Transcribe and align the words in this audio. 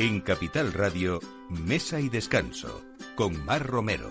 En 0.00 0.22
Capital 0.22 0.72
Radio, 0.72 1.20
Mesa 1.50 2.00
y 2.00 2.08
Descanso, 2.08 2.82
con 3.16 3.44
Mar 3.44 3.66
Romero. 3.66 4.08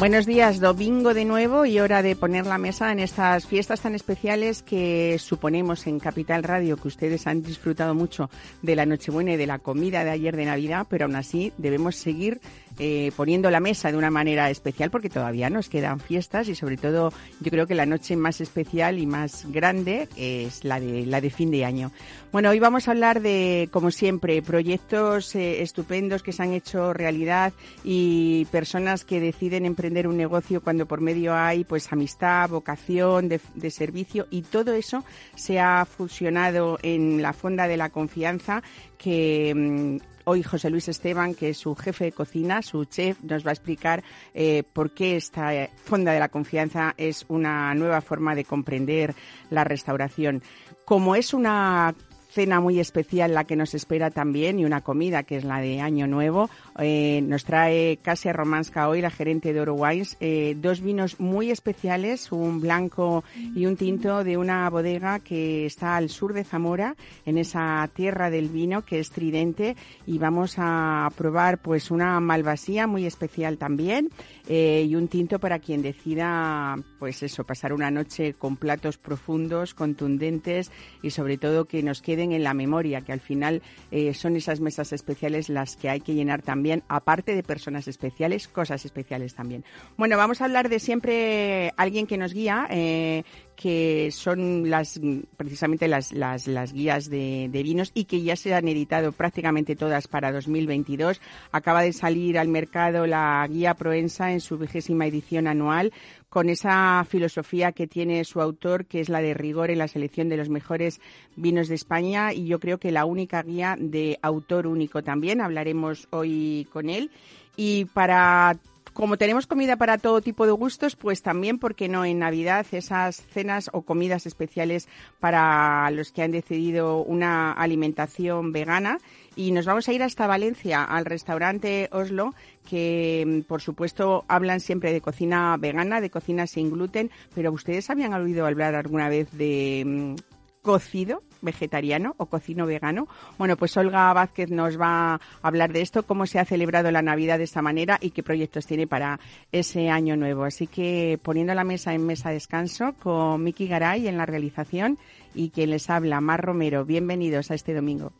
Buenos 0.00 0.24
días, 0.24 0.60
domingo 0.60 1.12
de 1.12 1.26
nuevo 1.26 1.66
y 1.66 1.78
hora 1.78 2.00
de 2.02 2.16
poner 2.16 2.46
la 2.46 2.56
mesa 2.56 2.90
en 2.90 3.00
estas 3.00 3.46
fiestas 3.46 3.82
tan 3.82 3.94
especiales 3.94 4.62
que 4.62 5.18
suponemos 5.18 5.86
en 5.86 6.00
Capital 6.00 6.42
Radio 6.42 6.78
que 6.78 6.88
ustedes 6.88 7.26
han 7.26 7.42
disfrutado 7.42 7.94
mucho 7.94 8.30
de 8.62 8.76
la 8.76 8.86
Nochebuena 8.86 9.32
y 9.32 9.36
de 9.36 9.46
la 9.46 9.58
comida 9.58 10.02
de 10.02 10.08
ayer 10.08 10.36
de 10.36 10.46
Navidad, 10.46 10.86
pero 10.88 11.04
aún 11.04 11.16
así 11.16 11.52
debemos 11.58 11.96
seguir 11.96 12.40
eh, 12.82 13.12
poniendo 13.14 13.50
la 13.50 13.60
mesa 13.60 13.92
de 13.92 13.98
una 13.98 14.10
manera 14.10 14.48
especial 14.48 14.90
porque 14.90 15.10
todavía 15.10 15.50
nos 15.50 15.68
quedan 15.68 16.00
fiestas 16.00 16.48
y 16.48 16.54
sobre 16.54 16.78
todo 16.78 17.12
yo 17.40 17.50
creo 17.50 17.66
que 17.66 17.74
la 17.74 17.84
noche 17.84 18.16
más 18.16 18.40
especial 18.40 18.98
y 18.98 19.04
más 19.04 19.44
grande 19.52 20.08
es 20.16 20.64
la 20.64 20.80
de 20.80 21.04
la 21.04 21.20
de 21.20 21.28
fin 21.28 21.50
de 21.50 21.66
año. 21.66 21.92
Bueno, 22.32 22.48
hoy 22.48 22.58
vamos 22.58 22.88
a 22.88 22.92
hablar 22.92 23.20
de 23.20 23.68
como 23.70 23.90
siempre 23.90 24.40
proyectos 24.40 25.34
eh, 25.34 25.60
estupendos 25.60 26.22
que 26.22 26.32
se 26.32 26.42
han 26.42 26.54
hecho 26.54 26.94
realidad 26.94 27.52
y 27.84 28.46
personas 28.46 29.04
que 29.04 29.20
deciden 29.20 29.66
emprender 29.66 30.08
un 30.08 30.16
negocio 30.16 30.62
cuando 30.62 30.86
por 30.86 31.02
medio 31.02 31.34
hay 31.34 31.64
pues 31.64 31.92
amistad, 31.92 32.48
vocación 32.48 33.28
de, 33.28 33.42
de 33.56 33.70
servicio 33.70 34.26
y 34.30 34.40
todo 34.40 34.72
eso 34.72 35.04
se 35.34 35.60
ha 35.60 35.84
fusionado 35.84 36.78
en 36.82 37.20
la 37.20 37.34
fonda 37.34 37.68
de 37.68 37.76
la 37.76 37.90
confianza 37.90 38.62
que 38.96 39.52
mm, 39.54 40.10
Hoy 40.32 40.44
José 40.44 40.70
Luis 40.70 40.86
Esteban, 40.86 41.34
que 41.34 41.48
es 41.48 41.58
su 41.58 41.74
jefe 41.74 42.04
de 42.04 42.12
cocina, 42.12 42.62
su 42.62 42.84
chef, 42.84 43.20
nos 43.24 43.44
va 43.44 43.50
a 43.50 43.52
explicar 43.52 44.04
eh, 44.32 44.62
por 44.62 44.92
qué 44.92 45.16
esta 45.16 45.52
eh, 45.52 45.70
Fonda 45.74 46.12
de 46.12 46.20
la 46.20 46.28
Confianza 46.28 46.94
es 46.96 47.24
una 47.26 47.74
nueva 47.74 48.00
forma 48.00 48.36
de 48.36 48.44
comprender 48.44 49.12
la 49.50 49.64
restauración. 49.64 50.40
Como 50.84 51.16
es 51.16 51.34
una 51.34 51.96
cena 52.30 52.60
muy 52.60 52.78
especial 52.78 53.34
la 53.34 53.44
que 53.44 53.56
nos 53.56 53.74
espera 53.74 54.10
también 54.10 54.58
y 54.58 54.64
una 54.64 54.80
comida 54.80 55.24
que 55.24 55.36
es 55.36 55.44
la 55.44 55.60
de 55.60 55.80
Año 55.80 56.06
Nuevo. 56.06 56.48
Eh, 56.78 57.20
nos 57.24 57.44
trae 57.44 57.98
Casia 58.00 58.32
Romanska 58.32 58.88
hoy, 58.88 59.00
la 59.00 59.10
gerente 59.10 59.52
de 59.52 59.60
Oro 59.60 59.74
Wines, 59.74 60.16
eh, 60.20 60.56
dos 60.56 60.80
vinos 60.80 61.18
muy 61.18 61.50
especiales, 61.50 62.30
un 62.32 62.60
blanco 62.60 63.24
y 63.54 63.66
un 63.66 63.76
tinto 63.76 64.24
de 64.24 64.36
una 64.36 64.68
bodega 64.70 65.18
que 65.18 65.66
está 65.66 65.96
al 65.96 66.08
sur 66.08 66.32
de 66.32 66.44
Zamora, 66.44 66.94
en 67.26 67.38
esa 67.38 67.88
tierra 67.92 68.30
del 68.30 68.48
vino 68.48 68.84
que 68.84 69.00
es 69.00 69.10
tridente 69.10 69.76
y 70.06 70.18
vamos 70.18 70.54
a 70.58 71.08
probar 71.16 71.58
pues 71.58 71.90
una 71.90 72.20
malvasía 72.20 72.86
muy 72.86 73.06
especial 73.06 73.58
también 73.58 74.10
eh, 74.48 74.86
y 74.88 74.94
un 74.94 75.08
tinto 75.08 75.38
para 75.38 75.58
quien 75.58 75.82
decida 75.82 76.76
pues 76.98 77.22
eso, 77.22 77.44
pasar 77.44 77.72
una 77.72 77.90
noche 77.90 78.34
con 78.34 78.56
platos 78.56 78.98
profundos, 78.98 79.74
contundentes 79.74 80.70
y 81.02 81.10
sobre 81.10 81.38
todo 81.38 81.64
que 81.64 81.82
nos 81.82 82.02
quede 82.02 82.19
en 82.20 82.44
la 82.44 82.54
memoria, 82.54 83.00
que 83.00 83.12
al 83.12 83.20
final 83.20 83.62
eh, 83.90 84.14
son 84.14 84.36
esas 84.36 84.60
mesas 84.60 84.92
especiales 84.92 85.48
las 85.48 85.76
que 85.76 85.88
hay 85.88 86.00
que 86.00 86.14
llenar 86.14 86.42
también, 86.42 86.82
aparte 86.88 87.34
de 87.34 87.42
personas 87.42 87.88
especiales, 87.88 88.48
cosas 88.48 88.84
especiales 88.84 89.34
también. 89.34 89.64
Bueno, 89.96 90.16
vamos 90.16 90.40
a 90.40 90.44
hablar 90.44 90.68
de 90.68 90.78
siempre 90.78 91.72
alguien 91.76 92.06
que 92.06 92.18
nos 92.18 92.32
guía, 92.32 92.66
eh, 92.70 93.24
que 93.56 94.10
son 94.10 94.70
las 94.70 94.98
precisamente 95.36 95.86
las, 95.86 96.12
las, 96.12 96.46
las 96.46 96.72
guías 96.72 97.10
de, 97.10 97.48
de, 97.50 97.62
vinos 97.62 97.90
y 97.94 98.04
que 98.04 98.22
ya 98.22 98.34
se 98.34 98.54
han 98.54 98.68
editado 98.68 99.12
prácticamente 99.12 99.76
todas 99.76 100.08
para 100.08 100.32
2022. 100.32 101.20
Acaba 101.52 101.82
de 101.82 101.92
salir 101.92 102.38
al 102.38 102.48
mercado 102.48 103.06
la 103.06 103.46
guía 103.50 103.74
Proensa 103.74 104.32
en 104.32 104.40
su 104.40 104.56
vigésima 104.56 105.06
edición 105.06 105.46
anual 105.46 105.92
con 106.30 106.48
esa 106.48 107.04
filosofía 107.08 107.72
que 107.72 107.86
tiene 107.86 108.24
su 108.24 108.40
autor, 108.40 108.86
que 108.86 109.00
es 109.00 109.08
la 109.08 109.20
de 109.20 109.34
rigor 109.34 109.70
en 109.70 109.78
la 109.78 109.88
selección 109.88 110.28
de 110.28 110.36
los 110.36 110.48
mejores 110.48 111.00
vinos 111.36 111.68
de 111.68 111.74
España 111.74 112.32
y 112.32 112.46
yo 112.46 112.60
creo 112.60 112.78
que 112.78 112.92
la 112.92 113.04
única 113.04 113.42
guía 113.42 113.76
de 113.78 114.18
autor 114.22 114.66
único 114.68 115.02
también. 115.02 115.40
Hablaremos 115.40 116.06
hoy 116.10 116.68
con 116.72 116.88
él. 116.88 117.10
Y 117.56 117.86
para 117.86 118.56
como 118.92 119.16
tenemos 119.16 119.46
comida 119.46 119.76
para 119.76 119.98
todo 119.98 120.20
tipo 120.20 120.46
de 120.46 120.52
gustos, 120.52 120.96
pues 120.96 121.22
también, 121.22 121.58
¿por 121.58 121.74
qué 121.74 121.88
no 121.88 122.04
en 122.04 122.18
Navidad 122.18 122.66
esas 122.72 123.16
cenas 123.16 123.70
o 123.72 123.82
comidas 123.82 124.26
especiales 124.26 124.88
para 125.20 125.90
los 125.90 126.12
que 126.12 126.22
han 126.22 126.32
decidido 126.32 126.98
una 127.02 127.52
alimentación 127.52 128.52
vegana? 128.52 128.98
Y 129.40 129.52
nos 129.52 129.64
vamos 129.64 129.88
a 129.88 129.94
ir 129.94 130.02
hasta 130.02 130.26
Valencia, 130.26 130.84
al 130.84 131.06
restaurante 131.06 131.88
Oslo, 131.92 132.34
que 132.68 133.24
mm, 133.26 133.48
por 133.48 133.62
supuesto 133.62 134.26
hablan 134.28 134.60
siempre 134.60 134.92
de 134.92 135.00
cocina 135.00 135.56
vegana, 135.58 136.02
de 136.02 136.10
cocina 136.10 136.46
sin 136.46 136.70
gluten, 136.70 137.10
pero 137.34 137.50
¿ustedes 137.50 137.88
habían 137.88 138.12
oído 138.12 138.44
hablar 138.44 138.74
alguna 138.74 139.08
vez 139.08 139.30
de 139.32 139.82
mm, 139.86 140.14
cocido 140.60 141.22
vegetariano 141.40 142.14
o 142.18 142.26
cocino 142.26 142.66
vegano. 142.66 143.08
Bueno, 143.38 143.56
pues 143.56 143.74
Olga 143.78 144.12
Vázquez 144.12 144.50
nos 144.50 144.78
va 144.78 145.14
a 145.14 145.20
hablar 145.40 145.72
de 145.72 145.80
esto, 145.80 146.02
cómo 146.02 146.26
se 146.26 146.38
ha 146.38 146.44
celebrado 146.44 146.90
la 146.90 147.00
Navidad 147.00 147.38
de 147.38 147.44
esta 147.44 147.62
manera 147.62 147.96
y 147.98 148.10
qué 148.10 148.22
proyectos 148.22 148.66
tiene 148.66 148.86
para 148.86 149.20
ese 149.52 149.88
año 149.88 150.18
nuevo. 150.18 150.44
Así 150.44 150.66
que 150.66 151.18
poniendo 151.22 151.54
la 151.54 151.64
mesa 151.64 151.94
en 151.94 152.04
mesa 152.04 152.28
descanso 152.28 152.92
con 153.02 153.42
Miki 153.42 153.68
Garay 153.68 154.06
en 154.06 154.18
la 154.18 154.26
realización 154.26 154.98
y 155.34 155.48
quien 155.48 155.70
les 155.70 155.88
habla, 155.88 156.20
Mar 156.20 156.44
Romero. 156.44 156.84
Bienvenidos 156.84 157.50
a 157.50 157.54
este 157.54 157.72
domingo. 157.72 158.12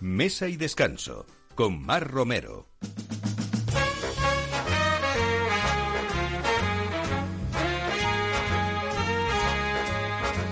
Mesa 0.00 0.48
y 0.48 0.56
descanso 0.56 1.26
con 1.54 1.84
Mar 1.84 2.10
Romero. 2.10 2.66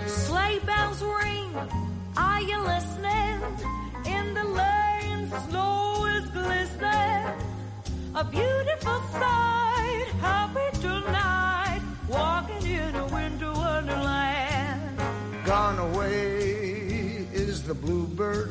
Sleigh 0.07 0.59
bells 0.67 1.03
ring, 1.03 1.51
are 2.17 2.43
you 2.43 2.59
listening? 2.61 3.41
In 4.05 4.35
the 4.35 4.45
lane, 4.45 5.31
snow 5.49 6.05
is 6.17 6.29
glistening. 6.29 7.33
A 8.17 8.25
beautiful 8.25 9.01
sight. 9.13 10.07
Happy 10.21 10.79
tonight, 10.83 11.81
walking 12.07 12.67
in 12.67 12.95
a 12.95 13.07
winter 13.07 13.53
wonderland. 13.53 14.99
Gone 15.47 15.79
away 15.79 17.27
is 17.33 17.63
the 17.63 17.73
bluebird, 17.75 18.51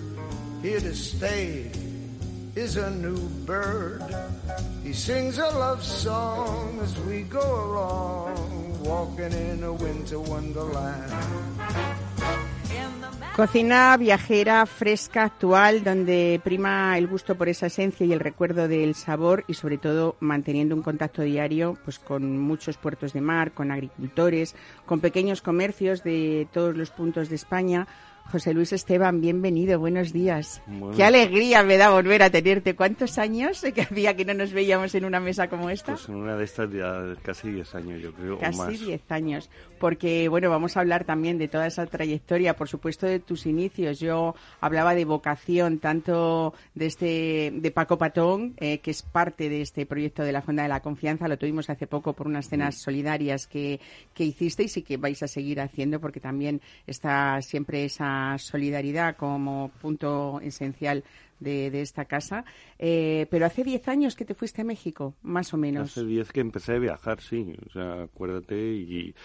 Cocina 13.37 13.95
viajera, 13.97 14.65
fresca, 14.65 15.23
actual, 15.23 15.83
donde 15.83 16.41
prima 16.43 16.97
el 16.97 17.07
gusto 17.07 17.35
por 17.35 17.47
esa 17.49 17.67
esencia 17.67 18.03
y 18.05 18.11
el 18.11 18.19
recuerdo 18.19 18.67
del 18.67 18.95
sabor 18.95 19.45
y 19.47 19.53
sobre 19.53 19.77
todo 19.77 20.15
manteniendo 20.19 20.75
un 20.75 20.81
contacto 20.81 21.21
diario 21.21 21.77
pues 21.85 21.99
con 21.99 22.39
muchos 22.39 22.77
puertos 22.77 23.13
de 23.13 23.21
mar, 23.21 23.51
con 23.51 23.71
agricultores, 23.71 24.55
con 24.87 25.01
pequeños 25.01 25.43
comercios 25.43 26.03
de 26.03 26.47
todos 26.51 26.75
los 26.75 26.89
puntos 26.89 27.29
de 27.29 27.35
España 27.35 27.87
José 28.31 28.53
Luis 28.53 28.73
Esteban, 28.73 29.21
bienvenido, 29.21 29.79
buenos 29.79 30.11
días. 30.11 30.61
Qué 30.97 31.03
alegría 31.05 31.63
me 31.63 31.77
da 31.77 31.91
volver 31.91 32.23
a 32.23 32.29
tenerte. 32.29 32.75
¿Cuántos 32.75 33.17
años 33.17 33.63
que 33.73 33.83
hacía 33.83 34.17
que 34.17 34.25
no 34.25 34.33
nos 34.33 34.51
veíamos 34.51 34.93
en 34.95 35.05
una 35.05 35.21
mesa 35.21 35.47
como 35.47 35.69
esta? 35.69 35.93
Pues 35.93 36.09
en 36.09 36.15
una 36.15 36.35
de 36.35 36.43
estas 36.43 36.69
ya 36.71 37.15
casi 37.23 37.51
10 37.51 37.75
años, 37.75 38.01
yo 38.01 38.13
creo. 38.13 38.37
Casi 38.37 38.75
10 38.77 39.11
años, 39.11 39.49
porque 39.79 40.27
bueno, 40.27 40.49
vamos 40.49 40.75
a 40.75 40.81
hablar 40.81 41.05
también 41.05 41.37
de 41.37 41.47
toda 41.47 41.67
esa 41.67 41.85
trayectoria, 41.85 42.55
por 42.55 42.67
supuesto 42.67 43.05
de 43.05 43.19
tus 43.19 43.45
inicios. 43.45 43.99
Yo 43.99 44.35
hablaba 44.59 44.93
de 44.93 45.05
vocación, 45.05 45.79
tanto 45.79 46.53
de 46.75 46.85
este 46.87 47.53
de 47.55 47.71
Paco 47.71 47.97
Patón, 47.97 48.55
eh, 48.57 48.79
que 48.79 48.91
es 48.91 49.03
parte 49.03 49.47
de 49.47 49.61
este 49.61 49.85
proyecto 49.85 50.23
de 50.23 50.33
la 50.33 50.41
Fonda 50.41 50.63
de 50.63 50.69
la 50.69 50.81
Confianza, 50.81 51.29
lo 51.29 51.37
tuvimos 51.37 51.69
hace 51.69 51.87
poco 51.87 52.11
por 52.11 52.27
unas 52.27 52.49
cenas 52.49 52.75
mm. 52.75 52.79
solidarias 52.79 53.47
que, 53.47 53.79
que 54.13 54.25
hicisteis 54.25 54.75
y 54.75 54.81
que 54.81 54.97
vais 54.97 55.23
a 55.23 55.27
seguir 55.29 55.61
haciendo, 55.61 56.01
porque 56.01 56.19
también 56.19 56.61
está 56.85 57.41
siempre 57.41 57.85
esa 57.85 58.16
solidaridad 58.39 59.15
como 59.15 59.71
punto 59.81 60.39
esencial 60.41 61.03
de, 61.39 61.81
esta 61.81 62.05
casa. 62.05 62.45
Eh, 62.79 63.27
pero 63.29 63.45
hace 63.45 63.63
10 63.63 63.87
años 63.87 64.15
que 64.15 64.25
te 64.25 64.33
fuiste 64.33 64.61
a 64.61 64.65
México, 64.65 65.15
más 65.21 65.53
o 65.53 65.57
menos. 65.57 65.91
Hace 65.91 66.05
10 66.05 66.31
que 66.31 66.39
empecé 66.41 66.73
a 66.73 66.79
viajar, 66.79 67.21
sí. 67.21 67.55
O 67.67 67.69
sea, 67.71 68.03
acuérdate. 68.03 68.55
Y 68.55 69.15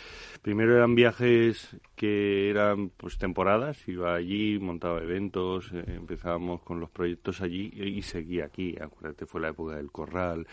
primero 0.42 0.76
eran 0.76 0.94
viajes 0.94 1.76
que 1.96 2.50
eran 2.50 2.90
pues 2.90 3.18
temporadas. 3.18 3.86
Iba 3.88 4.14
allí, 4.14 4.58
montaba 4.58 5.00
eventos, 5.00 5.70
eh, 5.72 5.84
empezábamos 5.86 6.62
con 6.62 6.80
los 6.80 6.90
proyectos 6.90 7.40
allí 7.40 7.72
y, 7.74 7.98
y 7.98 8.02
seguía 8.02 8.46
aquí. 8.46 8.76
Acuérdate, 8.80 9.26
fue 9.26 9.40
la 9.40 9.48
época 9.48 9.76
del 9.76 9.90
corral 9.90 10.46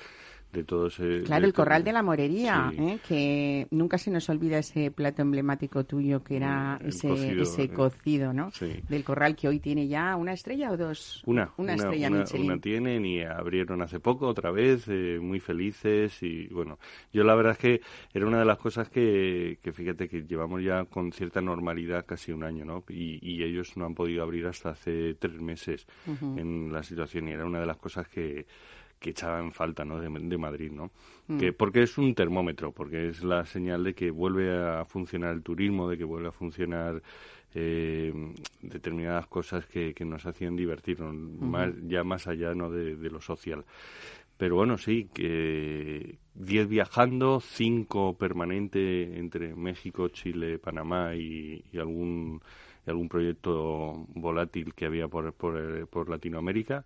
de 0.52 0.64
todo 0.64 0.88
ese... 0.88 1.22
Claro, 1.24 1.46
el 1.46 1.54
corral 1.54 1.84
de 1.84 1.94
la 1.94 2.02
morería, 2.02 2.72
Sí. 2.72 2.78
¿eh? 2.82 3.00
que 3.08 3.68
nunca 3.72 3.98
se 3.98 4.10
nos 4.12 4.28
olvida 4.30 4.58
ese 4.58 4.90
plato 4.92 5.22
emblemático 5.22 5.84
tuyo 5.84 6.24
que 6.24 6.38
era 6.38 6.78
Mm, 6.80 6.82
el 6.84 6.90
ese 6.90 7.08
cocido, 7.08 7.42
ese 7.44 7.64
eh. 7.64 7.70
cocido, 7.70 8.34
¿no? 8.34 8.52
Sí. 8.52 8.82
Del 8.90 9.04
corral 9.04 9.36
que 9.36 9.48
hoy 9.48 9.60
tiene 9.60 9.88
ya 9.88 10.16
una 10.16 10.34
estrella 10.34 10.72
o 10.72 10.78
dos. 10.78 11.22
Una, 11.26 11.52
una, 11.58 11.76
estrella 11.76 12.08
una, 12.10 12.20
Michelin. 12.20 12.52
una 12.52 12.60
tienen 12.62 13.06
y 13.06 13.22
abrieron 13.22 13.82
hace 13.82 14.00
poco 14.00 14.28
otra 14.28 14.52
vez, 14.52 14.86
eh, 14.88 15.20
muy 15.22 15.40
felices 15.40 16.22
y 16.24 16.48
bueno, 16.48 16.80
yo 17.14 17.24
la 17.24 17.36
verdad 17.36 17.52
es 17.54 17.58
que 17.60 17.82
era 18.14 18.26
una 18.26 18.40
de 18.40 18.46
las 18.46 18.58
cosas 18.58 18.90
que, 18.90 19.60
que 19.62 19.72
fíjate 19.72 20.08
que 20.10 20.24
llevamos 20.24 20.64
ya 20.64 20.86
con 20.86 21.12
cierta 21.12 21.42
normalidad 21.42 22.06
casi 22.06 22.32
un 22.32 22.44
año, 22.44 22.66
¿no? 22.66 22.84
Y, 22.90 23.20
y 23.22 23.44
ellos 23.44 23.78
no 23.78 23.86
han 23.86 23.94
podido 23.94 24.24
abrir 24.24 24.48
hasta 24.48 24.70
hace 24.72 25.14
tres 25.16 25.40
meses 25.40 25.86
en 26.38 26.72
la 26.74 26.82
situación 26.84 27.28
y 27.28 27.32
era 27.32 27.46
una 27.46 27.60
de 27.60 27.66
las 27.66 27.78
cosas 27.78 28.08
que 28.08 28.46
que 29.00 29.12
echaba 29.12 29.40
en 29.40 29.52
falta 29.52 29.86
¿no? 29.86 30.00
de, 30.00 30.10
de 30.10 30.38
Madrid, 30.38 30.72
¿no? 30.72 30.92
Que, 31.40 31.54
porque 31.54 31.84
es 31.84 32.00
un 32.00 32.16
termómetro, 32.16 32.72
porque 32.72 33.10
es 33.10 33.24
la 33.24 33.46
señal 33.46 33.84
de 33.84 33.94
que 33.94 34.10
vuelve 34.10 34.52
a 34.52 34.84
funcionar 34.86 35.36
el 35.36 35.44
turismo, 35.44 35.88
de 35.88 35.96
que 35.96 36.04
vuelve 36.04 36.30
a 36.30 36.32
funcionar 36.32 37.04
eh, 37.54 38.12
determinadas 38.64 39.28
cosas 39.28 39.68
que, 39.68 39.94
que 39.94 40.06
nos 40.06 40.26
hacían 40.26 40.56
divertirnos, 40.56 41.14
más, 41.14 41.72
ya 41.88 42.04
más 42.04 42.28
allá 42.28 42.56
¿no? 42.56 42.72
de, 42.72 42.96
de 42.96 43.10
lo 43.12 43.22
social. 43.22 43.64
Pero 44.38 44.56
bueno, 44.56 44.80
sí, 44.80 45.08
que 45.14 46.18
10 46.34 46.68
viajando, 46.68 47.42
5 47.42 48.18
permanente 48.18 49.20
entre 49.20 49.56
México, 49.56 50.08
Chile, 50.08 50.58
Panamá 50.58 51.14
y, 51.16 51.64
y 51.72 51.78
algún, 51.78 52.42
y 52.88 52.90
algún 52.90 53.08
proyecto 53.08 54.08
volátil 54.16 54.74
que 54.74 54.86
había 54.86 55.08
por, 55.08 55.32
por, 55.34 55.88
por 55.90 56.10
Latinoamérica 56.10 56.86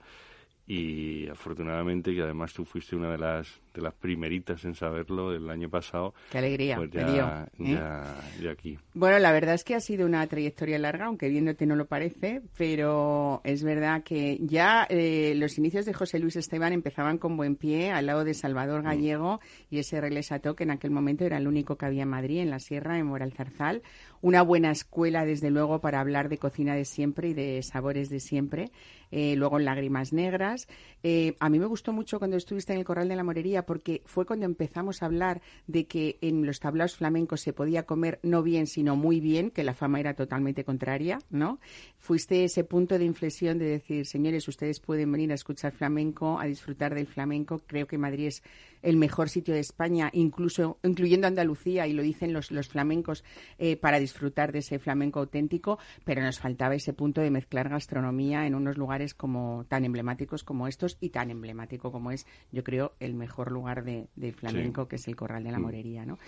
y 0.65 1.27
afortunadamente 1.27 2.13
que 2.13 2.21
además 2.21 2.53
tú 2.53 2.65
fuiste 2.65 2.95
una 2.95 3.11
de 3.11 3.17
las 3.17 3.62
de 3.73 3.81
las 3.81 3.93
primeritas 3.93 4.63
en 4.65 4.75
saberlo 4.75 5.33
el 5.33 5.49
año 5.49 5.69
pasado 5.69 6.13
Qué 6.31 6.37
alegría, 6.37 6.75
pues 6.75 6.93
me 6.93 7.01
ya, 7.01 7.11
dio, 7.11 7.25
¿eh? 7.25 7.73
ya, 7.73 8.15
ya 8.41 8.51
aquí 8.51 8.77
Bueno, 8.93 9.19
la 9.19 9.31
verdad 9.31 9.55
es 9.55 9.63
que 9.63 9.75
ha 9.75 9.79
sido 9.79 10.05
una 10.05 10.25
trayectoria 10.27 10.77
larga, 10.77 11.05
aunque 11.05 11.29
viéndote 11.29 11.65
no 11.65 11.75
lo 11.75 11.85
parece, 11.85 12.41
pero 12.57 13.41
es 13.43 13.63
verdad 13.63 14.03
que 14.03 14.37
ya 14.41 14.85
eh, 14.89 15.33
los 15.35 15.57
inicios 15.57 15.85
de 15.85 15.93
José 15.93 16.19
Luis 16.19 16.35
Esteban 16.35 16.73
empezaban 16.73 17.17
con 17.17 17.37
buen 17.37 17.55
pie 17.55 17.91
al 17.91 18.05
lado 18.05 18.23
de 18.23 18.33
Salvador 18.33 18.83
Gallego 18.83 19.39
y 19.69 19.79
ese 19.79 19.99
Reglesato, 20.01 20.55
que 20.55 20.63
en 20.63 20.71
aquel 20.71 20.91
momento 20.91 21.25
era 21.25 21.37
el 21.37 21.47
único 21.47 21.77
que 21.77 21.85
había 21.85 22.03
en 22.03 22.09
Madrid, 22.09 22.39
en 22.39 22.49
la 22.49 22.59
Sierra, 22.59 22.97
en 22.97 23.07
Moralzarzal. 23.07 23.81
Una 24.21 24.41
buena 24.41 24.71
escuela, 24.71 25.25
desde 25.25 25.49
luego, 25.49 25.81
para 25.81 25.99
hablar 25.99 26.29
de 26.29 26.37
cocina 26.37 26.75
de 26.75 26.85
siempre 26.85 27.29
y 27.29 27.33
de 27.33 27.61
sabores 27.61 28.09
de 28.09 28.19
siempre. 28.19 28.71
Eh, 29.15 29.35
luego 29.35 29.59
en 29.59 29.65
Lágrimas 29.65 30.11
Negras. 30.11 30.67
Eh, 31.03 31.35
a 31.39 31.47
mí 31.49 31.59
me 31.59 31.67
gustó 31.67 31.93
mucho 31.93 32.17
cuando 32.17 32.35
estuviste 32.35 32.73
en 32.73 32.79
el 32.79 32.85
Corral 32.85 33.07
de 33.07 33.15
la 33.15 33.23
Morería 33.23 33.62
porque 33.65 34.01
fue 34.05 34.25
cuando 34.25 34.45
empezamos 34.45 35.01
a 35.01 35.07
hablar 35.07 35.41
de 35.67 35.85
que 35.85 36.17
en 36.21 36.45
los 36.45 36.59
tablaos 36.59 36.95
flamencos 36.95 37.41
se 37.41 37.53
podía 37.53 37.83
comer 37.83 38.19
no 38.23 38.43
bien, 38.43 38.67
sino 38.67 38.95
muy 38.95 39.19
bien, 39.19 39.51
que 39.51 39.63
la 39.63 39.73
fama 39.73 39.99
era 39.99 40.13
totalmente 40.13 40.63
contraria, 40.63 41.19
¿no? 41.29 41.59
Fuiste 41.97 42.43
ese 42.43 42.63
punto 42.63 42.97
de 42.97 43.05
inflexión 43.05 43.57
de 43.59 43.65
decir, 43.65 44.05
señores, 44.05 44.47
ustedes 44.47 44.79
pueden 44.79 45.11
venir 45.11 45.31
a 45.31 45.35
escuchar 45.35 45.71
flamenco, 45.71 46.39
a 46.39 46.45
disfrutar 46.45 46.93
del 46.93 47.07
flamenco. 47.07 47.61
Creo 47.65 47.87
que 47.87 47.97
Madrid 47.97 48.27
es 48.27 48.43
el 48.83 48.97
mejor 48.97 49.29
sitio 49.29 49.53
de 49.53 49.61
España, 49.61 50.09
incluso 50.13 50.77
incluyendo 50.83 51.25
Andalucía, 51.25 51.87
y 51.87 51.93
lo 51.93 52.03
dicen 52.03 52.33
los, 52.33 52.51
los 52.51 52.67
flamencos, 52.67 53.23
eh, 53.57 53.77
para 53.77 53.99
disfrutar 53.99 54.51
de 54.51 54.59
ese 54.59 54.77
flamenco 54.77 55.19
auténtico, 55.19 55.79
pero 56.03 56.21
nos 56.21 56.39
faltaba 56.39 56.75
ese 56.75 56.93
punto 56.93 57.21
de 57.21 57.31
mezclar 57.31 57.69
gastronomía 57.69 58.45
en 58.45 58.55
unos 58.55 58.77
lugares 58.77 59.13
como 59.13 59.65
tan 59.67 59.85
emblemáticos 59.85 60.43
como 60.43 60.67
estos 60.67 60.97
y 60.99 61.09
tan 61.09 61.31
emblemático 61.31 61.91
como 61.91 62.11
es, 62.11 62.27
yo 62.51 62.63
creo, 62.63 62.93
el 62.99 63.15
mejor 63.15 63.51
lugar 63.51 63.83
de, 63.83 64.07
de 64.15 64.33
flamenco, 64.33 64.87
que 64.87 64.97
es 64.97 65.07
el 65.07 65.15
Corral 65.15 65.43
de 65.43 65.51
la 65.51 65.59
Morería, 65.59 66.05
¿no? 66.05 66.19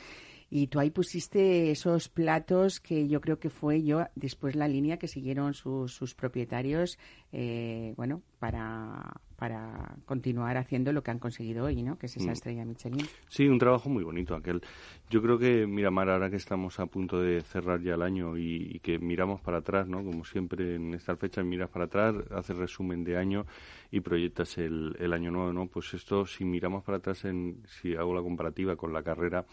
Y 0.50 0.68
tú 0.68 0.80
ahí 0.80 0.92
pusiste 0.92 1.72
esos 1.72 2.08
platos 2.08 2.80
que 2.80 3.08
yo 3.08 3.20
creo 3.20 3.40
que 3.40 3.50
fue 3.50 3.84
yo 3.84 4.06
después 4.16 4.56
la 4.56 4.68
línea 4.68 4.98
que 4.98 5.08
siguieron 5.08 5.54
sus, 5.54 5.94
sus 5.94 6.14
propietarios, 6.14 7.00
eh, 7.32 7.94
bueno, 7.98 8.22
para, 8.40 9.22
para 9.36 9.96
continuar 10.06 10.58
haciendo 10.58 10.94
lo 10.94 11.02
que 11.02 11.12
han 11.12 11.20
conseguido 11.20 11.66
hoy, 11.66 11.82
¿no? 11.82 11.98
Que 11.98 12.06
es 12.06 12.16
esa 12.16 12.32
estrella 12.32 12.64
Michelin. 12.64 13.06
Sí, 13.28 13.48
un 13.48 13.58
trabajo 13.58 13.90
muy 13.90 14.04
bonito 14.04 14.36
aquel. 14.36 14.62
Yo 15.10 15.22
creo 15.22 15.38
que, 15.38 15.66
mira, 15.66 15.90
Mar, 15.90 16.10
ahora 16.10 16.30
que 16.30 16.36
estamos 16.36 16.80
a 16.80 16.86
punto 16.86 17.20
de 17.20 17.42
cerrar 17.42 17.82
ya 17.82 17.96
el 17.96 18.04
año 18.04 18.38
y, 18.38 18.76
y 18.76 18.80
que 18.80 19.00
miramos 19.00 19.42
para 19.42 19.58
atrás, 19.58 19.88
¿no? 19.88 20.04
Como 20.04 20.24
siempre 20.26 20.76
en 20.76 20.94
estas 20.94 21.18
fechas 21.20 21.44
miras 21.44 21.70
para 21.70 21.86
atrás, 21.86 22.16
haces 22.32 22.56
resumen 22.56 23.04
de 23.04 23.18
año 23.18 23.46
y 23.92 24.00
proyectas 24.02 24.58
el, 24.58 24.96
el 25.00 25.12
año 25.12 25.32
nuevo, 25.32 25.52
¿no? 25.52 25.68
Pues 25.68 25.94
esto, 25.94 26.26
si 26.26 26.46
miramos 26.46 26.84
para 26.84 27.00
atrás, 27.00 27.26
en, 27.26 27.64
si 27.66 27.96
hago 27.96 28.14
la 28.14 28.22
comparativa 28.22 28.76
con 28.76 28.94
la 28.94 29.04
carrera 29.04 29.46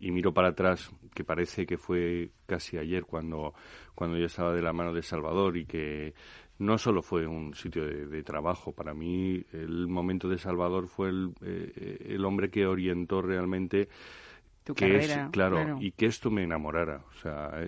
y 0.00 0.10
miro 0.10 0.32
para 0.32 0.48
atrás, 0.48 0.90
que 1.14 1.24
parece 1.24 1.66
que 1.66 1.76
fue 1.76 2.30
casi 2.46 2.78
ayer 2.78 3.04
cuando, 3.04 3.54
cuando 3.94 4.16
yo 4.16 4.26
estaba 4.26 4.52
de 4.54 4.62
la 4.62 4.72
mano 4.72 4.92
de 4.92 5.02
Salvador 5.02 5.56
y 5.56 5.66
que 5.66 6.14
no 6.58 6.76
solo 6.78 7.02
fue 7.02 7.26
un 7.26 7.54
sitio 7.54 7.86
de, 7.86 8.06
de 8.06 8.22
trabajo, 8.22 8.72
para 8.72 8.94
mí 8.94 9.44
el 9.52 9.86
momento 9.86 10.28
de 10.28 10.38
Salvador 10.38 10.88
fue 10.88 11.08
el, 11.08 11.32
eh, 11.42 12.06
el 12.10 12.24
hombre 12.24 12.50
que 12.50 12.66
orientó 12.66 13.22
realmente 13.22 13.88
Tu 14.64 14.74
que 14.74 14.86
carrera, 14.88 15.24
es, 15.24 15.30
claro, 15.30 15.56
claro. 15.56 15.78
y 15.80 15.92
que 15.92 16.06
esto 16.06 16.30
me 16.30 16.42
enamorara. 16.42 17.04
O 17.10 17.14
sea, 17.20 17.60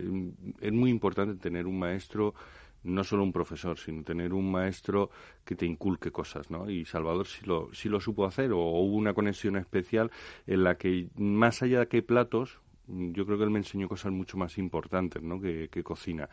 es 0.60 0.72
muy 0.72 0.90
importante 0.90 1.34
tener 1.36 1.66
un 1.66 1.78
maestro, 1.78 2.34
no 2.82 3.04
solo 3.04 3.22
un 3.22 3.32
profesor, 3.32 3.78
sino 3.78 4.02
tener 4.02 4.32
un 4.32 4.50
maestro 4.50 5.10
que 5.44 5.54
te 5.54 5.66
inculque 5.66 6.10
cosas, 6.10 6.50
¿no? 6.50 6.70
Y 6.70 6.84
Salvador 6.84 7.26
sí 7.26 7.44
lo, 7.44 7.72
sí 7.72 7.88
lo 7.88 8.00
supo 8.00 8.24
hacer, 8.24 8.52
o 8.52 8.58
hubo 8.58 8.96
una 8.96 9.14
conexión 9.14 9.56
especial 9.56 10.10
en 10.46 10.64
la 10.64 10.76
que, 10.76 11.08
más 11.16 11.62
allá 11.62 11.80
de 11.80 11.88
que 11.88 12.02
platos, 12.02 12.58
yo 12.86 13.26
creo 13.26 13.38
que 13.38 13.44
él 13.44 13.50
me 13.50 13.58
enseñó 13.58 13.88
cosas 13.88 14.12
mucho 14.12 14.36
más 14.36 14.58
importantes, 14.58 15.22
¿no? 15.22 15.40
Que, 15.40 15.68
cocina. 15.82 16.28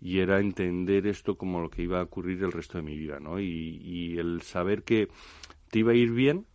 Y 0.00 0.18
era 0.18 0.40
entender 0.40 1.06
esto 1.06 1.36
como 1.36 1.60
lo 1.60 1.70
que 1.70 1.82
iba 1.82 2.00
a 2.00 2.04
ocurrir 2.04 2.42
el 2.42 2.52
resto 2.52 2.78
de 2.78 2.82
mi 2.82 2.96
vida, 2.96 3.20
¿no? 3.20 3.38
Y, 3.38 3.80
y 3.82 4.18
el 4.18 4.42
saber 4.42 4.82
que 4.82 5.08
te 5.70 5.78
iba 5.78 5.92
a 5.92 5.94
ir 5.94 6.10
bien, 6.10 6.46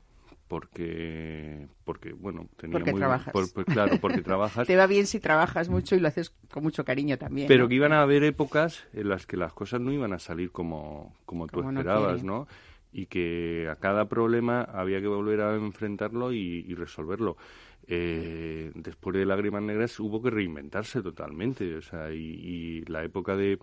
porque, 0.48 1.68
porque 1.84 2.14
bueno, 2.14 2.48
tenía 2.58 2.78
Porque 2.78 2.92
muy, 2.92 3.00
trabajas. 3.00 3.34
por- 3.34 3.52
pues 3.52 3.66
claro, 3.66 3.98
porque 4.00 4.22
trabajas. 4.24 4.68
Te 4.68 4.76
va 4.76 4.88
bien 4.88 5.06
si 5.08 5.20
trabajas 5.20 5.70
mucho 5.70 5.96
y 5.96 6.00
lo 6.00 6.08
haces 6.08 6.34
con 6.52 6.64
mucho 6.64 6.86
cariño 6.86 7.18
también. 7.18 7.48
Pero 7.48 7.64
¿no? 7.64 7.70
que 7.70 7.76
iban 7.76 7.94
a 7.94 8.02
haber 8.02 8.24
épocas 8.24 8.86
en 8.94 9.10
las 9.10 9.26
que 9.26 9.38
las 9.38 9.54
cosas 9.54 9.82
no 9.82 9.92
iban 9.92 10.14
a 10.14 10.20
salir 10.20 10.52
como, 10.52 11.14
como 11.26 11.48
tú 11.48 11.60
Como 11.62 11.72
esperabas. 11.72 12.24
¿no? 12.24 12.48
Y 12.94 13.08
que 13.08 13.68
a 13.70 13.76
cada 13.76 14.08
problema 14.08 14.62
había 14.62 15.02
que 15.02 15.08
volver 15.08 15.42
a 15.42 15.56
enfrentarlo 15.56 16.32
y, 16.34 16.66
y 16.68 16.74
resolverlo. 16.76 17.38
Eh, 17.90 18.72
después 18.76 19.16
de 19.16 19.26
Lágrimas 19.26 19.62
Negras 19.64 20.00
hubo 20.00 20.22
que 20.22 20.30
reinventarse 20.30 21.02
totalmente, 21.02 21.76
o 21.76 21.82
sea, 21.82 22.12
y, 22.12 22.18
y 22.18 22.82
la 22.86 23.04
época 23.04 23.36
de 23.36 23.60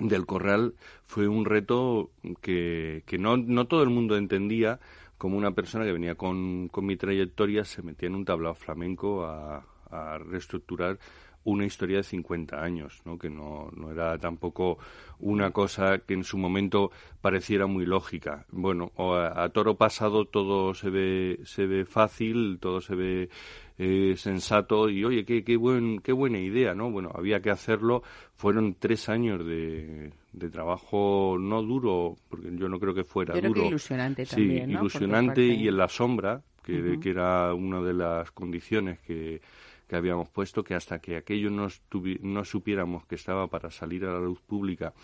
del 0.00 0.24
corral 0.26 0.74
fue 1.04 1.28
un 1.28 1.44
reto 1.44 2.10
que, 2.40 3.02
que 3.06 3.18
no, 3.18 3.36
no 3.36 3.66
todo 3.66 3.82
el 3.82 3.90
mundo 3.90 4.16
entendía 4.16 4.80
como 5.22 5.38
una 5.38 5.52
persona 5.52 5.84
que 5.84 5.92
venía 5.92 6.16
con, 6.16 6.66
con 6.66 6.84
mi 6.84 6.96
trayectoria 6.96 7.62
se 7.62 7.80
metía 7.80 8.08
en 8.08 8.16
un 8.16 8.24
tablao 8.24 8.54
flamenco 8.54 9.24
a, 9.24 9.64
reestructurar 10.18 10.98
una 11.44 11.64
historia 11.64 11.98
de 11.98 12.02
50 12.02 12.60
años, 12.60 13.02
¿no? 13.04 13.18
que 13.18 13.30
no, 13.30 13.70
no 13.76 13.92
era 13.92 14.18
tampoco 14.18 14.78
una 15.20 15.52
cosa 15.52 15.98
que 15.98 16.14
en 16.14 16.24
su 16.24 16.38
momento 16.38 16.90
pareciera 17.20 17.66
muy 17.66 17.86
lógica. 17.86 18.46
Bueno, 18.50 18.90
a, 18.96 19.44
a 19.44 19.48
toro 19.50 19.76
pasado 19.76 20.24
todo 20.24 20.74
se 20.74 20.90
ve, 20.90 21.38
se 21.44 21.66
ve 21.66 21.84
fácil, 21.84 22.58
todo 22.58 22.80
se 22.80 22.96
ve 22.96 23.28
eh, 23.78 24.14
sensato 24.16 24.88
y 24.88 25.04
oye, 25.04 25.24
qué, 25.24 25.44
qué, 25.44 25.56
buen, 25.56 26.00
qué 26.00 26.12
buena 26.12 26.40
idea, 26.40 26.74
¿no? 26.74 26.90
Bueno, 26.90 27.12
había 27.14 27.40
que 27.40 27.50
hacerlo. 27.50 28.02
Fueron 28.34 28.74
tres 28.74 29.08
años 29.08 29.46
de, 29.46 30.12
de 30.32 30.48
trabajo 30.50 31.36
no 31.38 31.62
duro, 31.62 32.16
porque 32.28 32.48
yo 32.56 32.68
no 32.68 32.78
creo 32.80 32.94
que 32.94 33.04
fuera 33.04 33.34
Yo 33.34 33.40
creo 33.40 33.52
que 33.52 33.60
duro. 33.60 33.68
ilusionante 33.68 34.24
sí, 34.24 34.36
también, 34.36 34.72
¿no? 34.72 34.80
Ilusionante 34.80 35.28
parte. 35.28 35.44
y 35.46 35.68
en 35.68 35.76
la 35.76 35.88
sombra, 35.88 36.42
que, 36.62 36.98
que 37.00 37.10
era 37.10 37.52
una 37.54 37.80
de 37.82 37.92
las 37.92 38.30
condiciones 38.32 38.98
que, 39.00 39.40
que 39.86 39.96
habíamos 39.96 40.28
puesto, 40.30 40.64
que 40.64 40.74
hasta 40.74 41.00
que 41.00 41.16
aquello 41.16 41.50
no, 41.50 41.68
no 42.22 42.44
supiéramos 42.44 43.04
que 43.06 43.14
estaba 43.16 43.46
para 43.48 43.70
salir 43.70 44.04
a 44.06 44.12
la 44.12 44.20
luz 44.20 44.40
pública, 44.40 44.94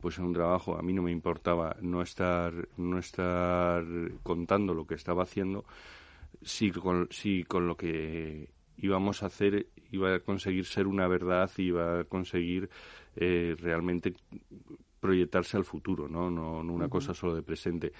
pues 0.00 0.18
en 0.18 0.24
un 0.26 0.34
trabajo 0.34 0.76
a 0.78 0.82
mí 0.82 0.92
no 0.92 1.02
me 1.02 1.10
importaba 1.10 1.74
no 1.80 2.02
estar, 2.02 2.52
no 2.76 2.98
estar 2.98 3.82
contando 4.22 4.74
lo 4.74 4.86
que 4.86 4.94
estaba 4.94 5.22
haciendo, 5.22 5.64
si 6.42 6.70
con, 6.70 7.08
si 7.10 7.44
con 7.44 7.66
lo 7.66 7.76
que 7.76 8.50
íbamos 8.78 9.22
a 9.22 9.26
hacer 9.26 9.68
iba 9.90 10.14
a 10.14 10.20
conseguir 10.20 10.64
ser 10.64 10.86
una 10.86 11.06
verdad, 11.08 11.50
iba 11.58 12.00
a 12.00 12.04
conseguir 12.04 12.68
eh, 13.16 13.56
realmente 13.58 14.14
proyectarse 15.00 15.56
al 15.56 15.64
futuro, 15.64 16.08
¿no? 16.08 16.30
No, 16.30 16.62
no 16.62 16.72
una 16.72 16.88
cosa 16.88 17.14
solo 17.14 17.34
de 17.34 17.42
presente. 17.42 17.92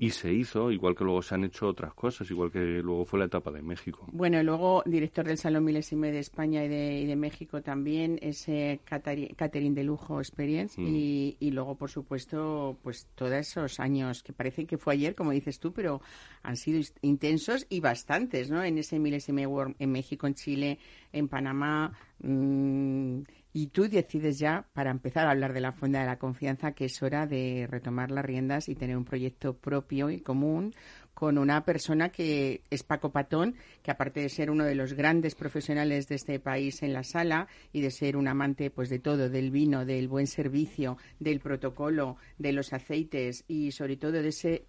Y 0.00 0.10
se 0.10 0.32
hizo, 0.32 0.70
igual 0.70 0.94
que 0.94 1.02
luego 1.02 1.22
se 1.22 1.34
han 1.34 1.44
hecho 1.44 1.66
otras 1.66 1.92
cosas, 1.92 2.30
igual 2.30 2.52
que 2.52 2.60
luego 2.60 3.04
fue 3.04 3.18
la 3.18 3.24
etapa 3.24 3.50
de 3.50 3.62
México. 3.62 4.06
Bueno, 4.12 4.40
luego 4.44 4.84
director 4.86 5.26
del 5.26 5.38
Salón 5.38 5.64
Milésime 5.64 6.12
de 6.12 6.20
España 6.20 6.64
y 6.64 6.68
de, 6.68 7.00
y 7.00 7.06
de 7.06 7.16
México 7.16 7.62
también, 7.62 8.16
ese 8.22 8.80
catering 8.84 9.74
de 9.74 9.82
lujo 9.82 10.20
experience 10.20 10.80
mm. 10.80 10.86
y, 10.86 11.36
y, 11.40 11.50
luego, 11.50 11.74
por 11.74 11.90
supuesto, 11.90 12.78
pues 12.82 13.08
todos 13.16 13.32
esos 13.32 13.80
años 13.80 14.22
que 14.22 14.32
parece 14.32 14.66
que 14.66 14.78
fue 14.78 14.94
ayer, 14.94 15.16
como 15.16 15.32
dices 15.32 15.58
tú, 15.58 15.72
pero 15.72 16.00
han 16.44 16.56
sido 16.56 16.80
intensos 17.02 17.66
y 17.68 17.80
bastantes, 17.80 18.50
¿no? 18.50 18.62
En 18.62 18.78
ese 18.78 19.00
Milésime 19.00 19.48
World 19.48 19.74
en 19.80 19.90
México, 19.90 20.28
en 20.28 20.34
Chile, 20.34 20.78
en 21.12 21.26
Panamá. 21.26 21.92
Mmm, 22.20 23.22
y 23.60 23.66
tú 23.66 23.88
decides 23.88 24.38
ya, 24.38 24.68
para 24.72 24.92
empezar 24.92 25.26
a 25.26 25.32
hablar 25.32 25.52
de 25.52 25.60
la 25.60 25.72
Fonda 25.72 25.98
de 25.98 26.06
la 26.06 26.20
Confianza, 26.20 26.70
que 26.74 26.84
es 26.84 27.02
hora 27.02 27.26
de 27.26 27.66
retomar 27.68 28.12
las 28.12 28.24
riendas 28.24 28.68
y 28.68 28.76
tener 28.76 28.96
un 28.96 29.04
proyecto 29.04 29.52
propio 29.52 30.10
y 30.10 30.20
común 30.20 30.76
con 31.12 31.38
una 31.38 31.64
persona 31.64 32.10
que 32.10 32.62
es 32.70 32.84
Paco 32.84 33.10
Patón, 33.10 33.56
que 33.82 33.90
aparte 33.90 34.20
de 34.20 34.28
ser 34.28 34.52
uno 34.52 34.62
de 34.62 34.76
los 34.76 34.92
grandes 34.92 35.34
profesionales 35.34 36.06
de 36.06 36.14
este 36.14 36.38
país 36.38 36.84
en 36.84 36.92
la 36.92 37.02
sala 37.02 37.48
y 37.72 37.80
de 37.80 37.90
ser 37.90 38.16
un 38.16 38.28
amante 38.28 38.70
pues 38.70 38.90
de 38.90 39.00
todo, 39.00 39.28
del 39.28 39.50
vino, 39.50 39.84
del 39.84 40.06
buen 40.06 40.28
servicio, 40.28 40.96
del 41.18 41.40
protocolo, 41.40 42.16
de 42.38 42.52
los 42.52 42.72
aceites 42.72 43.42
y 43.48 43.72
sobre 43.72 43.96
todo 43.96 44.12
de 44.12 44.28
ese 44.28 44.66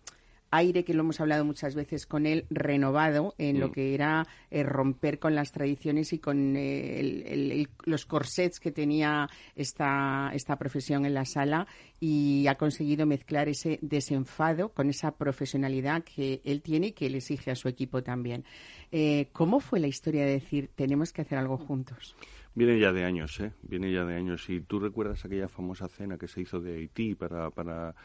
aire 0.51 0.83
que 0.83 0.93
lo 0.93 1.01
hemos 1.01 1.19
hablado 1.19 1.45
muchas 1.45 1.75
veces 1.75 2.05
con 2.05 2.25
él, 2.25 2.45
renovado 2.49 3.35
en 3.37 3.59
lo 3.59 3.69
mm. 3.69 3.71
que 3.71 3.93
era 3.93 4.27
eh, 4.51 4.63
romper 4.63 5.19
con 5.19 5.35
las 5.35 5.51
tradiciones 5.51 6.13
y 6.13 6.19
con 6.19 6.55
eh, 6.57 7.67
los 7.85 8.05
corsets 8.05 8.59
que 8.59 8.71
tenía 8.71 9.29
esta, 9.55 10.31
esta 10.33 10.57
profesión 10.57 11.05
en 11.05 11.13
la 11.13 11.25
sala 11.25 11.67
y 11.99 12.47
ha 12.47 12.55
conseguido 12.55 13.05
mezclar 13.05 13.49
ese 13.49 13.79
desenfado 13.81 14.69
con 14.69 14.89
esa 14.89 15.11
profesionalidad 15.11 16.03
que 16.03 16.41
él 16.43 16.61
tiene 16.61 16.87
y 16.87 16.91
que 16.93 17.07
él 17.07 17.15
exige 17.15 17.51
a 17.51 17.55
su 17.55 17.67
equipo 17.67 18.03
también. 18.03 18.45
Eh, 18.91 19.29
¿Cómo 19.33 19.59
fue 19.59 19.79
la 19.79 19.87
historia 19.87 20.25
de 20.25 20.31
decir 20.31 20.69
tenemos 20.75 21.13
que 21.13 21.21
hacer 21.21 21.37
algo 21.37 21.57
juntos? 21.57 22.15
Viene 22.55 22.79
ya 22.79 22.91
de 22.91 23.05
años, 23.05 23.39
¿eh? 23.39 23.53
Viene 23.61 23.91
ya 23.91 24.03
de 24.03 24.15
años. 24.15 24.49
Y 24.49 24.61
tú 24.61 24.79
recuerdas 24.79 25.23
aquella 25.23 25.47
famosa 25.47 25.87
cena 25.87 26.17
que 26.17 26.27
se 26.27 26.41
hizo 26.41 26.59
de 26.59 26.75
Haití 26.75 27.15
para, 27.15 27.51
para 27.51 27.95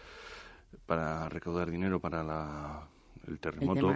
para 0.86 1.28
recaudar 1.28 1.70
dinero 1.70 2.00
para 2.00 2.22
la, 2.22 2.86
el 3.26 3.38
terremoto. 3.38 3.92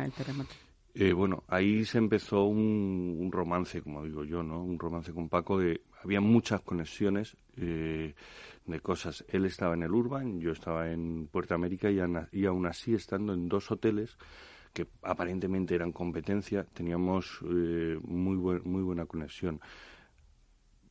Eh, 0.94 1.12
bueno, 1.12 1.44
ahí 1.47 1.85
se 1.85 1.99
empezó 1.99 2.44
un, 2.44 3.28
romance, 3.30 3.82
como 3.82 4.04
digo 4.04 4.25
yo, 4.25 4.42
¿no? 4.42 4.62
Un 4.62 4.78
romance 4.78 5.12
con 5.12 5.28
Paco 5.28 5.58
de 5.58 5.82
había 6.02 6.20
muchas 6.20 6.61
conexiones 6.62 7.37
eh, 7.56 8.14
de 8.66 8.80
cosas. 8.80 9.25
Él 9.28 9.44
estaba 9.44 9.75
en 9.75 9.82
el 9.82 9.92
Urban, 9.92 10.40
yo 10.40 10.52
estaba 10.52 10.90
en 10.90 11.28
Puerto 11.30 11.54
América 11.54 11.90
y, 11.90 12.00
y 12.32 12.47
aún 12.47 12.66
así 12.66 12.94
estando 12.94 13.32
en 13.32 13.49
dos 13.49 13.70
hoteles 13.70 14.16
que 14.73 14.87
aparentemente 15.02 15.75
eran 15.75 15.92
competencia, 15.92 16.64
teníamos 16.64 17.40
eh, 17.44 17.99
muy 18.02 18.37
muy 18.37 18.82
buena 18.82 19.06
conexión 19.06 19.61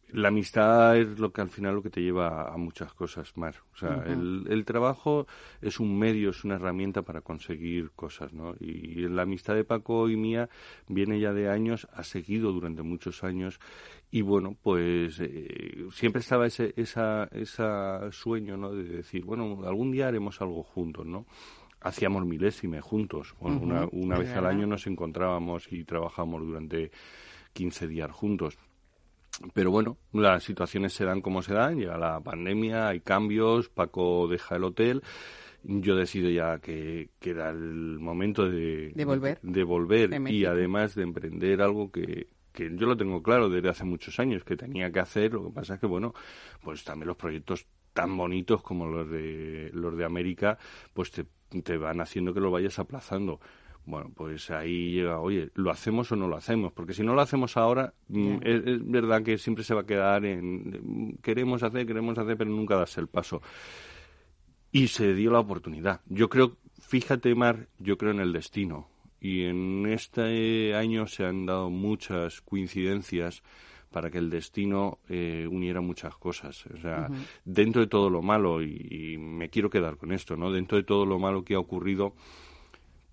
la 0.09 0.29
amistad 0.29 0.97
es 0.97 1.19
lo 1.19 1.33
que 1.33 1.41
al 1.41 1.49
final 1.49 1.75
lo 1.75 1.81
que 1.81 1.89
te 1.89 2.01
lleva 2.01 2.51
a 2.51 2.57
muchas 2.57 2.93
cosas 2.93 3.35
más. 3.35 3.57
O 3.73 3.77
sea, 3.77 4.03
el, 4.05 4.63
trabajo 4.65 5.27
es 5.61 5.79
un 5.79 5.97
medio, 5.97 6.29
es 6.29 6.43
una 6.45 6.55
herramienta 6.55 7.01
para 7.01 7.21
conseguir 7.21 7.91
cosas, 7.91 8.31
¿no? 8.33 8.55
Y, 8.59 9.07
la 9.09 9.23
amistad 9.23 9.55
de 9.55 9.65
Paco 9.65 10.09
y 10.09 10.15
mía 10.15 10.49
viene 10.87 11.19
ya 11.19 11.33
de 11.33 11.49
años, 11.49 11.87
ha 11.93 12.03
seguido 12.03 12.51
durante 12.53 12.83
muchos 12.83 13.23
años 13.23 13.59
y 14.09 14.21
bueno, 14.21 14.55
pues 14.61 15.19
eh, 15.19 15.87
siempre 15.91 16.21
estaba 16.21 16.47
ese 16.47 16.73
esa, 16.77 17.25
esa 17.31 18.09
sueño, 18.11 18.55
¿no? 18.55 18.71
De 18.71 18.83
decir, 18.83 19.25
bueno, 19.25 19.59
algún 19.65 19.91
día 19.91 20.07
haremos 20.07 20.41
algo 20.41 20.63
juntos, 20.63 21.05
¿no? 21.05 21.25
Hacíamos 21.81 22.25
milésime 22.25 22.81
juntos. 22.81 23.35
una, 23.39 23.87
una 23.91 24.17
vez 24.17 24.33
al 24.35 24.45
año 24.45 24.65
nos 24.65 24.87
encontrábamos 24.87 25.71
y 25.71 25.83
trabajábamos 25.83 26.41
durante 26.41 26.91
15 27.53 27.87
días 27.87 28.11
juntos 28.11 28.57
pero 29.53 29.71
bueno, 29.71 29.97
las 30.13 30.43
situaciones 30.43 30.93
se 30.93 31.05
dan 31.05 31.21
como 31.21 31.41
se 31.41 31.53
dan, 31.53 31.77
llega 31.77 31.97
la 31.97 32.19
pandemia, 32.19 32.87
hay 32.87 33.01
cambios, 33.01 33.69
Paco 33.69 34.27
deja 34.27 34.55
el 34.55 34.63
hotel, 34.63 35.03
yo 35.63 35.95
decido 35.95 36.29
ya 36.29 36.59
que, 36.59 37.09
era 37.21 37.49
el 37.49 37.99
momento 37.99 38.49
de, 38.49 38.91
de 38.95 39.05
volver, 39.05 39.39
de, 39.41 39.63
volver 39.63 40.31
y 40.31 40.45
además 40.45 40.95
de 40.95 41.03
emprender 41.03 41.61
algo 41.61 41.91
que, 41.91 42.27
que 42.51 42.75
yo 42.75 42.87
lo 42.87 42.97
tengo 42.97 43.21
claro 43.21 43.49
desde 43.49 43.69
hace 43.69 43.83
muchos 43.83 44.19
años 44.19 44.43
que 44.43 44.55
tenía 44.55 44.91
que 44.91 44.99
hacer, 44.99 45.33
lo 45.33 45.45
que 45.45 45.51
pasa 45.51 45.75
es 45.75 45.79
que 45.79 45.87
bueno, 45.87 46.13
pues 46.63 46.83
también 46.83 47.07
los 47.07 47.17
proyectos 47.17 47.67
tan 47.93 48.15
bonitos 48.15 48.61
como 48.61 48.87
los 48.87 49.09
de 49.09 49.71
los 49.73 49.97
de 49.97 50.05
América, 50.05 50.57
pues 50.93 51.11
te, 51.11 51.25
te 51.63 51.77
van 51.77 51.99
haciendo 51.99 52.33
que 52.33 52.39
lo 52.39 52.51
vayas 52.51 52.79
aplazando. 52.79 53.39
Bueno, 53.87 54.11
pues 54.13 54.51
ahí 54.51 54.91
llega, 54.91 55.21
oye, 55.21 55.49
¿lo 55.55 55.71
hacemos 55.71 56.11
o 56.11 56.17
no 56.17 56.27
lo 56.27 56.35
hacemos? 56.35 56.73
Porque 56.73 56.93
si 56.93 57.03
no 57.03 57.15
lo 57.15 57.21
hacemos 57.21 57.55
ahora, 57.55 57.93
mm, 58.09 58.39
es, 58.41 58.85
verdad 58.85 59.23
que 59.23 59.37
siempre 59.37 59.63
se 59.63 59.73
va 59.73 59.81
a 59.81 59.85
quedar 59.85 60.25
en 60.25 61.17
queremos 61.23 61.63
hacer, 61.63 61.87
queremos 61.87 62.17
hacer, 62.17 62.35
pero 62.35 62.49
nunca 62.49 62.75
das 62.75 62.97
el 62.97 63.07
paso. 63.07 63.41
Y 64.73 64.89
se 64.89 65.13
dio 65.13 65.31
la 65.31 65.39
oportunidad. 65.39 66.01
Yo 66.07 66.27
creo, 66.27 66.57
fíjate, 66.81 67.33
Mar, 67.33 67.69
yo 67.79 67.97
creo 67.97 68.11
en 68.11 68.19
el 68.19 68.33
destino. 68.33 68.89
Y 69.21 69.43
en 69.43 69.85
este 69.85 70.75
año 70.75 71.07
se 71.07 71.23
han 71.23 71.45
dado 71.45 71.69
muchas 71.69 72.41
coincidencias 72.41 73.41
para 73.89 74.11
que 74.11 74.17
el 74.17 74.29
destino 74.29 74.99
eh, 75.07 75.47
uniera 75.49 75.79
muchas 75.79 76.13
cosas. 76.17 76.65
O 76.65 76.77
sea, 76.81 77.07
dentro 77.45 77.79
de 77.79 77.87
todo 77.87 78.09
lo 78.09 78.21
malo, 78.21 78.61
y, 78.61 79.13
y 79.13 79.17
me 79.17 79.49
quiero 79.49 79.69
quedar 79.69 79.95
con 79.95 80.11
esto, 80.11 80.35
¿no? 80.35 80.51
Dentro 80.51 80.77
de 80.77 80.83
todo 80.83 81.05
lo 81.05 81.19
malo 81.19 81.45
que 81.45 81.55
ha 81.55 81.59
ocurrido, 81.59 82.13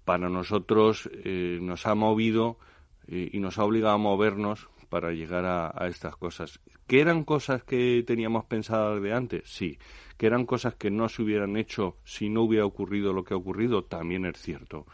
para 0.04 0.28
nosotros 0.28 1.08
eh, 1.12 1.58
nos 1.61 1.87
ha 1.87 1.94
movido 1.94 2.58
eh, 3.06 3.30
y 3.32 3.40
nos 3.40 3.58
ha 3.58 3.64
obligado 3.64 3.94
a 3.94 3.99
movernos 3.99 4.68
para 4.88 5.12
llegar 5.12 5.44
a, 5.44 5.73
a, 5.75 5.88
estas 5.88 6.16
cosas. 6.16 6.61
¿Que 6.87 7.00
eran 7.00 7.25
cosas 7.25 7.64
que 7.64 8.04
teníamos 8.06 8.44
pensadas 8.44 9.02
de 9.02 9.12
antes? 9.12 9.42
Sí. 9.46 9.78
¿Que 10.16 10.26
eran 10.26 10.46
cosas 10.46 10.75
que 10.75 10.90
no 10.90 11.08
se 11.08 11.23
hubieran 11.23 11.56
hecho 11.56 11.96
si 12.04 12.28
no 12.28 12.42
hubiera 12.42 12.66
ocurrido 12.66 13.12
lo 13.12 13.25
que 13.25 13.34
ha 13.34 13.37
ocurrido? 13.37 13.84
También 13.84 14.26
es 14.26 14.38
cierto. 14.38 14.87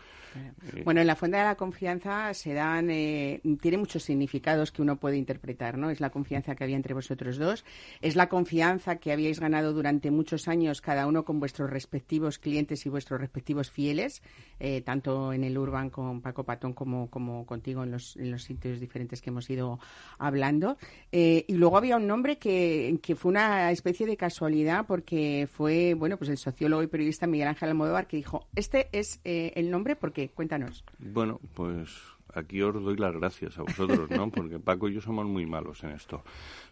Bueno, 0.84 1.00
en 1.00 1.06
la 1.06 1.16
fuente 1.16 1.36
de 1.36 1.44
la 1.44 1.56
confianza 1.56 2.32
se 2.34 2.54
dan, 2.54 2.90
eh, 2.90 3.40
tiene 3.60 3.78
muchos 3.78 4.02
significados 4.02 4.72
que 4.72 4.82
uno 4.82 4.96
puede 4.96 5.16
interpretar, 5.16 5.76
¿no? 5.78 5.90
Es 5.90 6.00
la 6.00 6.10
confianza 6.10 6.54
que 6.54 6.64
había 6.64 6.76
entre 6.76 6.94
vosotros 6.94 7.38
dos, 7.38 7.64
es 8.00 8.16
la 8.16 8.28
confianza 8.28 8.96
que 8.96 9.12
habíais 9.12 9.40
ganado 9.40 9.72
durante 9.72 10.10
muchos 10.10 10.48
años 10.48 10.80
cada 10.80 11.06
uno 11.06 11.24
con 11.24 11.40
vuestros 11.40 11.70
respectivos 11.70 12.38
clientes 12.38 12.86
y 12.86 12.88
vuestros 12.88 13.20
respectivos 13.20 13.70
fieles, 13.70 14.22
eh, 14.58 14.82
tanto 14.82 15.32
en 15.32 15.44
el 15.44 15.58
Urban 15.58 15.90
con 15.90 16.20
Paco 16.20 16.44
Patón 16.44 16.72
como, 16.72 17.10
como 17.10 17.46
contigo 17.46 17.82
en 17.82 17.90
los, 17.90 18.16
en 18.16 18.30
los 18.30 18.42
sitios 18.42 18.80
diferentes 18.80 19.20
que 19.20 19.30
hemos 19.30 19.48
ido 19.50 19.78
hablando. 20.18 20.76
Eh, 21.12 21.44
y 21.48 21.54
luego 21.54 21.76
había 21.76 21.96
un 21.96 22.06
nombre 22.06 22.38
que, 22.38 22.98
que 23.02 23.16
fue 23.16 23.30
una 23.30 23.70
especie 23.70 24.06
de 24.06 24.16
casualidad 24.16 24.86
porque 24.86 25.48
fue, 25.50 25.94
bueno, 25.94 26.16
pues 26.16 26.30
el 26.30 26.38
sociólogo 26.38 26.82
y 26.82 26.86
periodista 26.86 27.26
Miguel 27.26 27.48
Ángel 27.48 27.70
Almodóvar 27.70 28.06
que 28.06 28.16
dijo, 28.16 28.46
este 28.54 28.88
es 28.92 29.20
el 29.24 29.70
nombre 29.70 29.96
porque 29.96 30.19
Cuéntanos. 30.28 30.84
Bueno, 30.98 31.40
pues 31.54 31.90
aquí 32.34 32.62
os 32.62 32.74
doy 32.74 32.96
las 32.96 33.14
gracias 33.14 33.58
a 33.58 33.62
vosotros, 33.62 34.10
¿no? 34.10 34.30
Porque 34.30 34.58
Paco 34.58 34.88
y 34.88 34.94
yo 34.94 35.00
somos 35.00 35.26
muy 35.26 35.46
malos 35.46 35.82
en 35.84 35.90
esto. 35.90 36.22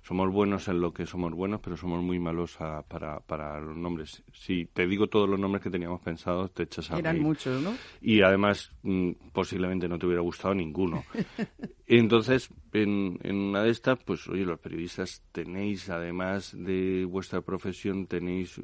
Somos 0.02 0.32
buenos 0.32 0.68
en 0.68 0.80
lo 0.80 0.92
que 0.92 1.06
somos 1.06 1.32
buenos, 1.32 1.60
pero 1.60 1.76
somos 1.76 2.02
muy 2.02 2.18
malos 2.18 2.56
para, 2.88 3.20
para 3.20 3.60
los 3.60 3.76
nombres. 3.76 4.22
Si 4.32 4.66
te 4.66 4.86
digo 4.86 5.08
todos 5.08 5.28
los 5.28 5.38
nombres 5.38 5.62
que 5.62 5.70
teníamos 5.70 6.00
pensados, 6.00 6.52
te 6.52 6.64
echas 6.64 6.90
a 6.90 6.98
Eran 6.98 7.20
muchos, 7.20 7.62
¿no? 7.62 7.74
Y 8.00 8.22
además, 8.22 8.72
mm, 8.82 9.10
posiblemente 9.32 9.88
no 9.88 9.98
te 9.98 10.06
hubiera 10.06 10.22
gustado 10.22 10.54
ninguno. 10.54 11.04
Entonces, 11.86 12.50
en, 12.72 13.18
en, 13.22 13.36
una 13.36 13.62
de 13.62 13.70
estas, 13.70 13.98
pues, 14.04 14.28
oye, 14.28 14.44
los 14.44 14.60
periodistas 14.60 15.22
tenéis, 15.32 15.88
además 15.90 16.54
de 16.56 17.04
vuestra 17.04 17.40
profesión, 17.40 18.06
tenéis 18.06 18.60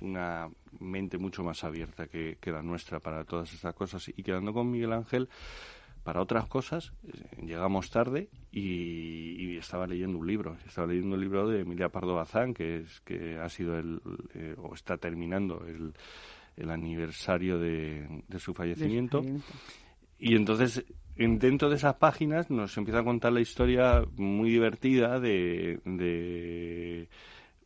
una 0.00 0.48
mente 0.80 1.18
mucho 1.18 1.42
más 1.42 1.64
abierta 1.64 2.06
que, 2.06 2.38
que 2.40 2.50
la 2.50 2.62
nuestra 2.62 3.00
para 3.00 3.24
todas 3.24 3.52
estas 3.52 3.74
cosas. 3.74 4.08
Y 4.08 4.22
quedando 4.22 4.52
con 4.52 4.70
Miguel 4.70 4.92
Ángel, 4.92 5.28
para 6.02 6.20
otras 6.20 6.46
cosas, 6.46 6.92
eh, 7.06 7.44
llegamos 7.44 7.90
tarde 7.90 8.28
y, 8.50 9.56
estaba 9.56 9.86
leyendo 9.86 10.18
un 10.18 10.26
libro. 10.26 10.56
Estaba 10.66 10.88
leyendo 10.88 11.14
un 11.14 11.20
libro 11.20 11.48
de 11.48 11.60
Emilia 11.60 11.88
Pardo 11.88 12.16
Bazán, 12.16 12.52
que, 12.52 12.78
es, 12.78 13.00
que 13.02 13.38
ha 13.38 13.48
sido 13.48 13.78
el, 13.78 14.00
eh, 14.34 14.56
o 14.58 14.74
está 14.74 14.96
terminando 14.96 15.64
el, 15.64 15.92
el 16.56 16.70
aniversario 16.70 17.60
de, 17.60 18.24
su 18.38 18.52
fallecimiento. 18.54 19.22
Y 20.18 20.34
entonces, 20.34 20.84
dentro 21.16 21.70
de 21.70 21.76
esas 21.76 21.94
páginas, 21.94 22.50
nos 22.50 22.76
empieza 22.76 23.00
a 23.00 23.04
contar 23.04 23.32
la 23.32 23.40
historia 23.40 24.04
muy 24.16 24.50
divertida 24.50 25.20
de, 25.20 25.80
de 25.84 27.08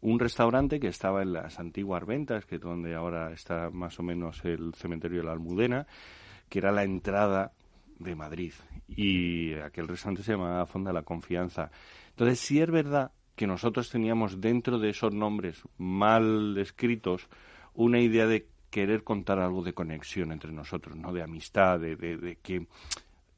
un 0.03 0.19
restaurante 0.19 0.79
que 0.79 0.89
estaba 0.89 1.23
en 1.23 1.33
las 1.33 1.59
antiguas 1.59 2.05
ventas, 2.05 2.45
que 2.45 2.57
es 2.57 2.61
donde 2.61 2.95
ahora 2.95 3.33
está 3.33 3.71
más 3.71 3.99
o 3.99 4.03
menos 4.03 4.45
el 4.45 4.75
cementerio 4.75 5.21
de 5.21 5.25
la 5.25 5.33
Almudena, 5.33 5.87
que 6.49 6.59
era 6.59 6.73
la 6.73 6.85
entrada 6.85 7.53
de 7.99 8.15
Madrid 8.15 8.53
y 8.89 9.55
aquel 9.55 9.89
restaurante 9.89 10.23
se 10.23 10.33
llamaba 10.33 10.67
Fonda 10.67 10.93
la 10.93 11.03
Confianza. 11.03 11.71
Entonces, 12.11 12.39
sí 12.41 12.61
es 12.61 12.71
verdad 12.71 13.13
que 13.35 13.47
nosotros 13.47 13.91
teníamos 13.91 14.41
dentro 14.41 14.79
de 14.79 14.91
esos 14.91 15.13
nombres 15.13 15.63
mal 15.79 16.57
escritos 16.59 17.29
una 17.75 18.01
idea 18.01 18.27
de 18.27 18.49
querer 18.71 19.05
contar 19.05 19.39
algo 19.39 19.63
de 19.63 19.75
conexión 19.75 20.33
entre 20.33 20.53
nosotros, 20.53 20.97
¿no? 20.97 21.13
De 21.13 21.23
amistad, 21.23 21.79
de, 21.79 21.97
de, 21.97 22.37
que 22.43 22.67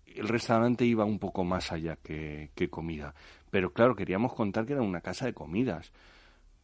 el 0.07 0.29
restaurante 0.29 0.85
iba 0.85 1.05
un 1.05 1.19
poco 1.19 1.45
más 1.45 1.73
allá 1.73 1.97
que, 1.97 2.51
que 2.55 2.71
comida. 2.71 3.15
Pero 3.51 3.73
claro, 3.73 3.95
queríamos 3.95 4.33
contar 4.35 4.67
que 4.67 4.73
era 4.73 4.83
una 4.83 5.01
casa 5.01 5.27
de 5.27 5.35
comidas. 5.35 5.93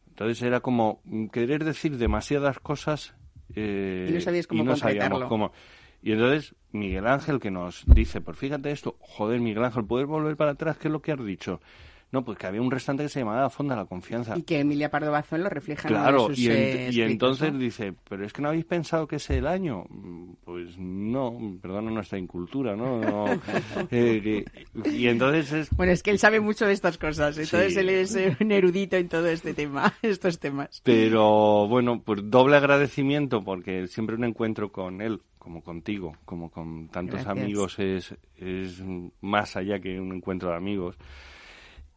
Entonces 0.09 0.41
era 0.41 0.61
como 0.61 1.01
querer 1.31 1.63
decir 1.65 1.97
demasiadas 1.97 2.59
cosas 2.59 3.15
eh, 3.53 4.07
y 4.09 4.13
no 4.13 4.21
sabías 4.21 4.47
cómo 4.47 4.75
sabíamos 4.75 5.25
cómo. 5.25 5.51
Y 6.05 6.11
entonces 6.11 6.53
Miguel 6.71 7.07
Ángel 7.07 7.39
que 7.39 7.49
nos 7.49 7.83
dice, 7.87 8.21
pues 8.21 8.37
fíjate 8.37 8.69
esto, 8.69 8.95
joder 8.99 9.41
Miguel 9.41 9.63
Ángel, 9.63 9.85
¿puedes 9.85 10.07
volver 10.07 10.37
para 10.37 10.51
atrás? 10.51 10.77
¿Qué 10.77 10.87
es 10.87 10.91
lo 10.91 11.01
que 11.01 11.11
has 11.11 11.25
dicho? 11.25 11.59
No, 12.11 12.23
pues 12.23 12.37
que 12.37 12.45
había 12.45 12.61
un 12.61 12.69
restaurante 12.69 13.05
que 13.05 13.09
se 13.09 13.21
llamaba 13.21 13.49
Fonda 13.49 13.75
la 13.75 13.85
Confianza. 13.85 14.37
Y 14.37 14.43
que 14.43 14.59
Emilia 14.59 14.91
Pardo 14.91 15.11
Bazón 15.11 15.41
lo 15.41 15.49
refleja 15.49 15.87
claro, 15.87 16.21
en 16.21 16.27
sus, 16.27 16.37
y, 16.37 16.51
eh, 16.51 16.89
y 16.91 17.01
entonces 17.01 17.57
dice, 17.57 17.95
pero 18.07 18.23
es 18.23 18.33
que 18.33 18.43
no 18.43 18.49
habéis 18.49 18.65
pensado 18.65 19.07
que 19.07 19.15
es 19.15 19.27
el 19.31 19.47
año. 19.47 19.87
Pues 20.55 20.77
no, 20.77 21.37
perdona 21.61 21.91
nuestra 21.91 22.17
incultura, 22.17 22.77
¿no? 22.77 23.01
Eh, 23.91 24.45
y 24.85 25.07
entonces 25.07 25.51
es... 25.51 25.69
Bueno, 25.71 25.91
es 25.91 26.01
que 26.01 26.11
él 26.11 26.17
sabe 26.17 26.39
mucho 26.39 26.65
de 26.65 26.71
estas 26.71 26.97
cosas, 26.97 27.37
entonces 27.37 27.75
él 27.75 27.89
es 27.89 28.17
un 28.39 28.53
erudito 28.53 28.95
en 28.95 29.09
todo 29.09 29.27
este 29.27 29.53
tema, 29.53 29.93
estos 30.01 30.39
temas. 30.39 30.81
Pero 30.85 31.67
bueno, 31.67 32.01
pues 32.01 32.21
doble 32.23 32.55
agradecimiento 32.55 33.43
porque 33.43 33.87
siempre 33.87 34.15
un 34.15 34.23
encuentro 34.23 34.71
con 34.71 35.01
él 35.01 35.19
como 35.37 35.61
contigo, 35.61 36.15
como 36.23 36.49
con 36.49 36.87
tantos 36.87 37.27
amigos, 37.27 37.77
es, 37.79 38.15
es 38.37 38.81
más 39.19 39.57
allá 39.57 39.81
que 39.81 39.99
un 39.99 40.13
encuentro 40.13 40.51
de 40.51 40.55
amigos. 40.55 40.95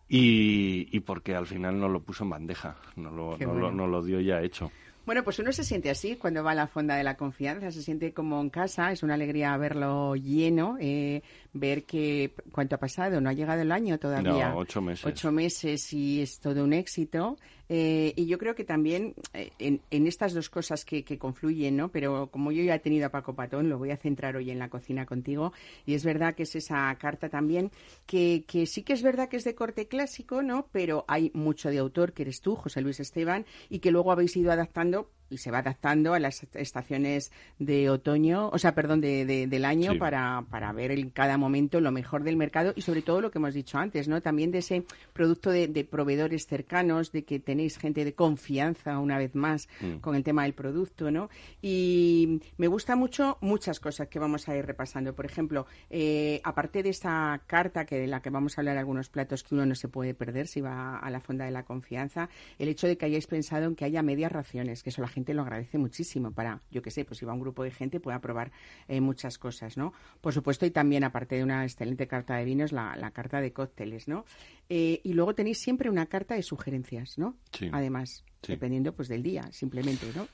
Y, 0.08 0.88
y 0.90 0.98
porque 0.98 1.36
al 1.36 1.46
final 1.46 1.78
no 1.78 1.88
lo 1.88 2.00
puso 2.00 2.24
en 2.24 2.30
bandeja, 2.30 2.74
no 2.96 3.12
lo, 3.12 3.38
no, 3.38 3.86
lo, 3.86 4.02
dio 4.02 4.18
ya 4.20 4.42
hecho. 4.42 4.72
Bueno, 5.08 5.24
pues 5.24 5.38
uno 5.38 5.52
se 5.52 5.64
siente 5.64 5.88
así 5.88 6.16
cuando 6.16 6.44
va 6.44 6.50
a 6.50 6.54
la 6.54 6.66
fonda 6.66 6.94
de 6.94 7.02
la 7.02 7.16
confianza, 7.16 7.70
se 7.70 7.82
siente 7.82 8.12
como 8.12 8.42
en 8.42 8.50
casa, 8.50 8.92
es 8.92 9.02
una 9.02 9.14
alegría 9.14 9.56
verlo 9.56 10.14
lleno, 10.16 10.76
eh, 10.80 11.22
ver 11.52 11.84
que 11.84 12.32
cuánto 12.52 12.76
ha 12.76 12.78
pasado, 12.78 13.20
no 13.20 13.30
ha 13.30 13.32
llegado 13.32 13.62
el 13.62 13.72
año 13.72 13.98
todavía. 13.98 14.50
No, 14.50 14.58
ocho 14.58 14.80
meses. 14.80 15.06
Ocho 15.06 15.32
meses 15.32 15.92
y 15.92 16.20
es 16.20 16.40
todo 16.40 16.64
un 16.64 16.72
éxito. 16.72 17.36
Eh, 17.70 18.14
y 18.16 18.26
yo 18.26 18.38
creo 18.38 18.54
que 18.54 18.64
también 18.64 19.14
eh, 19.34 19.50
en, 19.58 20.06
estas 20.06 20.32
dos 20.32 20.48
cosas 20.48 20.84
que, 20.86 21.04
confluyen, 21.18 21.76
¿no? 21.76 21.90
Pero 21.90 22.30
como 22.30 22.50
yo 22.50 22.62
ya 22.62 22.76
he 22.76 22.78
tenido 22.78 23.06
a 23.06 23.10
Paco 23.10 23.34
Patón, 23.34 23.68
lo 23.68 23.76
voy 23.76 23.90
a 23.90 23.98
centrar 23.98 24.36
hoy 24.36 24.50
en 24.50 24.58
la 24.58 24.70
cocina 24.70 25.04
contigo. 25.04 25.52
Y 25.84 25.94
es 25.94 26.04
verdad 26.04 26.34
que 26.34 26.44
es 26.44 26.56
esa 26.56 26.94
carta 26.98 27.28
también 27.28 27.70
que, 28.06 28.44
que 28.46 28.66
sí 28.66 28.82
que 28.82 28.94
es 28.94 29.02
verdad 29.02 29.28
que 29.28 29.36
es 29.36 29.44
de 29.44 29.54
corte 29.54 29.86
clásico, 29.86 30.42
¿no? 30.42 30.68
Pero 30.72 31.04
hay 31.08 31.30
mucho 31.34 31.70
de 31.70 31.78
autor, 31.78 32.14
que 32.14 32.22
eres 32.22 32.40
tú, 32.40 32.56
José 32.56 32.80
Luis 32.80 33.00
Esteban, 33.00 33.44
y 33.68 33.80
que 33.80 33.90
luego 33.90 34.12
habéis 34.12 34.34
ido 34.36 34.50
adaptando 34.50 35.10
y 35.30 35.38
se 35.38 35.50
va 35.50 35.58
adaptando 35.58 36.14
a 36.14 36.18
las 36.18 36.46
estaciones 36.54 37.32
de 37.58 37.90
otoño, 37.90 38.48
o 38.48 38.58
sea, 38.58 38.74
perdón, 38.74 39.00
de, 39.00 39.46
del 39.46 39.64
año 39.64 39.98
para, 39.98 40.44
para 40.50 40.72
ver 40.72 40.92
en 40.92 41.10
cada 41.10 41.36
momento 41.36 41.80
lo 41.80 41.90
mejor 41.92 42.24
del 42.24 42.36
mercado 42.36 42.72
y 42.76 42.82
sobre 42.82 43.02
todo 43.02 43.20
lo 43.20 43.30
que 43.30 43.38
hemos 43.38 43.54
dicho 43.54 43.78
antes, 43.78 44.08
¿no? 44.08 44.20
También 44.20 44.50
de 44.50 44.58
ese 44.58 44.84
producto 45.12 45.50
de, 45.50 45.68
proveedores 45.84 46.46
cercanos, 46.46 47.12
de 47.12 47.24
que 47.24 47.38
tenéis 47.38 47.78
gente 47.78 48.04
de 48.04 48.14
confianza 48.14 48.98
una 48.98 49.18
vez 49.18 49.34
más 49.34 49.68
mm. 49.80 49.98
con 49.98 50.14
el 50.14 50.24
tema 50.24 50.42
del 50.42 50.54
producto, 50.54 51.10
¿no? 51.10 51.30
Y 51.62 52.40
me 52.56 52.66
gusta 52.66 52.96
mucho 52.96 53.38
muchas 53.40 53.80
cosas 53.80 54.08
que 54.08 54.18
vamos 54.18 54.48
a 54.48 54.56
ir 54.56 54.64
repasando. 54.66 55.14
Por 55.14 55.26
ejemplo, 55.26 55.66
eh, 55.90 56.40
aparte 56.44 56.82
de 56.82 56.90
esta 56.90 57.40
carta 57.46 57.84
que 57.84 57.98
de 57.98 58.06
la 58.06 58.20
que 58.20 58.30
vamos 58.30 58.56
a 58.56 58.60
hablar 58.60 58.78
algunos 58.78 59.08
platos 59.08 59.42
que 59.42 59.54
uno 59.54 59.66
no 59.66 59.74
se 59.74 59.88
puede 59.88 60.14
perder 60.14 60.46
si 60.46 60.60
va 60.60 60.98
a 60.98 61.10
la 61.10 61.20
fonda 61.20 61.44
de 61.44 61.50
la 61.50 61.64
confianza, 61.64 62.28
el 62.58 62.68
hecho 62.68 62.86
de 62.86 62.96
que 62.96 63.06
hayáis 63.06 63.26
pensado 63.26 63.66
en 63.66 63.74
que 63.74 63.84
haya 63.84 64.02
medias 64.02 64.32
raciones, 64.32 64.82
que 64.82 64.90
eso 64.90 65.02
la 65.02 65.08
gente 65.08 65.17
lo 65.26 65.42
agradece 65.42 65.78
muchísimo 65.78 66.32
para, 66.32 66.60
yo 66.70 66.82
que 66.82 66.90
sé, 66.90 67.04
pues 67.04 67.18
si 67.18 67.26
va 67.26 67.32
un 67.32 67.40
grupo 67.40 67.64
de 67.64 67.70
gente 67.70 68.00
pueda 68.00 68.20
probar 68.20 68.50
eh, 68.86 69.00
muchas 69.00 69.38
cosas, 69.38 69.76
¿no? 69.76 69.92
Por 70.20 70.32
supuesto, 70.32 70.66
y 70.66 70.70
también, 70.70 71.04
aparte 71.04 71.36
de 71.36 71.44
una 71.44 71.64
excelente 71.64 72.06
carta 72.06 72.36
de 72.36 72.44
vinos, 72.44 72.72
la, 72.72 72.96
la 72.96 73.10
carta 73.10 73.40
de 73.40 73.52
cócteles, 73.52 74.08
¿no? 74.08 74.24
Eh, 74.68 75.00
y 75.04 75.12
luego 75.12 75.34
tenéis 75.34 75.58
siempre 75.58 75.90
una 75.90 76.06
carta 76.06 76.34
de 76.34 76.42
sugerencias, 76.42 77.18
¿no? 77.18 77.36
Sí. 77.52 77.68
Además, 77.72 78.24
dependiendo 78.46 78.94
pues 78.94 79.08
del 79.08 79.22
día, 79.22 79.50
simplemente, 79.52 80.06
¿no? 80.14 80.28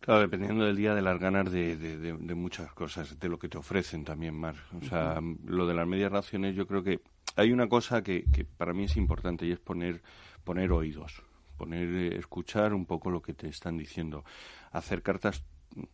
Claro, 0.00 0.20
dependiendo 0.20 0.64
del 0.64 0.76
día, 0.76 0.94
de 0.94 1.02
las 1.02 1.18
ganas 1.18 1.50
de, 1.50 1.76
de, 1.76 2.34
muchas 2.34 2.72
cosas, 2.72 3.18
de 3.18 3.28
lo 3.28 3.38
que 3.38 3.48
te 3.48 3.58
ofrecen 3.58 4.04
también, 4.04 4.34
Mar. 4.34 4.54
O 4.80 4.84
sea, 4.84 5.20
lo 5.44 5.66
de 5.66 5.74
las 5.74 5.88
medias 5.88 6.12
raciones, 6.12 6.54
yo 6.54 6.68
creo 6.68 6.84
que 6.84 7.00
hay 7.34 7.52
una 7.52 7.68
cosa 7.68 8.02
que, 8.02 8.24
que 8.32 8.44
para 8.44 8.72
mí 8.72 8.84
es 8.84 8.96
importante 8.96 9.44
y 9.44 9.50
es 9.50 9.58
poner, 9.58 10.00
poner 10.44 10.70
oídos 10.70 11.24
poner, 11.58 11.88
eh, 11.88 12.16
escuchar 12.16 12.72
un 12.72 12.86
poco 12.86 13.10
lo 13.10 13.20
que 13.20 13.34
te 13.34 13.48
están 13.48 13.76
diciendo. 13.76 14.24
Hacer 14.72 15.02
cartas 15.02 15.44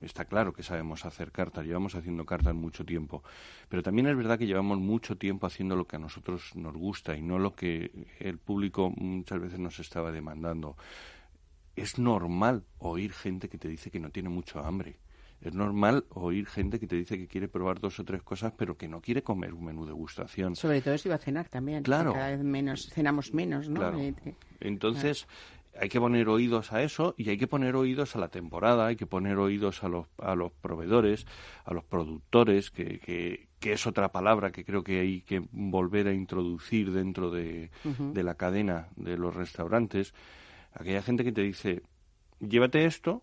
está 0.00 0.25
claro 0.26 0.52
que 0.52 0.62
sabemos 0.62 1.04
hacer 1.04 1.33
cartas, 1.33 1.66
llevamos 1.66 1.94
haciendo 1.94 2.25
cartas 2.25 2.54
mucho 2.54 2.85
tiempo, 2.85 3.24
pero 3.68 3.83
también 3.83 4.07
es 4.07 4.16
verdad 4.16 4.38
que 4.38 4.46
llevamos 4.46 4.79
mucho 4.79 5.16
tiempo 5.16 5.46
haciendo 5.46 5.74
lo 5.74 5.87
que 5.87 5.96
a 5.96 5.98
nosotros 5.98 6.55
nos 6.55 6.74
gusta 6.74 7.16
y 7.16 7.22
no 7.22 7.38
lo 7.38 7.55
que 7.55 7.90
el 8.20 8.38
público 8.38 8.90
muchas 8.96 9.40
veces 9.40 9.59
nos 9.59 9.81
estaba 9.81 10.12
demandando. 10.12 10.77
Es 11.74 11.98
normal 11.98 12.64
oír 12.79 13.12
gente 13.12 13.48
que 13.48 13.59
te 13.59 13.68
dice 13.68 13.90
que 13.90 13.98
no 13.98 14.11
tiene 14.11 14.29
mucho 14.29 14.61
hambre. 14.61 14.96
Es 15.44 15.54
normal 15.54 16.07
oír 16.14 16.46
gente 16.46 16.80
que 16.80 16.87
te 16.87 16.96
dice 16.96 17.18
que 17.18 17.28
quiere 17.28 17.48
probar 17.48 17.78
dos 17.78 18.00
o 18.00 18.04
tres 18.04 18.22
cosas, 18.22 18.54
pero 18.57 18.78
que 18.78 18.88
no 18.88 19.02
quiere 19.02 19.22
comer 19.22 19.52
un 19.52 19.66
menú 19.66 19.85
de 19.85 19.92
gustación. 19.92 20.57
Sobre 20.57 20.80
todo 20.80 20.96
si 20.96 21.11
va 21.11 21.16
a 21.16 21.18
cenar 21.18 21.50
también. 21.50 21.83
Claro. 21.83 22.14
Cada 22.14 22.30
vez 22.30 22.42
menos, 22.42 22.88
cenamos 22.88 23.35
menos, 23.35 23.68
¿no? 23.68 23.92
Entonces, 24.61 25.28
hay 25.78 25.90
que 25.90 26.00
poner 26.00 26.30
oídos 26.30 26.72
a 26.72 26.83
eso 26.83 27.14
y 27.18 27.28
hay 27.28 27.37
que 27.37 27.46
poner 27.46 27.76
oídos 27.76 28.16
a 28.16 28.20
la 28.20 28.28
temporada, 28.28 28.87
hay 28.87 28.96
que 28.96 29.07
poner 29.07 29.37
oídos 29.37 29.85
a 29.85 29.88
los, 29.88 30.07
a 30.16 30.35
los 30.35 30.50
proveedores, 30.50 31.26
a 31.66 31.74
los 31.74 31.85
productores, 31.85 32.70
que, 32.70 32.98
que, 32.98 33.72
es 33.72 33.87
otra 33.87 34.12
palabra 34.12 34.50
que 34.50 34.64
creo 34.64 34.85
que 34.85 35.00
hay 35.00 35.22
que 35.22 35.42
volver 35.50 36.09
a 36.09 36.12
introducir 36.12 36.92
dentro 36.92 37.30
de, 37.30 37.70
de 37.83 38.22
la 38.22 38.35
cadena 38.35 38.88
de 38.96 39.16
los 39.16 39.35
restaurantes. 39.35 40.14
Aquella 40.74 41.02
gente 41.02 41.24
que 41.24 41.33
te 41.33 41.40
dice, 41.40 41.83
llévate 42.40 42.85
esto 42.85 43.22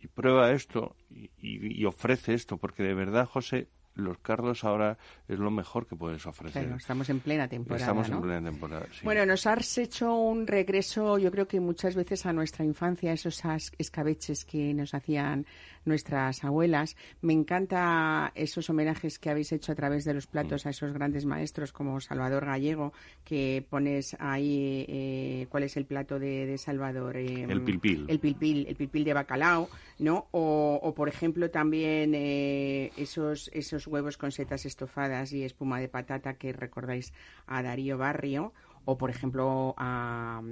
y 0.00 0.08
prueba 0.08 0.52
esto 0.52 0.96
y, 1.10 1.30
y 1.38 1.84
ofrece 1.84 2.34
esto, 2.34 2.56
porque 2.56 2.82
de 2.82 2.94
verdad, 2.94 3.26
José, 3.26 3.68
los 3.94 4.18
cardos 4.18 4.64
ahora 4.64 4.98
es 5.28 5.38
lo 5.38 5.50
mejor 5.50 5.86
que 5.86 5.96
puedes 5.96 6.26
ofrecer. 6.26 6.72
estamos 6.76 7.08
en 7.10 7.20
plena 7.20 7.48
temporada. 7.48 7.82
Estamos 7.82 8.08
en 8.08 8.20
plena 8.20 8.50
temporada. 8.50 8.86
Sí. 8.92 9.00
Bueno, 9.04 9.26
nos 9.26 9.46
has 9.46 9.78
hecho 9.78 10.14
un 10.14 10.46
regreso, 10.46 11.18
yo 11.18 11.30
creo 11.30 11.46
que 11.46 11.60
muchas 11.60 11.94
veces 11.94 12.26
a 12.26 12.32
nuestra 12.32 12.64
infancia, 12.64 13.12
esos 13.12 13.42
escabeches 13.78 14.44
que 14.44 14.74
nos 14.74 14.94
hacían 14.94 15.46
nuestras 15.84 16.44
abuelas. 16.44 16.96
Me 17.20 17.32
encanta 17.32 18.32
esos 18.34 18.68
homenajes 18.70 19.18
que 19.18 19.30
habéis 19.30 19.52
hecho 19.52 19.72
a 19.72 19.74
través 19.74 20.04
de 20.04 20.14
los 20.14 20.26
platos 20.26 20.66
a 20.66 20.70
esos 20.70 20.92
grandes 20.92 21.24
maestros 21.24 21.72
como 21.72 22.00
Salvador 22.00 22.44
Gallego, 22.46 22.92
que 23.24 23.64
pones 23.68 24.16
ahí 24.18 24.84
eh, 24.88 25.46
cuál 25.50 25.64
es 25.64 25.76
el 25.76 25.86
plato 25.86 26.18
de, 26.18 26.56
Salvador. 26.58 27.16
Em, 27.16 27.50
el 27.50 27.62
pilpil. 27.62 28.06
El 28.08 28.18
pilpil, 28.18 28.66
el 28.68 28.76
pilpil 28.76 29.04
de 29.04 29.14
bacalao, 29.14 29.68
¿no? 29.98 30.26
O, 30.32 30.92
por 30.94 31.08
ejemplo 31.08 31.50
también 31.50 32.12
eh, 32.14 32.90
esos, 32.96 33.50
esos 33.52 33.86
huevos 33.86 34.16
con 34.16 34.32
setas 34.32 34.66
estofadas 34.66 35.32
y 35.32 35.44
espuma 35.44 35.80
de 35.80 35.88
patata 35.88 36.34
que 36.34 36.52
recordáis 36.52 37.12
a 37.46 37.62
Darío 37.62 37.98
Barrio 37.98 38.52
o 38.90 38.98
por 38.98 39.10
ejemplo 39.10 39.74
a, 39.76 40.42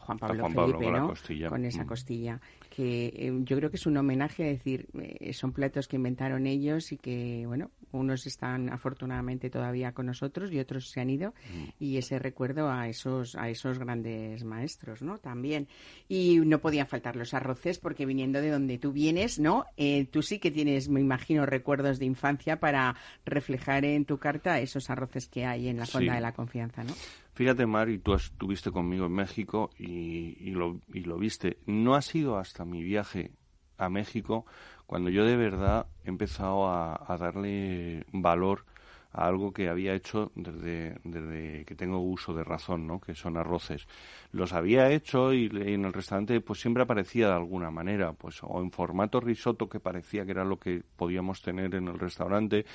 Juan 0.00 0.18
Pablo, 0.18 0.48
Felipe, 0.48 0.84
con, 0.92 1.48
con 1.48 1.64
esa 1.64 1.82
mm. 1.82 1.86
costilla 1.86 2.40
que 2.78 3.06
eh, 3.06 3.32
yo 3.42 3.56
creo 3.56 3.70
que 3.70 3.76
es 3.76 3.86
un 3.86 3.96
homenaje 3.96 4.44
a 4.44 4.46
decir, 4.46 4.86
eh, 4.94 5.32
son 5.32 5.50
platos 5.52 5.88
que 5.88 5.96
inventaron 5.96 6.46
ellos 6.46 6.92
y 6.92 6.96
que, 6.96 7.42
bueno, 7.44 7.72
unos 7.90 8.24
están 8.28 8.68
afortunadamente 8.72 9.50
todavía 9.50 9.90
con 9.90 10.06
nosotros 10.06 10.52
y 10.52 10.60
otros 10.60 10.88
se 10.88 11.00
han 11.00 11.10
ido 11.10 11.30
mm. 11.30 11.64
y 11.80 11.96
ese 11.96 12.20
recuerdo 12.20 12.70
a 12.70 12.86
esos 12.86 13.34
a 13.34 13.48
esos 13.48 13.80
grandes 13.80 14.44
maestros, 14.44 15.02
¿no? 15.02 15.18
También. 15.18 15.66
Y 16.08 16.38
no 16.38 16.60
podían 16.60 16.86
faltar 16.86 17.16
los 17.16 17.34
arroces 17.34 17.80
porque 17.80 18.06
viniendo 18.06 18.40
de 18.40 18.50
donde 18.50 18.78
tú 18.78 18.92
vienes, 18.92 19.40
¿no? 19.40 19.64
Eh, 19.76 20.04
tú 20.04 20.22
sí 20.22 20.38
que 20.38 20.52
tienes, 20.52 20.88
me 20.88 21.00
imagino, 21.00 21.46
recuerdos 21.46 21.98
de 21.98 22.04
infancia 22.04 22.60
para 22.60 22.94
reflejar 23.26 23.84
en 23.86 24.04
tu 24.04 24.18
carta 24.18 24.60
esos 24.60 24.88
arroces 24.88 25.26
que 25.26 25.44
hay 25.46 25.66
en 25.66 25.78
la 25.78 25.86
fonda 25.86 26.14
de 26.14 26.20
la 26.20 26.32
confianza, 26.32 26.84
¿no? 26.84 26.94
Fíjate, 27.38 27.66
Mari, 27.66 28.00
tú 28.00 28.14
estuviste 28.14 28.72
conmigo 28.72 29.06
en 29.06 29.12
México 29.12 29.70
y, 29.78 30.50
lo, 30.50 30.80
y 30.92 31.04
viste. 31.20 31.58
No 31.66 31.94
ha 31.94 32.02
sido 32.02 32.36
hasta 32.36 32.64
mi 32.64 32.82
viaje 32.82 33.30
a 33.76 33.88
México 33.88 34.44
cuando 34.86 35.08
yo 35.08 35.24
de 35.24 35.36
verdad 35.36 35.86
he 36.04 36.08
empezado 36.08 36.68
a, 36.68 37.16
darle 37.16 38.04
valor 38.10 38.64
a 39.12 39.28
algo 39.28 39.52
que 39.52 39.68
había 39.68 39.94
hecho 39.94 40.32
desde, 40.34 40.98
desde, 41.04 41.64
que 41.64 41.76
tengo 41.76 42.00
uso 42.00 42.34
de 42.34 42.42
razón, 42.42 42.88
¿no? 42.88 43.00
que 43.00 43.14
son 43.14 43.36
arroces. 43.36 43.86
Los 44.32 44.52
había 44.52 44.90
hecho 44.90 45.32
y, 45.32 45.46
en 45.46 45.84
el 45.84 45.92
restaurante 45.92 46.40
pues 46.40 46.60
siempre 46.60 46.82
aparecía 46.82 47.28
de 47.28 47.34
alguna 47.34 47.70
manera, 47.70 48.14
pues 48.14 48.40
o 48.42 48.60
en 48.60 48.72
formato 48.72 49.20
risotto 49.20 49.68
que 49.68 49.78
parecía 49.78 50.24
que 50.24 50.32
era 50.32 50.44
lo 50.44 50.58
que 50.58 50.82
podíamos 50.96 51.40
tener 51.40 51.76
en 51.76 51.86
el 51.86 52.00
restaurante, 52.00 52.66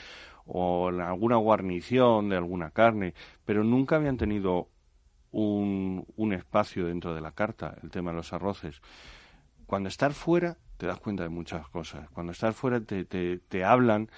o 0.46 0.90
en 0.90 1.02
alguna 1.02 1.38
guarnición 1.38 2.30
de 2.30 2.38
alguna 2.38 2.72
carne, 2.72 3.14
pero 3.46 3.64
nunca 3.64 3.96
habían 3.96 4.18
tenido 4.18 4.70
un, 5.32 6.06
un 6.16 6.34
espacio 6.34 6.86
dentro 6.86 7.14
de 7.14 7.22
la 7.22 7.32
carta, 7.32 7.76
el 7.82 7.90
tema 7.90 8.12
de 8.12 8.18
los 8.18 8.34
arroces. 8.34 8.82
Cuando 9.66 9.90
estar 9.90 10.14
fuera 10.14 10.58
te 10.78 10.88
das 10.88 11.00
cuenta 11.00 11.24
de 11.24 11.30
muchas 11.30 11.68
cosas. 11.70 12.10
Cuando 12.10 12.32
estás 12.32 12.56
fuera 12.56 12.82
te, 12.82 13.06
te, 13.06 13.38
te 13.40 13.64
hablan 13.64 14.10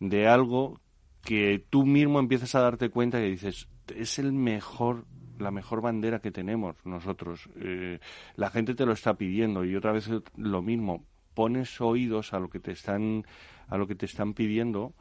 de 0.00 0.28
algo 0.28 0.80
que 1.22 1.64
tú 1.70 1.84
mismo 1.86 2.18
empiezas 2.18 2.54
a 2.54 2.60
darte 2.60 2.90
cuenta 2.90 3.20
y 3.20 3.30
dices, 3.30 3.68
es 3.94 4.18
el 4.18 4.32
mejor 4.32 5.06
la 5.38 5.50
mejor 5.50 5.80
bandera 5.80 6.20
que 6.20 6.30
tenemos 6.30 6.76
nosotros. 6.84 7.48
Eh, 7.56 7.98
la 8.36 8.50
gente 8.50 8.74
te 8.74 8.86
lo 8.86 8.92
está 8.92 9.14
pidiendo 9.14 9.64
y 9.64 9.74
otra 9.74 9.90
vez 9.90 10.08
lo 10.36 10.62
mismo. 10.62 11.04
Pones 11.34 11.80
oídos 11.80 12.32
a 12.32 12.38
lo 12.38 12.48
que 12.48 12.60
te 12.60 12.70
están 12.70 13.24
a 13.68 13.76
lo 13.76 13.86
que 13.86 13.94
te 13.94 14.06
están 14.06 14.34
pidiendo 14.34 14.92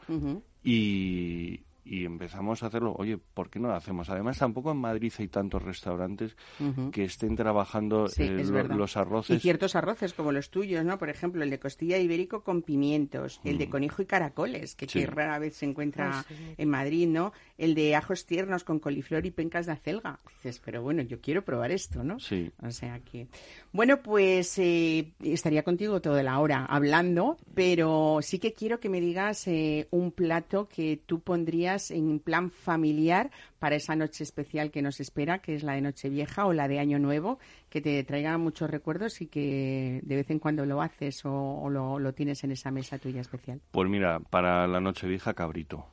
y, 0.64 1.62
y 1.86 2.06
empezamos 2.06 2.64
a 2.64 2.68
hacerlo. 2.68 2.96
Oye, 2.98 3.18
¿por 3.18 3.50
qué 3.50 3.60
no 3.60 3.68
lo 3.68 3.76
hacemos? 3.76 4.10
Además, 4.10 4.38
tampoco 4.38 4.72
en 4.72 4.78
Madrid 4.78 5.12
hay 5.18 5.28
tantos 5.28 5.62
restaurantes 5.62 6.36
que 6.92 7.04
estén 7.04 7.36
trabajando 7.36 8.08
eh, 8.18 8.44
los 8.70 8.98
arroces. 8.98 9.38
Y 9.38 9.40
ciertos 9.40 9.76
arroces 9.76 10.14
como 10.14 10.32
los 10.32 10.50
tuyos, 10.50 10.86
¿no? 10.86 10.98
Por 10.98 11.10
ejemplo, 11.10 11.44
el 11.44 11.50
de 11.50 11.60
costilla 11.60 11.98
ibérico 11.98 12.44
con 12.44 12.62
pimientos, 12.62 13.42
el 13.44 13.58
de 13.58 13.68
mm. 13.68 13.70
conejo 13.70 14.02
y 14.02 14.06
caracoles, 14.06 14.76
que, 14.76 15.06
rara 15.06 15.40
vez 15.40 15.56
se 15.56 15.66
encuentra 15.66 16.26
en 16.58 16.70
Madrid, 16.70 17.08
¿no? 17.08 17.34
El 17.58 17.76
de 17.76 17.96
ajos 17.96 18.26
tiernos 18.26 18.64
con 18.64 18.80
coliflor 18.80 19.26
y 19.26 19.32
pencas 19.32 19.66
de 19.66 19.74
acelga. 19.74 20.20
Dices, 20.38 20.62
pero 20.64 20.82
bueno, 20.82 21.02
yo 21.02 21.20
quiero 21.20 21.44
probar 21.44 21.72
esto, 21.72 22.04
¿no? 22.04 22.20
Sí. 22.20 22.52
O 22.62 22.72
sea 22.72 23.00
que... 23.00 23.28
Bueno, 23.72 24.02
pues 24.02 24.58
eh, 24.60 25.14
estaría 25.20 25.64
contigo 25.64 26.02
toda 26.02 26.24
la 26.24 26.40
hora 26.40 26.66
hablando, 26.66 27.38
pero 27.54 28.20
sí 28.22 28.40
que 28.40 28.54
quiero 28.54 28.80
que 28.80 28.90
me 28.90 29.02
digas 29.02 29.48
eh, 29.48 29.88
un 29.92 30.12
plato 30.12 30.68
que 30.70 31.02
tú 31.06 31.20
pondrías 31.20 31.73
en 31.92 32.20
plan 32.20 32.50
familiar 32.50 33.32
para 33.60 33.76
esa 33.76 33.96
noche 33.96 34.24
especial 34.24 34.72
que 34.72 34.82
nos 34.82 35.00
espera, 35.00 35.40
que 35.40 35.56
es 35.56 35.64
la 35.64 35.74
de 35.74 35.82
Nochevieja 35.82 36.46
o 36.46 36.54
la 36.54 36.68
de 36.68 36.80
Año 36.80 37.00
Nuevo, 37.00 37.40
que 37.70 37.82
te 37.82 38.04
traiga 38.04 38.38
muchos 38.38 38.70
recuerdos 38.70 39.22
y 39.22 39.28
que 39.28 40.00
de 40.04 40.16
vez 40.16 40.30
en 40.30 40.40
cuando 40.40 40.66
lo 40.66 40.82
haces 40.82 41.22
o, 41.26 41.70
lo, 41.70 42.00
lo, 42.00 42.14
tienes 42.14 42.44
en 42.44 42.52
esa 42.52 42.72
mesa 42.72 42.98
tuya 42.98 43.22
especial? 43.22 43.62
Pues 43.72 43.90
mira, 43.90 44.20
para 44.20 44.68
la 44.68 44.80
Nochevieja, 44.80 45.34
cabrito. 45.34 45.86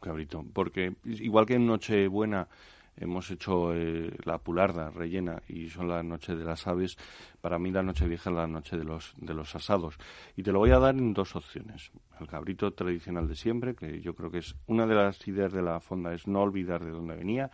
Cabrito. 0.00 0.44
Porque 0.52 0.94
igual 1.04 1.46
que 1.46 1.54
en 1.54 1.66
Nochebuena 1.66 2.48
hemos 2.96 3.30
hecho 3.30 3.74
eh, 3.74 4.10
la 4.24 4.38
pularda 4.38 4.90
rellena 4.90 5.42
y 5.48 5.68
son 5.68 5.88
la 5.88 6.02
noche 6.02 6.34
de 6.34 6.44
las 6.44 6.66
aves. 6.66 6.96
Para 7.40 7.58
mí 7.58 7.70
la 7.70 7.82
noche 7.82 8.06
vieja 8.06 8.30
es 8.30 8.36
la 8.36 8.46
noche 8.46 8.76
de 8.76 8.84
los, 8.84 9.14
de 9.16 9.34
los 9.34 9.54
asados. 9.54 9.96
Y 10.36 10.42
te 10.42 10.52
lo 10.52 10.58
voy 10.58 10.70
a 10.70 10.78
dar 10.78 10.94
en 10.94 11.12
dos 11.12 11.36
opciones. 11.36 11.90
El 12.20 12.26
cabrito 12.26 12.72
tradicional 12.72 13.28
de 13.28 13.36
siempre, 13.36 13.74
que 13.74 14.00
yo 14.00 14.14
creo 14.14 14.30
que 14.30 14.38
es 14.38 14.54
una 14.66 14.86
de 14.86 14.94
las 14.94 15.26
ideas 15.26 15.52
de 15.52 15.62
la 15.62 15.80
fonda, 15.80 16.14
es 16.14 16.26
no 16.26 16.42
olvidar 16.42 16.84
de 16.84 16.90
dónde 16.90 17.16
venía. 17.16 17.50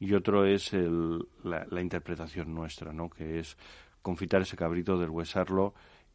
Y 0.00 0.14
otro 0.14 0.44
es 0.44 0.72
el, 0.72 1.26
la, 1.44 1.66
la 1.70 1.80
interpretación 1.80 2.54
nuestra, 2.54 2.92
¿no? 2.92 3.10
que 3.10 3.40
es 3.40 3.56
confitar 4.02 4.42
ese 4.42 4.56
cabrito, 4.56 4.98
deshuesarlo 4.98 5.74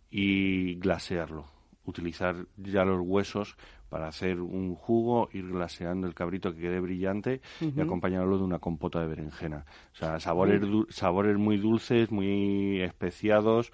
y 0.10 0.76
glasearlo 0.76 1.54
utilizar 1.86 2.48
ya 2.58 2.86
los 2.86 3.02
huesos 3.02 3.58
para 3.94 4.08
hacer 4.08 4.42
un 4.42 4.74
jugo, 4.74 5.30
ir 5.34 5.48
glaseando 5.48 6.08
el 6.08 6.16
cabrito 6.16 6.52
que 6.52 6.62
quede 6.62 6.80
brillante 6.80 7.42
y 7.62 7.80
acompañarlo 7.80 8.40
de 8.40 8.44
una 8.44 8.58
compota 8.58 9.00
de 9.00 9.06
berenjena. 9.06 9.68
O 9.92 9.96
sea, 9.96 10.20
sabores, 10.20 10.64
sabores 10.90 11.38
muy 11.38 11.58
dulces, 11.58 12.10
muy 12.10 12.82
especiados 12.82 13.72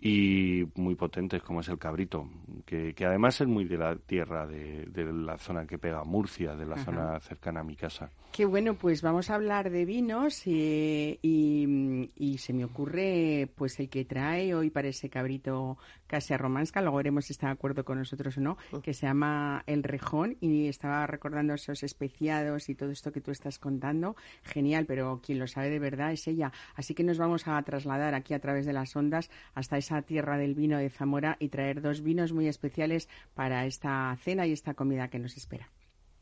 y 0.00 0.64
muy 0.74 0.96
potentes 0.96 1.40
como 1.42 1.60
es 1.60 1.68
el 1.68 1.78
cabrito, 1.78 2.28
que, 2.64 2.94
que 2.94 3.04
además 3.04 3.40
es 3.40 3.46
muy 3.46 3.64
de 3.64 3.76
la 3.76 3.94
tierra, 3.94 4.44
de, 4.44 4.86
de 4.86 5.12
la 5.12 5.38
zona 5.38 5.66
que 5.66 5.78
pega 5.78 6.02
Murcia, 6.02 6.56
de 6.56 6.66
la 6.66 6.76
zona 6.78 7.20
cercana 7.20 7.60
a 7.60 7.64
mi 7.64 7.76
casa. 7.76 8.10
Qué 8.32 8.46
bueno, 8.46 8.74
pues 8.74 9.02
vamos 9.02 9.28
a 9.28 9.34
hablar 9.34 9.70
de 9.70 9.84
vinos 9.84 10.46
y, 10.46 11.18
y, 11.22 12.38
se 12.38 12.52
me 12.52 12.64
ocurre 12.64 13.50
pues 13.56 13.78
el 13.80 13.88
que 13.90 14.04
trae 14.04 14.54
hoy 14.54 14.70
para 14.70 14.88
ese 14.88 15.10
cabrito 15.10 15.76
casi 16.06 16.32
a 16.32 16.38
romansca, 16.38 16.80
luego 16.80 16.98
veremos 16.98 17.26
si 17.26 17.32
está 17.32 17.48
de 17.48 17.54
acuerdo 17.54 17.84
con 17.84 17.98
nosotros 17.98 18.38
o 18.38 18.40
no, 18.40 18.56
oh. 18.72 18.80
que 18.80 18.94
se 18.94 19.06
llama 19.06 19.59
El 19.66 19.82
Rejón 19.82 20.36
y 20.40 20.68
estaba 20.68 21.06
recordando 21.06 21.54
esos 21.54 21.82
especiados 21.82 22.68
y 22.68 22.74
todo 22.74 22.90
esto 22.90 23.12
que 23.12 23.20
tú 23.20 23.30
estás 23.30 23.58
contando, 23.58 24.16
genial, 24.42 24.86
pero 24.86 25.20
quien 25.24 25.38
lo 25.38 25.46
sabe 25.46 25.70
de 25.70 25.78
verdad 25.78 26.12
es 26.12 26.26
ella. 26.26 26.52
Así 26.74 26.94
que 26.94 27.04
nos 27.04 27.18
vamos 27.18 27.46
a 27.46 27.62
trasladar 27.62 28.14
aquí 28.14 28.34
a 28.34 28.40
través 28.40 28.66
de 28.66 28.72
las 28.72 28.94
ondas 28.96 29.30
hasta 29.54 29.78
esa 29.78 30.02
tierra 30.02 30.38
del 30.38 30.54
vino 30.54 30.78
de 30.78 30.90
Zamora 30.90 31.36
y 31.38 31.48
traer 31.48 31.80
dos 31.80 32.02
vinos 32.02 32.32
muy 32.32 32.48
especiales 32.48 33.08
para 33.34 33.66
esta 33.66 34.16
cena 34.22 34.46
y 34.46 34.52
esta 34.52 34.74
comida 34.74 35.08
que 35.08 35.18
nos 35.18 35.36
espera. 35.36 35.70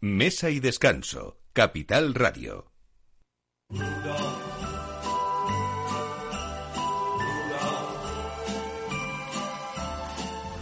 Mesa 0.01 0.51
y 0.51 0.61
descanso, 0.61 1.39
Capital 1.53 2.15
Radio. 2.15 2.71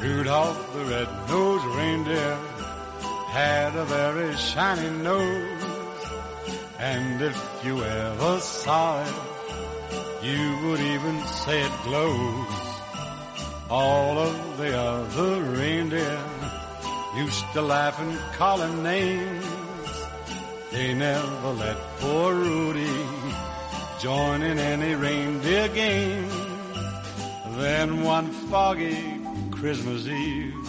Rudolph 0.00 0.72
the 0.72 0.84
red-nosed 0.84 1.64
reindeer 1.76 2.38
had 3.36 3.76
a 3.76 3.84
very 3.84 4.34
shiny 4.36 4.88
nose. 5.02 5.64
And 6.78 7.20
if 7.20 7.38
you 7.64 7.74
ever 7.84 8.40
saw 8.40 9.02
it, 9.04 9.14
you 10.22 10.42
would 10.62 10.80
even 10.80 11.16
say 11.44 11.58
it 11.68 11.72
glows. 11.84 12.56
All 13.68 14.16
of 14.28 14.56
the 14.56 14.72
other 14.78 15.32
reindeer 15.60 16.18
used 17.24 17.44
to 17.52 17.60
laugh 17.60 18.00
and 18.00 18.16
call 18.38 18.58
him 18.62 18.82
names. 18.82 19.44
They 20.72 20.94
never 20.94 21.50
let 21.64 21.76
poor 22.00 22.34
Rudy 22.34 22.96
join 24.00 24.40
in 24.50 24.58
any 24.58 24.94
reindeer 24.94 25.68
game. 25.68 26.30
Then 27.60 28.02
one 28.02 28.28
foggy 28.50 29.20
Christmas 29.50 30.06
Eve, 30.06 30.68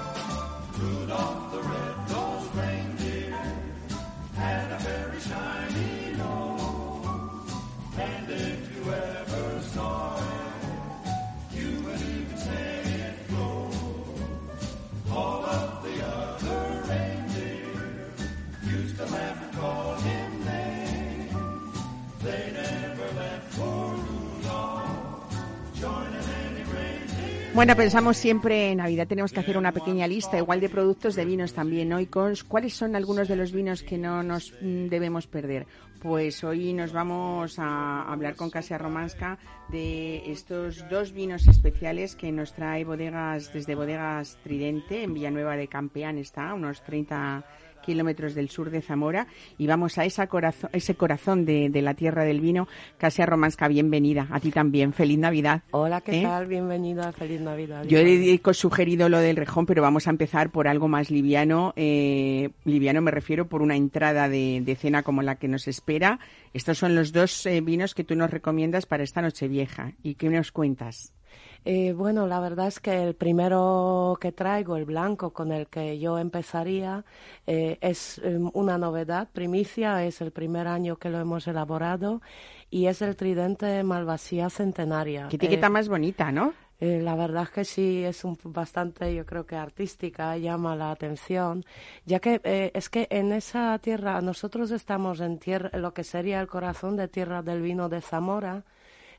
Bueno, 27.53 27.75
pensamos 27.75 28.15
siempre 28.15 28.71
en 28.71 28.77
Navidad. 28.77 29.07
Tenemos 29.07 29.33
que 29.33 29.41
hacer 29.41 29.57
una 29.57 29.73
pequeña 29.73 30.07
lista, 30.07 30.37
igual 30.37 30.61
de 30.61 30.69
productos 30.69 31.15
de 31.15 31.25
vinos 31.25 31.53
también. 31.53 31.91
Hoy, 31.91 32.07
¿cuáles 32.07 32.73
son 32.73 32.95
algunos 32.95 33.27
de 33.27 33.35
los 33.35 33.51
vinos 33.51 33.83
que 33.83 33.97
no 33.97 34.23
nos 34.23 34.53
mm, 34.61 34.87
debemos 34.87 35.27
perder? 35.27 35.67
Pues 36.01 36.45
hoy 36.45 36.71
nos 36.71 36.93
vamos 36.93 37.59
a 37.59 38.03
hablar 38.03 38.35
con 38.35 38.49
Casia 38.49 38.77
Romanska 38.77 39.37
de 39.67 40.31
estos 40.31 40.87
dos 40.89 41.11
vinos 41.11 41.45
especiales 41.47 42.15
que 42.15 42.31
nos 42.31 42.53
trae 42.53 42.85
bodegas 42.85 43.51
desde 43.53 43.75
bodegas 43.75 44.37
Tridente 44.43 45.03
en 45.03 45.13
Villanueva 45.13 45.57
de 45.57 45.67
Campeán 45.67 46.17
está, 46.17 46.53
unos 46.53 46.81
30 46.83 47.43
kilómetros 47.81 48.35
del 48.35 48.49
sur 48.49 48.69
de 48.69 48.81
Zamora 48.81 49.27
y 49.57 49.67
vamos 49.67 49.97
a 49.97 50.05
esa 50.05 50.27
corazón, 50.27 50.69
ese 50.73 50.95
corazón 50.95 51.45
de, 51.45 51.69
de 51.69 51.81
la 51.81 51.93
tierra 51.93 52.23
del 52.23 52.41
vino. 52.41 52.67
Casia 52.97 53.25
Romanska, 53.25 53.67
bienvenida. 53.67 54.27
A 54.31 54.39
ti 54.39 54.51
también. 54.51 54.93
Feliz 54.93 55.17
Navidad. 55.17 55.63
Hola, 55.71 56.01
¿qué 56.01 56.19
¿Eh? 56.19 56.23
tal? 56.23 56.47
Bienvenida, 56.47 57.11
feliz 57.11 57.41
Navidad. 57.41 57.83
Yo 57.85 57.99
he 57.99 58.39
sugerido 58.53 59.09
lo 59.09 59.19
del 59.19 59.35
rejón, 59.35 59.65
pero 59.65 59.81
vamos 59.81 60.07
a 60.07 60.11
empezar 60.11 60.51
por 60.51 60.67
algo 60.67 60.87
más 60.87 61.09
liviano. 61.09 61.73
Eh, 61.75 62.49
liviano 62.65 63.01
me 63.01 63.11
refiero 63.11 63.47
por 63.47 63.61
una 63.61 63.75
entrada 63.75 64.29
de, 64.29 64.61
de 64.63 64.75
cena 64.75 65.03
como 65.03 65.21
la 65.21 65.35
que 65.35 65.47
nos 65.47 65.67
espera. 65.67 66.19
Estos 66.53 66.77
son 66.77 66.95
los 66.95 67.11
dos 67.11 67.45
eh, 67.45 67.61
vinos 67.61 67.95
que 67.95 68.03
tú 68.03 68.15
nos 68.15 68.31
recomiendas 68.31 68.85
para 68.85 69.03
esta 69.03 69.21
noche 69.21 69.47
vieja. 69.47 69.93
¿Y 70.03 70.15
qué 70.15 70.29
nos 70.29 70.51
cuentas? 70.51 71.13
Eh, 71.63 71.93
bueno, 71.93 72.25
la 72.25 72.39
verdad 72.39 72.67
es 72.67 72.79
que 72.79 73.03
el 73.03 73.13
primero 73.13 74.17
que 74.19 74.31
traigo, 74.31 74.77
el 74.77 74.85
blanco 74.85 75.31
con 75.31 75.51
el 75.51 75.67
que 75.67 75.99
yo 75.99 76.17
empezaría, 76.17 77.05
eh, 77.45 77.77
es 77.81 78.19
eh, 78.23 78.39
una 78.53 78.77
novedad, 78.77 79.29
primicia, 79.31 80.03
es 80.03 80.21
el 80.21 80.31
primer 80.31 80.67
año 80.67 80.95
que 80.95 81.09
lo 81.09 81.19
hemos 81.19 81.47
elaborado 81.47 82.21
y 82.71 82.87
es 82.87 83.01
el 83.01 83.15
Tridente 83.15 83.83
Malvasía 83.83 84.49
Centenaria. 84.49 85.27
Qué 85.29 85.35
etiqueta 85.35 85.67
Eh, 85.67 85.69
más 85.69 85.87
bonita, 85.87 86.31
¿no? 86.31 86.53
Eh, 86.79 86.99
la 86.99 87.15
verdad 87.15 87.43
es 87.43 87.49
que 87.51 87.63
sí 87.63 88.03
es 88.03 88.23
un, 88.23 88.39
bastante, 88.43 89.13
yo 89.13 89.23
creo 89.23 89.45
que 89.45 89.55
artística, 89.55 90.35
llama 90.37 90.75
la 90.75 90.89
atención, 90.89 91.63
ya 92.05 92.19
que 92.19 92.41
eh, 92.43 92.71
es 92.73 92.89
que 92.89 93.07
en 93.11 93.33
esa 93.33 93.77
tierra, 93.77 94.19
nosotros 94.21 94.71
estamos 94.71 95.19
en 95.21 95.37
tierra, 95.37 95.69
lo 95.77 95.93
que 95.93 96.03
sería 96.03 96.41
el 96.41 96.47
corazón 96.47 96.95
de 96.97 97.07
tierra 97.07 97.43
del 97.43 97.61
vino 97.61 97.87
de 97.87 98.01
Zamora, 98.01 98.63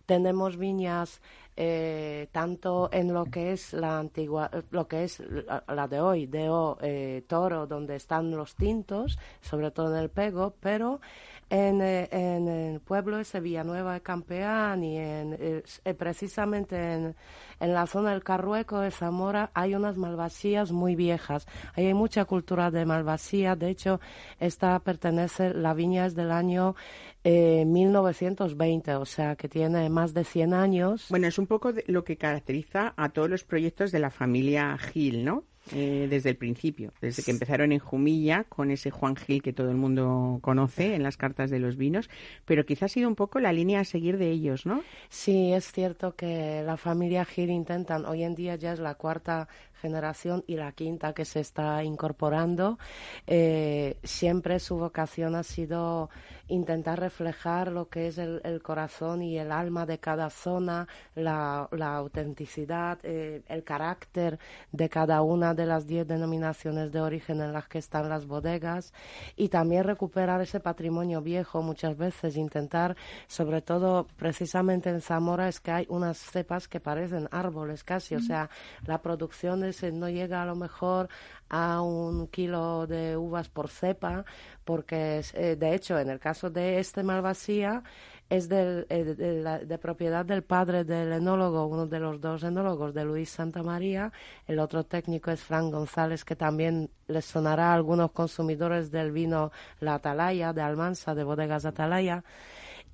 tenemos 0.06 0.56
viñas 0.56 1.20
eh, 1.56 2.28
tanto 2.32 2.88
en 2.92 3.12
lo 3.12 3.26
que 3.26 3.52
es 3.52 3.72
la 3.74 3.98
antigua, 3.98 4.50
lo 4.70 4.88
que 4.88 5.04
es 5.04 5.22
la, 5.68 5.86
de 5.86 6.00
hoy, 6.00 6.26
de 6.26 7.24
Toro, 7.26 7.66
donde 7.66 7.96
están 7.96 8.30
los 8.30 8.54
tintos, 8.54 9.18
sobre 9.40 9.70
todo 9.70 9.94
en 9.94 10.02
el 10.02 10.10
Pego, 10.10 10.54
pero 10.60 11.00
en, 11.52 11.82
eh, 11.82 12.72
el 12.72 12.80
pueblo 12.80 13.18
de 13.18 13.40
Villanueva 13.40 13.92
de 13.92 14.00
Campeán 14.00 14.82
y 14.82 14.96
en, 14.96 15.36
eh, 15.38 15.62
eh, 15.84 15.94
precisamente 15.94 16.94
en, 16.94 17.14
en, 17.60 17.74
la 17.74 17.86
zona 17.86 18.12
del 18.12 18.24
Carrueco 18.24 18.80
de 18.80 18.90
Zamora 18.90 19.50
hay 19.52 19.74
unas 19.74 19.98
malvasías 19.98 20.72
muy 20.72 20.96
viejas. 20.96 21.46
Ahí 21.74 21.88
hay 21.88 21.94
mucha 21.94 22.24
cultura 22.24 22.70
de 22.70 22.86
malvasía. 22.86 23.54
De 23.54 23.68
hecho, 23.68 24.00
esta 24.40 24.78
pertenece, 24.78 25.52
la 25.52 25.74
viña 25.74 26.06
es 26.06 26.14
del 26.14 26.32
año 26.32 26.74
eh, 27.24 27.64
1920, 27.64 28.94
o 28.96 29.04
sea 29.04 29.36
que 29.36 29.48
tiene 29.48 29.88
más 29.88 30.14
de 30.14 30.24
100 30.24 30.54
años. 30.54 31.06
Bueno, 31.08 31.26
es 31.26 31.38
un 31.38 31.46
poco 31.46 31.72
lo 31.86 32.04
que 32.04 32.16
caracteriza 32.16 32.94
a 32.96 33.10
todos 33.10 33.30
los 33.30 33.44
proyectos 33.44 33.92
de 33.92 34.00
la 34.00 34.10
familia 34.10 34.76
Gil, 34.78 35.24
¿no? 35.24 35.44
Eh, 35.70 36.08
desde 36.10 36.30
el 36.30 36.36
principio, 36.36 36.92
desde 37.00 37.22
que 37.22 37.30
empezaron 37.30 37.70
en 37.70 37.78
Jumilla 37.78 38.42
con 38.48 38.72
ese 38.72 38.90
Juan 38.90 39.14
Gil 39.14 39.42
que 39.42 39.52
todo 39.52 39.70
el 39.70 39.76
mundo 39.76 40.40
conoce 40.42 40.96
en 40.96 41.04
las 41.04 41.16
cartas 41.16 41.50
de 41.50 41.60
los 41.60 41.76
vinos, 41.76 42.10
pero 42.44 42.66
quizás 42.66 42.82
ha 42.82 42.88
sido 42.88 43.08
un 43.08 43.14
poco 43.14 43.38
la 43.38 43.52
línea 43.52 43.78
a 43.78 43.84
seguir 43.84 44.18
de 44.18 44.28
ellos, 44.30 44.66
¿no? 44.66 44.82
Sí, 45.08 45.52
es 45.52 45.70
cierto 45.70 46.16
que 46.16 46.62
la 46.66 46.76
familia 46.76 47.24
Gil 47.24 47.50
intentan, 47.50 48.06
hoy 48.06 48.24
en 48.24 48.34
día 48.34 48.56
ya 48.56 48.72
es 48.72 48.80
la 48.80 48.96
cuarta 48.96 49.46
generación 49.82 50.44
y 50.46 50.54
la 50.54 50.70
quinta 50.72 51.12
que 51.12 51.24
se 51.24 51.40
está 51.40 51.82
incorporando, 51.82 52.78
eh, 53.26 53.98
siempre 54.04 54.60
su 54.60 54.76
vocación 54.76 55.34
ha 55.34 55.42
sido 55.42 56.08
intentar 56.48 57.00
reflejar 57.00 57.72
lo 57.72 57.88
que 57.88 58.06
es 58.06 58.18
el, 58.18 58.62
corazón 58.62 59.22
y 59.22 59.38
el 59.38 59.50
alma 59.50 59.86
de 59.86 59.98
cada 59.98 60.30
zona, 60.30 60.86
la, 61.14 61.68
autenticidad, 61.96 62.98
eh, 63.02 63.42
el 63.48 63.64
carácter 63.64 64.38
de 64.70 64.88
cada 64.88 65.22
una 65.22 65.54
de 65.54 65.66
las 65.66 65.86
diez 65.86 66.06
denominaciones 66.06 66.92
de 66.92 67.00
origen 67.00 67.40
en 67.40 67.52
las 67.52 67.66
que 67.68 67.78
están 67.78 68.08
las 68.08 68.26
bodegas 68.26 68.92
y 69.34 69.48
también 69.48 69.84
recuperar 69.84 70.40
ese 70.42 70.60
patrimonio 70.60 71.22
viejo 71.22 71.62
muchas 71.62 71.96
veces, 71.96 72.36
intentar, 72.36 72.96
sobre 73.26 73.62
todo 73.62 74.06
precisamente 74.16 74.90
en 74.90 75.00
Zamora, 75.00 75.48
es 75.48 75.58
que 75.58 75.72
hay 75.72 75.86
unas 75.88 76.18
cepas 76.18 76.68
que 76.68 76.80
parecen 76.80 77.28
árboles 77.30 77.82
casi, 77.82 78.14
o 78.14 78.20
sea, 78.20 78.50
la 78.86 79.00
producción 79.00 79.64
no 79.92 80.08
llega 80.08 80.42
a 80.42 80.46
lo 80.46 80.56
mejor 80.56 81.08
a 81.48 81.82
un 81.82 82.28
kilo 82.28 82.86
de 82.86 83.16
uvas 83.16 83.48
por 83.48 83.68
cepa, 83.68 84.24
porque 84.64 85.22
eh, 85.34 85.56
de 85.56 85.74
hecho 85.74 85.98
en 85.98 86.10
el 86.10 86.18
caso 86.18 86.50
de 86.50 86.78
este 86.78 87.02
Malvasía 87.02 87.82
es 88.30 88.48
eh, 88.50 89.64
de, 89.66 89.78
propiedad 89.78 90.24
del 90.24 90.42
padre 90.42 90.84
del 90.84 91.12
enólogo, 91.12 91.66
uno 91.66 91.86
de 91.86 92.00
los 92.00 92.18
dos 92.18 92.42
enólogos, 92.42 92.94
de 92.94 93.04
Luis 93.04 93.28
Santa 93.28 93.62
María. 93.62 94.10
El 94.46 94.58
otro 94.58 94.84
técnico 94.84 95.30
es 95.30 95.40
Frank 95.42 95.70
González, 95.70 96.24
que 96.24 96.34
también 96.34 96.90
les 97.08 97.26
sonará 97.26 97.72
a 97.72 97.74
algunos 97.74 98.12
consumidores 98.12 98.90
del 98.90 99.12
vino 99.12 99.52
La 99.80 99.94
Atalaya, 99.96 100.54
de 100.54 100.62
Almansa, 100.62 101.14
de 101.14 101.24
Bodegas 101.24 101.66
Atalaya. 101.66 102.24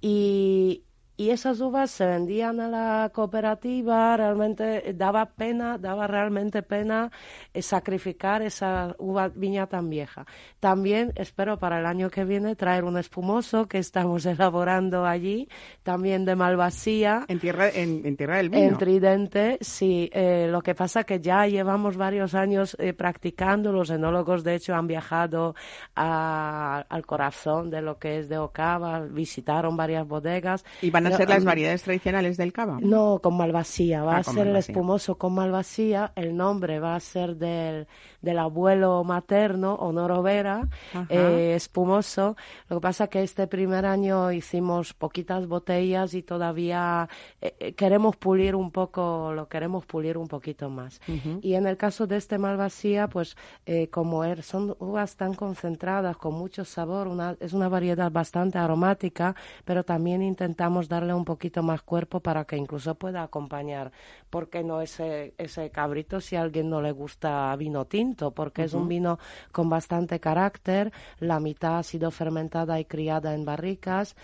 Y, 0.00 0.82
y 1.18 1.30
esas 1.30 1.60
uvas 1.60 1.90
se 1.90 2.06
vendían 2.06 2.60
a 2.60 2.68
la 2.68 3.10
cooperativa, 3.12 4.16
realmente 4.16 4.94
daba 4.94 5.26
pena, 5.26 5.76
daba 5.76 6.06
realmente 6.06 6.62
pena 6.62 7.10
eh, 7.52 7.60
sacrificar 7.60 8.40
esa 8.42 8.94
uva 8.98 9.26
viña 9.26 9.66
tan 9.66 9.90
vieja. 9.90 10.26
También 10.60 11.12
espero 11.16 11.58
para 11.58 11.80
el 11.80 11.86
año 11.86 12.08
que 12.08 12.24
viene 12.24 12.54
traer 12.54 12.84
un 12.84 12.96
espumoso 12.96 13.66
que 13.66 13.78
estamos 13.78 14.26
elaborando 14.26 15.06
allí, 15.06 15.48
también 15.82 16.24
de 16.24 16.36
Malvasía. 16.36 17.24
En 17.26 17.40
tierra, 17.40 17.68
en, 17.68 18.16
tierra 18.16 18.36
del 18.36 18.50
vino. 18.50 18.62
En 18.62 18.78
Tridente, 18.78 19.58
sí. 19.60 20.08
Eh, 20.12 20.46
lo 20.48 20.62
que 20.62 20.76
pasa 20.76 21.02
que 21.02 21.18
ya 21.18 21.48
llevamos 21.48 21.96
varios 21.96 22.36
años 22.36 22.76
eh, 22.78 22.92
practicando, 22.92 23.72
los 23.72 23.90
enólogos 23.90 24.44
de 24.44 24.54
hecho 24.54 24.76
han 24.76 24.86
viajado 24.86 25.56
al 25.96 27.06
corazón 27.06 27.70
de 27.70 27.82
lo 27.82 27.98
que 27.98 28.20
es 28.20 28.28
de 28.28 28.38
Ocava, 28.38 29.00
visitaron 29.00 29.76
varias 29.76 30.06
bodegas. 30.06 30.64
Y 30.80 30.90
van 30.90 31.07
a 31.08 31.16
ser 31.16 31.28
las 31.28 31.44
variedades 31.44 31.82
tradicionales 31.82 32.36
del 32.36 32.52
cava? 32.52 32.78
No, 32.80 33.20
con 33.22 33.36
malvasía. 33.36 34.02
Va 34.02 34.16
ah, 34.16 34.20
a 34.20 34.24
ser 34.24 34.46
el 34.46 34.56
espumoso 34.56 35.16
con 35.16 35.34
malvasía. 35.34 36.12
El 36.16 36.36
nombre 36.36 36.80
va 36.80 36.94
a 36.94 37.00
ser 37.00 37.36
del, 37.36 37.86
del 38.20 38.38
abuelo 38.38 39.04
materno, 39.04 39.74
Honoro 39.74 40.22
Vera, 40.22 40.68
eh, 41.08 41.54
espumoso. 41.54 42.36
Lo 42.68 42.76
que 42.76 42.80
pasa 42.80 43.06
que 43.06 43.22
este 43.22 43.46
primer 43.46 43.86
año 43.86 44.32
hicimos 44.32 44.94
poquitas 44.94 45.46
botellas 45.46 46.14
y 46.14 46.22
todavía 46.22 47.08
eh, 47.40 47.54
eh, 47.60 47.72
queremos 47.74 48.16
pulir 48.16 48.54
un 48.54 48.70
poco, 48.70 49.32
lo 49.32 49.48
queremos 49.48 49.86
pulir 49.86 50.18
un 50.18 50.28
poquito 50.28 50.68
más. 50.68 51.00
Y 51.42 51.54
en 51.54 51.66
el 51.66 51.76
caso 51.76 52.06
de 52.06 52.16
este 52.16 52.38
malvasía, 52.38 53.08
pues 53.08 53.36
como 53.90 54.24
er, 54.24 54.42
son 54.42 54.76
uvas 54.78 55.16
tan 55.16 55.34
concentradas, 55.34 56.16
con 56.16 56.34
mucho 56.34 56.64
sabor, 56.64 57.08
una, 57.08 57.36
es 57.40 57.52
una 57.52 57.68
variedad 57.68 58.10
bastante 58.10 58.58
aromática, 58.58 59.34
pero 59.64 59.84
también 59.84 60.22
intentamos 60.22 60.88
darle 60.88 61.14
un 61.14 61.24
poquito 61.24 61.62
más 61.62 61.82
cuerpo 61.82 62.20
para 62.20 62.44
que 62.44 62.56
incluso 62.56 62.94
pueda 62.94 63.22
acompañar, 63.22 63.92
porque 64.30 64.62
no 64.62 64.80
ese, 64.80 65.34
ese 65.38 65.70
cabrito 65.70 66.20
si 66.20 66.36
a 66.36 66.42
alguien 66.42 66.68
no 66.68 66.80
le 66.80 66.92
gusta 66.92 67.54
vino 67.56 67.86
tinto, 67.86 68.32
porque 68.32 68.64
es 68.64 68.74
un 68.74 68.88
vino 68.88 69.18
con 69.52 69.68
bastante 69.68 70.20
carácter, 70.20 70.92
la 71.18 71.40
mitad 71.40 71.78
ha 71.78 71.82
sido 71.82 72.10
fermentada 72.10 72.78
y 72.80 72.84
criada 72.84 73.34
en 73.34 73.44
barricas 73.44 74.16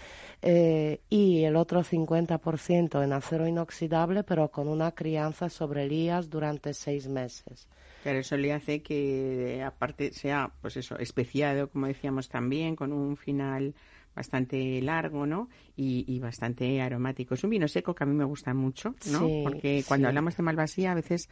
eh, 0.42 1.00
y 1.08 1.44
el 1.44 1.56
otro 1.56 1.82
50% 1.82 3.02
en 3.02 3.12
acero 3.12 3.46
inoxidable, 3.46 4.24
pero 4.24 4.50
con 4.50 4.68
una 4.68 4.92
crianza 4.92 5.48
sobre 5.48 5.86
lías 5.86 6.30
durante 6.30 6.74
seis 6.74 7.08
meses. 7.08 7.68
Pero 8.02 8.18
eso 8.18 8.36
le 8.36 8.52
hace 8.52 8.82
que, 8.82 9.62
aparte, 9.64 10.12
sea, 10.12 10.52
pues 10.60 10.76
eso, 10.76 10.98
especiado, 10.98 11.70
como 11.70 11.86
decíamos 11.86 12.28
también, 12.28 12.76
con 12.76 12.92
un 12.92 13.16
final 13.16 13.74
bastante 14.14 14.80
largo, 14.80 15.26
¿no? 15.26 15.48
Y, 15.76 16.18
bastante 16.20 16.80
aromático. 16.80 17.34
Es 17.34 17.44
un 17.44 17.50
vino 17.50 17.68
seco 17.68 17.94
que 17.94 18.04
a 18.04 18.06
mí 18.06 18.14
me 18.14 18.24
gusta 18.24 18.54
mucho, 18.54 18.94
¿no? 19.10 19.28
Porque 19.42 19.84
cuando 19.86 20.08
hablamos 20.08 20.36
de 20.36 20.42
malvasía 20.42 20.92
a 20.92 20.94
veces 20.94 21.28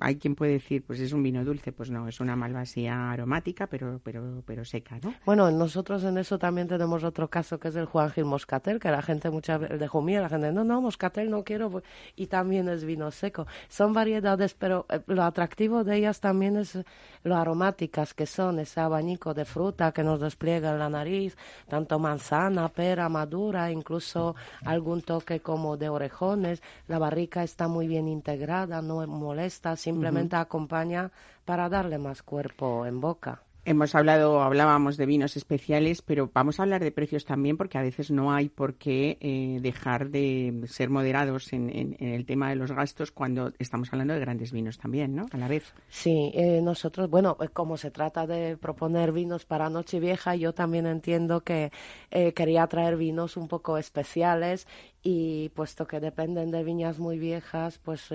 hay 0.00 0.16
quien 0.16 0.34
puede 0.34 0.52
decir, 0.52 0.82
pues 0.82 0.98
es 1.00 1.12
un 1.12 1.22
vino 1.22 1.44
dulce, 1.44 1.72
pues 1.72 1.90
no, 1.90 2.08
es 2.08 2.20
una 2.20 2.36
malvasía 2.36 3.10
aromática, 3.12 3.66
pero, 3.66 4.00
pero, 4.02 4.42
pero 4.46 4.64
seca, 4.64 4.98
¿no? 5.02 5.14
Bueno, 5.26 5.50
nosotros 5.50 6.02
en 6.04 6.16
eso 6.16 6.38
también 6.38 6.68
tenemos 6.68 7.04
otro 7.04 7.28
caso 7.28 7.58
que 7.58 7.68
es 7.68 7.76
el 7.76 7.84
Juan 7.84 8.10
Gil 8.10 8.24
Moscatel, 8.24 8.80
que 8.80 8.90
la 8.90 9.02
gente 9.02 9.30
muchas 9.30 9.60
veces 9.60 9.78
de 9.78 9.86
Jumía, 9.86 10.22
la 10.22 10.28
gente, 10.28 10.52
no, 10.52 10.64
no, 10.64 10.80
Moscatel 10.80 11.30
no 11.30 11.44
quiero, 11.44 11.70
pues", 11.70 11.84
y 12.16 12.28
también 12.28 12.68
es 12.68 12.84
vino 12.84 13.10
seco. 13.10 13.46
Son 13.68 13.92
variedades, 13.92 14.54
pero 14.54 14.86
eh, 14.88 15.00
lo 15.06 15.22
atractivo 15.22 15.84
de 15.84 15.96
ellas 15.96 16.20
también 16.20 16.56
es 16.56 16.78
lo 17.22 17.36
aromáticas 17.36 18.14
que 18.14 18.26
son, 18.26 18.60
ese 18.60 18.80
abanico 18.80 19.34
de 19.34 19.44
fruta 19.44 19.92
que 19.92 20.02
nos 20.02 20.20
despliega 20.20 20.70
en 20.72 20.78
la 20.78 20.88
nariz, 20.88 21.36
tanto 21.68 21.98
manzana, 21.98 22.68
pera, 22.68 23.08
madura, 23.08 23.70
incluso 23.70 24.34
algún 24.64 25.02
toque 25.02 25.40
como 25.40 25.76
de 25.76 25.88
orejones. 25.88 26.62
La 26.88 26.98
barrica 26.98 27.42
está 27.42 27.68
muy 27.68 27.86
bien 27.86 28.08
integrada, 28.08 28.80
no 28.80 29.06
molesta 29.06 29.73
simplemente 29.76 30.36
acompaña 30.36 31.10
para 31.44 31.68
darle 31.68 31.98
más 31.98 32.22
cuerpo 32.22 32.86
en 32.86 33.00
boca. 33.00 33.42
Hemos 33.66 33.94
hablado, 33.94 34.42
hablábamos 34.42 34.98
de 34.98 35.06
vinos 35.06 35.38
especiales, 35.38 36.02
pero 36.02 36.30
vamos 36.34 36.60
a 36.60 36.64
hablar 36.64 36.84
de 36.84 36.92
precios 36.92 37.24
también 37.24 37.56
porque 37.56 37.78
a 37.78 37.82
veces 37.82 38.10
no 38.10 38.30
hay 38.30 38.50
por 38.50 38.74
qué 38.74 39.16
eh, 39.22 39.58
dejar 39.62 40.10
de 40.10 40.64
ser 40.66 40.90
moderados 40.90 41.50
en, 41.54 41.96
el 41.98 42.26
tema 42.26 42.50
de 42.50 42.56
los 42.56 42.72
gastos 42.72 43.10
cuando 43.10 43.54
estamos 43.58 43.90
hablando 43.90 44.12
de 44.12 44.20
grandes 44.20 44.52
vinos 44.52 44.76
también, 44.76 45.14
¿no? 45.16 45.28
A 45.32 45.38
la 45.38 45.48
vez. 45.48 45.72
Sí, 45.88 46.30
eh, 46.34 46.60
nosotros, 46.62 47.08
bueno, 47.08 47.38
eh, 47.40 47.48
como 47.48 47.78
se 47.78 47.90
trata 47.90 48.26
de 48.26 48.58
proponer 48.58 49.12
vinos 49.12 49.46
para 49.46 49.70
Nochevieja, 49.70 50.34
yo 50.34 50.52
también 50.52 50.84
entiendo 50.84 51.40
que 51.40 51.72
quería 52.10 52.66
traer 52.66 52.96
vinos 52.96 53.38
un 53.38 53.48
poco 53.48 53.78
especiales 53.78 54.68
y 55.02 55.48
puesto 55.50 55.86
que 55.86 56.00
dependen 56.00 56.50
de 56.50 56.62
viñas 56.62 56.98
muy 56.98 57.18
viejas, 57.18 57.78
pues 57.78 58.12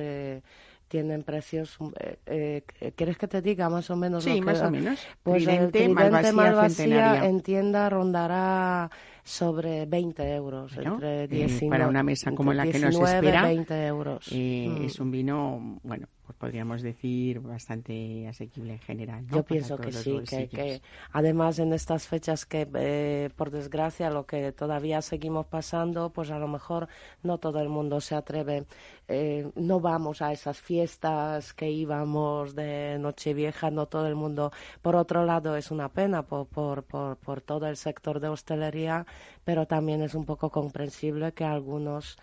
tienen 0.89 1.23
precios. 1.23 1.77
Eh, 2.25 2.63
eh, 2.81 2.91
¿Quieres 2.95 3.17
que 3.17 3.27
te 3.27 3.41
diga 3.41 3.69
más 3.69 3.89
o 3.89 3.95
menos 3.95 4.23
sí, 4.25 4.31
lo 4.31 4.35
que 4.35 4.41
más 4.41 4.61
o 4.61 4.71
menos. 4.71 4.99
Pues 5.23 5.45
Tridente, 5.45 5.85
el 5.85 5.93
Malvasía, 6.33 7.25
en 7.25 7.39
tienda 7.41 7.89
rondará 7.89 8.89
sobre 9.23 9.85
20 9.85 10.33
euros, 10.33 10.75
entre 10.75 11.27
19, 11.27 11.65
eh, 11.65 11.69
para 11.69 11.87
una 11.87 12.03
mesa 12.03 12.31
como 12.33 12.51
la 12.51 12.65
que 12.65 12.79
nos 12.79 12.95
espera, 12.95 13.43
20 13.43 13.85
euros. 13.85 14.27
Eh, 14.31 14.67
mm. 14.67 14.85
Es 14.85 14.99
un 14.99 15.11
vino, 15.11 15.79
bueno, 15.83 16.07
pues 16.29 16.37
podríamos 16.37 16.83
decir, 16.83 17.39
bastante 17.39 18.27
asequible 18.27 18.73
en 18.73 18.79
general. 18.79 19.25
Yo 19.31 19.43
pienso 19.43 19.79
que 19.79 19.91
sí, 19.91 20.19
que, 20.27 20.79
además 21.11 21.57
en 21.57 21.73
estas 21.73 22.05
fechas 22.05 22.45
que, 22.45 22.69
eh, 22.75 23.31
por 23.35 23.49
desgracia, 23.49 24.11
lo 24.11 24.27
que 24.27 24.51
todavía 24.51 25.01
seguimos 25.01 25.47
pasando, 25.47 26.11
pues 26.11 26.29
a 26.29 26.37
lo 26.37 26.47
mejor 26.47 26.87
no 27.23 27.39
todo 27.39 27.59
el 27.61 27.69
mundo 27.69 27.99
se 27.99 28.13
atreve, 28.13 28.67
eh, 29.07 29.49
no 29.55 29.79
vamos 29.79 30.21
a 30.21 30.31
esas 30.31 30.61
fiestas 30.61 31.55
que 31.55 31.71
íbamos 31.71 32.53
de 32.53 32.99
Nochevieja, 32.99 33.71
no 33.71 33.87
todo 33.87 34.05
el 34.05 34.13
mundo. 34.13 34.51
Por 34.83 34.95
otro 34.95 35.25
lado, 35.25 35.55
es 35.55 35.71
una 35.71 35.89
pena 35.89 36.21
por, 36.21 36.45
por, 36.45 36.83
por, 36.83 37.17
por 37.17 37.41
todo 37.41 37.65
el 37.65 37.75
sector 37.75 38.19
de 38.19 38.27
hostelería, 38.27 39.07
pero 39.43 39.65
también 39.65 40.03
es 40.03 40.13
un 40.13 40.25
poco 40.25 40.51
comprensible 40.51 41.31
que 41.31 41.43
algunos 41.43 42.19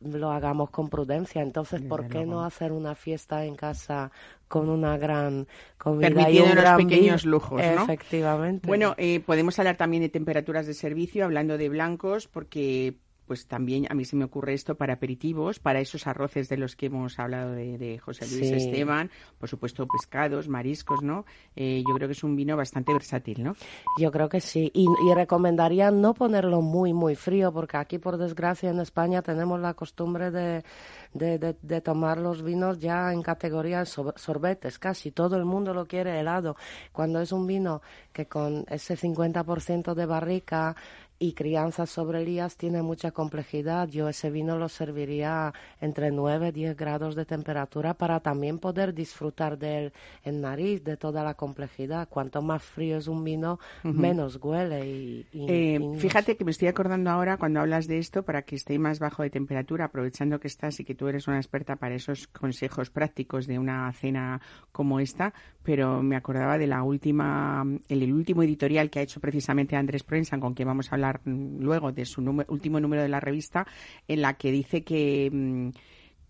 lo 0.00 0.30
hagamos 0.30 0.70
con 0.70 0.88
prudencia. 0.88 1.42
Entonces, 1.42 1.82
¿por 1.82 2.08
qué 2.08 2.24
no 2.24 2.44
hacer 2.44 2.72
una 2.72 2.94
fiesta 2.94 3.44
en 3.44 3.56
casa 3.56 4.10
con 4.46 4.68
una 4.68 4.96
gran 4.96 5.46
comida 5.76 6.30
y 6.30 6.40
un 6.40 6.76
pequeños 6.76 7.24
lujos, 7.24 7.60
¿no? 7.60 7.82
Efectivamente. 7.82 8.66
Bueno, 8.66 8.94
eh, 8.96 9.20
podemos 9.20 9.58
hablar 9.58 9.76
también 9.76 10.02
de 10.02 10.08
temperaturas 10.08 10.66
de 10.66 10.74
servicio, 10.74 11.24
hablando 11.24 11.58
de 11.58 11.68
blancos, 11.68 12.28
porque 12.28 12.96
pues 13.28 13.46
también 13.46 13.86
a 13.90 13.94
mí 13.94 14.04
se 14.04 14.16
me 14.16 14.24
ocurre 14.24 14.54
esto 14.54 14.74
para 14.74 14.94
aperitivos, 14.94 15.60
para 15.60 15.80
esos 15.80 16.06
arroces 16.06 16.48
de 16.48 16.56
los 16.56 16.74
que 16.74 16.86
hemos 16.86 17.18
hablado 17.18 17.52
de, 17.52 17.98
José 17.98 18.26
Luis 18.26 18.50
Esteban, 18.50 19.10
por 19.38 19.48
supuesto 19.48 19.86
pescados, 19.86 20.48
mariscos, 20.48 21.02
¿no? 21.02 21.26
Eh, 21.54 21.84
yo 21.86 21.94
creo 21.94 22.08
que 22.08 22.12
es 22.12 22.24
un 22.24 22.34
vino 22.34 22.56
bastante 22.56 22.92
versátil, 22.92 23.44
¿no? 23.44 23.54
Yo 24.00 24.10
creo 24.10 24.28
que 24.28 24.40
sí, 24.40 24.70
y, 24.74 24.86
recomendaría 25.14 25.90
no 25.90 26.14
ponerlo 26.14 26.62
muy, 26.62 26.92
muy 26.92 27.14
frío, 27.14 27.52
porque 27.52 27.76
aquí, 27.76 27.98
por 27.98 28.16
desgracia, 28.16 28.70
en 28.70 28.80
España 28.80 29.20
tenemos 29.20 29.60
la 29.60 29.74
costumbre 29.74 30.30
de, 30.30 30.64
de, 31.12 31.80
tomar 31.80 32.18
los 32.18 32.42
vinos 32.42 32.78
ya 32.78 33.12
en 33.12 33.20
categoría 33.22 33.84
sorbetes, 33.84 34.78
casi 34.78 35.10
todo 35.10 35.36
el 35.36 35.44
mundo 35.44 35.74
lo 35.74 35.86
quiere 35.86 36.18
helado, 36.18 36.56
cuando 36.92 37.20
es 37.20 37.32
un 37.32 37.46
vino 37.46 37.82
que 38.12 38.26
con 38.26 38.64
ese 38.68 38.96
50% 38.96 39.94
de 39.94 40.06
barrica 40.06 40.76
y 41.18 41.32
crianza 41.32 41.86
sobre 41.86 42.22
Elías 42.22 42.56
tiene 42.56 42.82
mucha 42.82 43.10
complejidad. 43.10 43.88
Yo 43.88 44.08
ese 44.08 44.30
vino 44.30 44.56
lo 44.56 44.68
serviría 44.68 45.52
entre 45.80 46.10
9 46.10 46.48
y 46.48 46.52
10 46.52 46.76
grados 46.76 47.14
de 47.16 47.24
temperatura 47.24 47.94
para 47.94 48.20
también 48.20 48.58
poder 48.58 48.94
disfrutar 48.94 49.58
del 49.58 49.92
en 50.24 50.40
nariz, 50.40 50.84
de 50.84 50.96
toda 50.96 51.24
la 51.24 51.34
complejidad. 51.34 52.08
Cuanto 52.08 52.40
más 52.40 52.62
frío 52.62 52.98
es 52.98 53.08
un 53.08 53.24
vino, 53.24 53.58
menos 53.82 54.38
huele. 54.40 54.86
Y, 54.86 55.26
eh, 55.32 55.80
fíjate 55.98 56.36
que 56.36 56.44
me 56.44 56.52
estoy 56.52 56.68
acordando 56.68 57.10
ahora 57.10 57.36
cuando 57.36 57.60
hablas 57.60 57.86
de 57.88 57.98
esto 57.98 58.22
para 58.22 58.42
que 58.42 58.56
esté 58.56 58.78
más 58.78 58.98
bajo 58.98 59.22
de 59.22 59.30
temperatura, 59.30 59.86
aprovechando 59.86 60.38
que 60.38 60.48
estás 60.48 60.78
y 60.80 60.84
que 60.84 60.94
tú 60.94 61.08
eres 61.08 61.26
una 61.26 61.38
experta 61.38 61.76
para 61.76 61.94
esos 61.94 62.28
consejos 62.28 62.90
prácticos 62.90 63.46
de 63.46 63.58
una 63.58 63.92
cena 63.92 64.40
como 64.70 65.00
esta, 65.00 65.32
pero 65.62 66.02
me 66.02 66.16
acordaba 66.16 66.58
de 66.58 66.66
la 66.66 66.82
última, 66.82 67.64
el, 67.88 68.12
último 68.12 68.42
editorial 68.42 68.88
que 68.90 69.00
ha 69.00 69.02
hecho 69.02 69.20
precisamente 69.20 69.76
Andrés 69.76 70.02
Prensa, 70.02 70.38
con 70.38 70.54
quien 70.54 70.68
vamos 70.68 70.90
a 70.90 70.94
hablar 70.94 71.07
luego 71.24 71.92
de 71.92 72.04
su 72.04 72.22
último 72.48 72.80
número 72.80 73.02
de 73.02 73.08
la 73.08 73.20
revista, 73.20 73.66
en 74.06 74.22
la 74.22 74.34
que 74.34 74.50
dice 74.50 74.84
que 74.84 75.30
mm, 75.32 75.70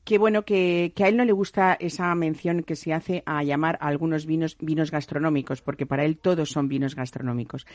que 0.09 0.17
bueno 0.17 0.43
que, 0.47 0.91
a 1.01 1.09
él 1.09 1.19
no 1.19 1.25
le 1.27 1.33
gusta 1.33 1.77
esa 1.79 2.15
mención 2.15 2.63
que 2.63 2.77
se 2.77 2.95
hace 2.95 3.23
a 3.27 3.43
llamar 3.43 3.77
a 3.83 3.89
algunos 3.89 4.25
vinos 4.25 4.57
vinos 4.59 4.91
gastronómicos, 4.91 5.61
porque 5.61 5.85
para 5.85 6.07
él 6.07 6.17
todos 6.17 6.49
son 6.49 6.67
vinos 6.67 6.95
gastronómicos. 6.95 7.67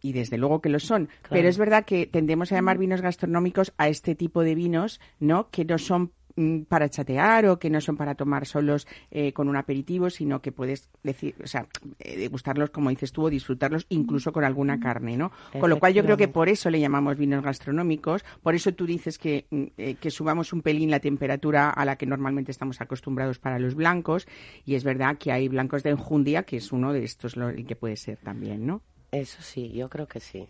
Y 0.00 0.12
desde 0.12 0.38
luego 0.38 0.60
que 0.60 0.68
lo 0.68 0.78
son. 0.78 1.08
Pero 1.28 1.48
es 1.48 1.58
verdad 1.58 1.84
que 1.84 2.06
tendemos 2.06 2.52
a 2.52 2.54
llamar 2.54 2.78
vinos 2.78 3.00
gastronómicos 3.00 3.72
a 3.78 3.88
este 3.88 4.14
tipo 4.14 4.44
de 4.44 4.54
vinos, 4.54 5.00
¿no? 5.18 5.50
Que 5.50 5.64
no 5.64 5.76
son 5.76 6.12
para 6.68 6.88
chatear 6.88 7.46
o 7.46 7.58
que 7.58 7.70
no 7.70 7.80
son 7.80 7.96
para 7.96 8.14
tomar 8.14 8.46
solos 8.46 8.86
eh, 9.10 9.32
con 9.32 9.48
un 9.48 9.56
aperitivo, 9.56 10.10
sino 10.10 10.40
que 10.40 10.52
puedes 10.52 10.88
decir, 11.02 11.34
o 11.42 11.46
sea, 11.46 11.66
eh, 11.98 12.16
degustarlos 12.16 12.70
como 12.70 12.90
dices 12.90 13.12
tú 13.12 13.24
o 13.24 13.30
disfrutarlos 13.30 13.86
incluso 13.88 14.32
con 14.32 14.44
alguna 14.44 14.80
carne, 14.80 15.16
¿no? 15.16 15.32
Con 15.58 15.70
lo 15.70 15.78
cual 15.78 15.94
yo 15.94 16.02
creo 16.04 16.16
que 16.16 16.28
por 16.28 16.48
eso 16.48 16.70
le 16.70 16.80
llamamos 16.80 17.16
vinos 17.16 17.42
gastronómicos, 17.42 18.24
por 18.42 18.54
eso 18.54 18.72
tú 18.72 18.86
dices 18.86 19.18
que, 19.18 19.46
mm, 19.50 19.64
eh, 19.76 19.94
que 19.94 20.10
subamos 20.10 20.52
un 20.52 20.62
pelín 20.62 20.90
la 20.90 21.00
temperatura 21.00 21.70
a 21.70 21.84
la 21.84 21.96
que 21.96 22.06
normalmente 22.06 22.50
estamos 22.50 22.80
acostumbrados 22.80 23.38
para 23.38 23.58
los 23.58 23.74
blancos 23.74 24.26
y 24.64 24.74
es 24.74 24.84
verdad 24.84 25.16
que 25.18 25.32
hay 25.32 25.48
blancos 25.48 25.82
de 25.82 25.90
enjundia, 25.90 26.44
que 26.44 26.56
es 26.56 26.72
uno 26.72 26.92
de 26.92 27.04
estos 27.04 27.36
lo, 27.36 27.52
que 27.54 27.76
puede 27.76 27.96
ser 27.96 28.18
también, 28.18 28.66
¿no? 28.66 28.82
Eso 29.10 29.42
sí, 29.42 29.70
yo 29.72 29.90
creo 29.90 30.08
que 30.08 30.20
sí. 30.20 30.48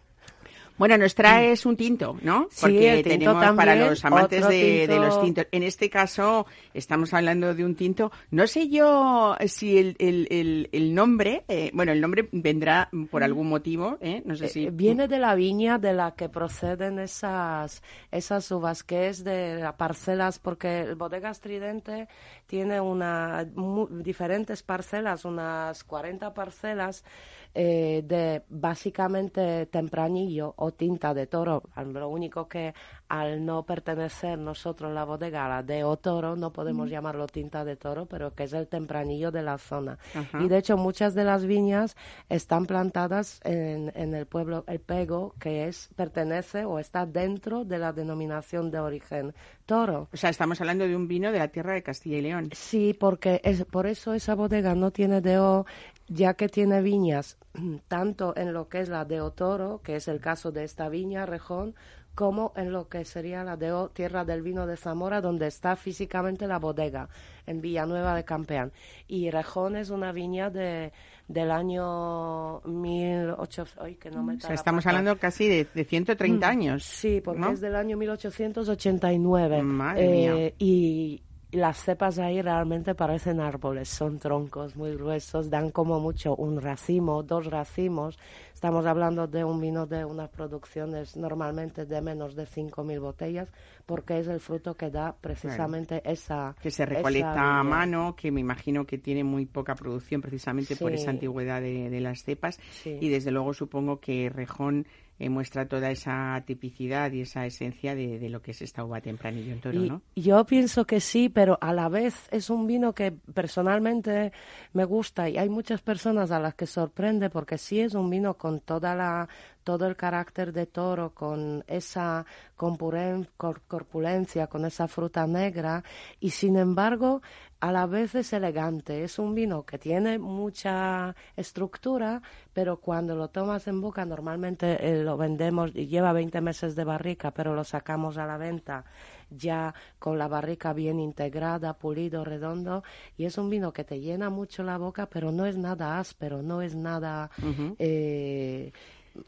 Bueno, 0.82 0.98
nos 0.98 1.14
traes 1.14 1.64
un 1.64 1.76
tinto, 1.76 2.18
¿no? 2.22 2.48
Porque 2.60 3.04
tenemos 3.04 3.54
para 3.54 3.76
los 3.76 4.04
amantes 4.04 4.48
de, 4.48 4.88
los 4.88 5.22
tintos. 5.22 5.46
En 5.52 5.62
este 5.62 5.88
caso, 5.88 6.44
estamos 6.74 7.14
hablando 7.14 7.54
de 7.54 7.64
un 7.64 7.76
tinto. 7.76 8.10
No 8.32 8.48
sé 8.48 8.68
yo 8.68 9.36
si 9.46 9.78
el, 9.78 9.94
el, 10.00 10.68
el, 10.72 10.92
nombre, 10.92 11.44
eh, 11.46 11.70
bueno, 11.72 11.92
el 11.92 12.00
nombre 12.00 12.28
vendrá 12.32 12.90
por 13.12 13.22
algún 13.22 13.48
motivo, 13.48 13.96
¿eh? 14.00 14.24
No 14.24 14.34
sé 14.34 14.48
si. 14.48 14.64
Eh, 14.64 14.70
viene 14.72 15.06
de 15.06 15.20
la 15.20 15.36
viña 15.36 15.78
de 15.78 15.92
la 15.92 16.16
que 16.16 16.28
proceden 16.28 16.98
esas, 16.98 17.80
esas 18.10 18.50
uvas, 18.50 18.82
que 18.82 19.06
es 19.06 19.22
de 19.22 19.60
las 19.60 19.74
parcelas, 19.74 20.40
porque 20.40 20.80
el 20.80 20.96
bodega 20.96 21.30
estridente 21.30 22.08
tiene 22.48 22.80
una, 22.80 23.46
diferentes 23.88 24.64
parcelas, 24.64 25.24
unas 25.24 25.84
40 25.84 26.34
parcelas 26.34 27.04
eh, 27.54 28.02
de 28.06 28.42
básicamente 28.48 29.66
tempranillo 29.66 30.54
o 30.56 30.72
tinta 30.72 31.12
de 31.14 31.26
toro. 31.26 31.62
Lo 31.76 32.08
único 32.08 32.48
que 32.48 32.74
al 33.08 33.44
no 33.44 33.64
pertenecer 33.64 34.38
nosotros 34.38 34.90
la 34.92 35.04
bodega 35.04 35.46
la 35.46 35.62
de 35.62 35.84
Otoro, 35.84 36.34
no 36.34 36.50
podemos 36.50 36.88
llamarlo 36.88 37.26
tinta 37.26 37.62
de 37.62 37.76
toro, 37.76 38.06
pero 38.06 38.34
que 38.34 38.44
es 38.44 38.54
el 38.54 38.68
tempranillo 38.68 39.30
de 39.30 39.42
la 39.42 39.58
zona. 39.58 39.98
Y 40.40 40.48
de 40.48 40.56
hecho 40.56 40.78
muchas 40.78 41.14
de 41.14 41.24
las 41.24 41.44
viñas 41.44 41.94
están 42.30 42.64
plantadas 42.64 43.40
en, 43.44 43.92
en 43.94 44.14
el 44.14 44.24
pueblo 44.24 44.64
El 44.66 44.80
Pego, 44.80 45.34
que 45.38 45.66
es 45.66 45.90
pertenece 45.94 46.64
o 46.64 46.78
está 46.78 47.04
dentro 47.04 47.64
de 47.64 47.78
la 47.78 47.92
denominación 47.92 48.70
de 48.70 48.80
origen 48.80 49.34
toro. 49.66 50.08
O 50.12 50.16
sea, 50.16 50.30
estamos 50.30 50.60
hablando 50.60 50.86
de 50.86 50.96
un 50.96 51.06
vino 51.06 51.32
de 51.32 51.38
la 51.38 51.48
tierra 51.48 51.74
de 51.74 51.82
Castilla 51.82 52.18
y 52.18 52.22
León. 52.22 52.50
Sí, 52.52 52.94
porque 52.98 53.40
es, 53.44 53.64
por 53.64 53.86
eso 53.86 54.14
esa 54.14 54.34
bodega 54.34 54.74
no 54.74 54.90
tiene 54.90 55.20
DO, 55.20 55.66
ya 56.12 56.34
que 56.34 56.48
tiene 56.48 56.82
viñas 56.82 57.38
tanto 57.88 58.36
en 58.36 58.52
lo 58.52 58.68
que 58.68 58.80
es 58.80 58.88
la 58.88 59.04
de 59.04 59.20
Otoro, 59.20 59.80
que 59.82 59.96
es 59.96 60.08
el 60.08 60.20
caso 60.20 60.52
de 60.52 60.64
esta 60.64 60.88
viña, 60.88 61.26
Rejón, 61.26 61.74
como 62.14 62.52
en 62.56 62.72
lo 62.72 62.88
que 62.88 63.04
sería 63.04 63.42
la 63.42 63.56
de 63.56 63.72
Tierra 63.94 64.24
del 64.24 64.42
Vino 64.42 64.66
de 64.66 64.76
Zamora, 64.76 65.22
donde 65.22 65.46
está 65.46 65.76
físicamente 65.76 66.46
la 66.46 66.58
bodega, 66.58 67.08
en 67.46 67.62
Villanueva 67.62 68.14
de 68.14 68.24
Campeán. 68.24 68.70
Y 69.08 69.30
Rejón 69.30 69.76
es 69.76 69.88
una 69.88 70.12
viña 70.12 70.50
de, 70.50 70.92
del 71.26 71.50
año 71.50 72.60
1800. 72.60 73.96
que 73.98 74.10
no 74.10 74.22
me 74.22 74.34
estamos 74.34 74.86
hablando 74.86 75.16
casi 75.18 75.48
de, 75.48 75.66
de 75.72 75.84
130 75.84 76.46
mm, 76.46 76.50
años. 76.50 76.84
Sí, 76.84 77.22
porque 77.24 77.50
es 77.50 77.60
del 77.62 77.76
año 77.76 77.96
1889. 77.96 79.62
Madre 79.62 80.08
mía. 80.08 80.34
Eh, 80.36 80.54
y, 80.58 81.22
las 81.52 81.84
cepas 81.84 82.18
ahí 82.18 82.40
realmente 82.40 82.94
parecen 82.94 83.38
árboles, 83.38 83.88
son 83.88 84.18
troncos 84.18 84.74
muy 84.74 84.94
gruesos, 84.94 85.50
dan 85.50 85.70
como 85.70 86.00
mucho 86.00 86.34
un 86.34 86.60
racimo, 86.60 87.22
dos 87.22 87.46
racimos. 87.46 88.18
Estamos 88.54 88.86
hablando 88.86 89.26
de 89.26 89.44
un 89.44 89.60
vino 89.60 89.86
de 89.86 90.04
unas 90.04 90.30
producciones 90.30 91.16
normalmente 91.16 91.84
de 91.84 92.00
menos 92.00 92.34
de 92.34 92.44
5.000 92.44 93.00
botellas, 93.00 93.48
porque 93.84 94.18
es 94.18 94.28
el 94.28 94.40
fruto 94.40 94.74
que 94.74 94.90
da 94.90 95.14
precisamente 95.20 96.00
esa... 96.10 96.54
Que 96.62 96.70
se 96.70 96.86
recolecta 96.86 97.58
a 97.58 97.62
mano, 97.62 98.16
que 98.16 98.30
me 98.30 98.40
imagino 98.40 98.86
que 98.86 98.96
tiene 98.96 99.22
muy 99.22 99.44
poca 99.44 99.74
producción 99.74 100.22
precisamente 100.22 100.74
por 100.76 100.92
esa 100.92 101.10
antigüedad 101.10 101.60
de, 101.60 102.00
las 102.00 102.24
cepas. 102.24 102.58
Y 102.84 103.10
desde 103.10 103.30
luego 103.30 103.52
supongo 103.52 104.00
que 104.00 104.30
Rejón 104.30 104.86
eh, 105.18 105.28
muestra 105.28 105.66
toda 105.68 105.90
esa 105.90 106.42
tipicidad 106.46 107.12
y 107.12 107.20
esa 107.20 107.46
esencia 107.46 107.94
de, 107.94 108.28
lo 108.28 108.42
que 108.42 108.52
es 108.52 108.62
esta 108.62 108.84
uva 108.84 109.00
tempranillo 109.00 109.52
en 109.52 109.60
toro, 109.60 109.78
¿no? 109.78 110.02
Yo 110.16 110.44
pienso 110.46 110.84
que 110.84 111.00
sí, 111.00 111.28
pero 111.28 111.58
a 111.60 111.72
la 111.72 111.88
vez 111.88 112.28
es 112.30 112.50
un 112.50 112.66
vino 112.66 112.92
que 112.94 113.12
personalmente 113.12 114.32
me 114.72 114.84
gusta 114.84 115.28
y 115.28 115.38
hay 115.38 115.48
muchas 115.48 115.80
personas 115.82 116.30
a 116.30 116.40
las 116.40 116.54
que 116.54 116.66
sorprende 116.66 117.30
porque 117.30 117.58
sí 117.58 117.80
es 117.80 117.94
un 117.94 118.10
vino 118.10 118.34
con 118.34 118.60
toda 118.60 118.94
la 118.94 119.28
todo 119.62 119.86
el 119.86 119.94
carácter 119.94 120.52
de 120.52 120.66
toro, 120.66 121.14
con 121.14 121.64
esa 121.68 122.26
corpulencia, 122.56 124.48
con 124.48 124.64
esa 124.64 124.88
fruta 124.88 125.26
negra 125.26 125.84
y 126.20 126.30
sin 126.30 126.56
embargo 126.56 127.22
a 127.62 127.70
la 127.70 127.86
vez 127.86 128.16
es 128.16 128.32
elegante. 128.32 129.04
Es 129.04 129.20
un 129.20 129.36
vino 129.36 129.64
que 129.64 129.78
tiene 129.78 130.18
mucha 130.18 131.14
estructura, 131.36 132.20
pero 132.52 132.78
cuando 132.78 133.14
lo 133.14 133.28
tomas 133.28 133.68
en 133.68 133.80
boca, 133.80 134.04
normalmente 134.04 134.66
eh, 134.80 135.04
lo 135.04 135.16
vendemos 135.16 135.70
y 135.72 135.86
lleva 135.86 136.12
20 136.12 136.40
meses 136.40 136.74
de 136.74 136.82
barrica, 136.82 137.30
pero 137.30 137.54
lo 137.54 137.62
sacamos 137.62 138.18
a 138.18 138.26
la 138.26 138.36
venta 138.36 138.84
ya 139.30 139.74
con 140.00 140.18
la 140.18 140.26
barrica 140.26 140.72
bien 140.72 140.98
integrada, 140.98 141.74
pulido, 141.78 142.24
redondo, 142.24 142.82
y 143.16 143.26
es 143.26 143.38
un 143.38 143.48
vino 143.48 143.72
que 143.72 143.84
te 143.84 144.00
llena 144.00 144.28
mucho 144.28 144.64
la 144.64 144.76
boca, 144.76 145.06
pero 145.06 145.30
no 145.30 145.46
es 145.46 145.56
nada 145.56 146.00
áspero, 146.00 146.42
no 146.42 146.62
es 146.62 146.74
nada 146.74 147.30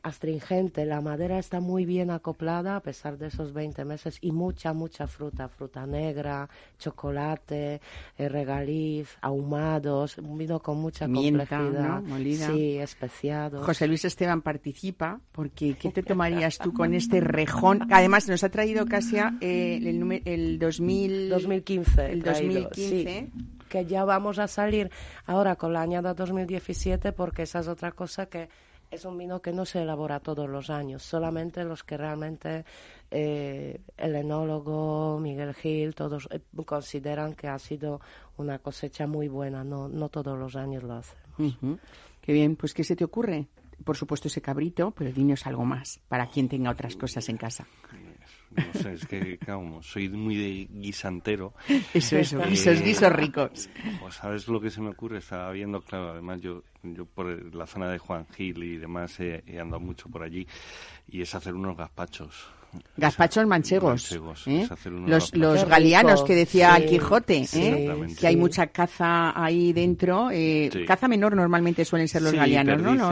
astringente, 0.03 0.85
la 0.85 1.01
madera 1.01 1.39
está 1.39 1.61
muy 1.61 1.85
bien 1.85 2.11
acoplada 2.11 2.77
a 2.77 2.81
pesar 2.81 3.19
de 3.19 3.29
esos 3.29 3.53
20 3.53 3.85
meses 3.85 4.19
y 4.21 4.33
mucha, 4.33 4.73
mucha 4.73 5.07
fruta, 5.07 5.49
fruta 5.49 5.87
negra, 5.87 6.49
chocolate, 6.79 7.81
eh, 8.17 8.29
regaliz, 8.29 9.17
ahumados, 9.21 10.19
un 10.19 10.39
vino 10.39 10.61
con 10.61 10.79
mucha 10.79 11.07
complejidad. 11.07 12.03
Sí, 12.53 12.79
especiado. 12.79 13.63
José 13.63 13.87
Luis 13.87 14.05
Esteban 14.05 14.43
participa 14.43 15.21
porque 15.33 15.75
¿qué 15.75 15.91
te 15.91 16.03
tomarías 16.03 16.59
tú 16.59 16.73
con 16.73 16.95
este 16.95 17.21
rejón? 17.21 17.87
Además 17.91 18.29
nos 18.29 18.45
ha 18.45 18.49
traído 18.49 18.87
casi 18.87 19.17
eh, 19.41 19.77
el, 19.77 20.23
el 20.25 20.59
2000... 20.59 21.29
2015. 21.29 22.13
El 22.13 22.23
2015. 22.23 23.31
que 23.69 23.87
ya 23.87 24.05
vamos 24.05 24.39
a 24.39 24.49
salir 24.49 24.91
ahora 25.27 25.57
con 25.57 25.73
la 25.73 25.83
añada 25.83 26.15
2017 26.15 27.13
porque 27.13 27.43
esa 27.43 27.61
es 27.61 27.69
otra 27.69 27.93
cosa 27.93 28.27
que 28.27 28.49
es 28.95 29.05
un 29.05 29.19
vino 29.19 29.43
que 29.43 29.53
no 29.53 29.65
se 29.65 29.83
elabora 29.83 30.21
todos 30.21 30.49
los 30.49 30.71
años, 30.71 31.03
solamente 31.03 31.65
los 31.65 31.83
que 31.83 31.97
realmente 31.97 32.65
eh, 33.11 33.81
el 33.97 34.15
enólogo, 34.15 35.19
Miguel 35.21 35.55
Gil, 35.55 35.95
todos 35.95 36.29
eh, 36.31 36.41
consideran 36.65 37.35
que 37.35 37.49
ha 37.49 37.59
sido 37.59 38.01
una 38.37 38.59
cosecha 38.59 39.07
muy 39.07 39.29
buena, 39.29 39.65
no, 39.65 39.89
no 39.89 40.09
todos 40.09 40.39
los 40.39 40.57
años 40.57 40.83
lo 40.85 40.95
hacemos. 40.95 41.81
Qué 42.21 42.33
bien, 42.33 42.57
pues 42.57 42.73
¿qué 42.73 42.85
se 42.85 42.97
te 42.97 43.05
ocurre? 43.05 43.49
Por 43.85 43.97
supuesto 43.97 44.29
ese 44.29 44.41
cabrito, 44.41 44.93
pero 44.93 45.13
dinos 45.13 45.47
algo 45.47 45.65
más, 45.65 46.01
para 46.09 46.29
quien 46.29 46.49
tenga 46.49 46.71
otras 46.71 46.97
cosas 46.97 47.29
en 47.29 47.37
casa. 47.37 47.67
No 48.57 48.81
sé, 48.81 48.95
es 48.95 49.07
que, 49.07 49.39
claro, 49.39 49.81
soy 49.83 50.09
muy 50.09 50.37
de 50.37 50.69
guisantero. 50.71 51.55
Eso, 51.93 52.17
eso, 52.17 52.43
esos 52.43 52.83
guisos 52.83 53.13
ricos. 53.13 53.69
Pues, 54.01 54.15
¿sabes 54.15 54.49
lo 54.49 54.61
que 54.61 54.71
se 54.71 54.81
me 54.81 54.91
ocurre? 54.91 55.19
Estaba 55.19 55.51
viendo, 55.53 55.81
claro, 55.81 56.11
además 56.11 56.41
yo, 56.41 56.63
yo 56.83 57.05
por 57.07 57.27
la 57.55 57.67
zona 57.67 57.91
de 57.91 57.99
Juan 57.99 58.27
Gil 58.29 58.63
y 58.63 58.77
demás 58.77 59.19
he 59.21 59.43
andado 59.61 59.81
mucho 59.81 60.09
por 60.09 60.23
allí, 60.23 60.47
y 61.09 61.23
es 61.23 61.35
hacer 61.35 61.55
unos 61.55 61.77
gazpachos. 61.77 62.49
Gazpachos 62.97 63.47
manchegos. 63.47 64.13
¿eh? 64.47 64.69
Los, 65.07 65.35
los 65.35 65.65
galeanos 65.65 66.23
que 66.23 66.35
decía 66.35 66.77
el 66.77 66.87
Quijote, 66.87 67.45
¿eh? 67.53 68.07
que 68.19 68.27
hay 68.27 68.37
mucha 68.37 68.69
caza 68.69 69.33
ahí 69.43 69.73
dentro. 69.73 70.29
Eh, 70.31 70.85
caza 70.87 71.09
menor 71.09 71.35
normalmente 71.35 71.85
suelen 71.85 72.09
ser 72.09 72.23
los 72.23 72.33
galeanos, 72.33 72.81
¿no? 72.81 73.11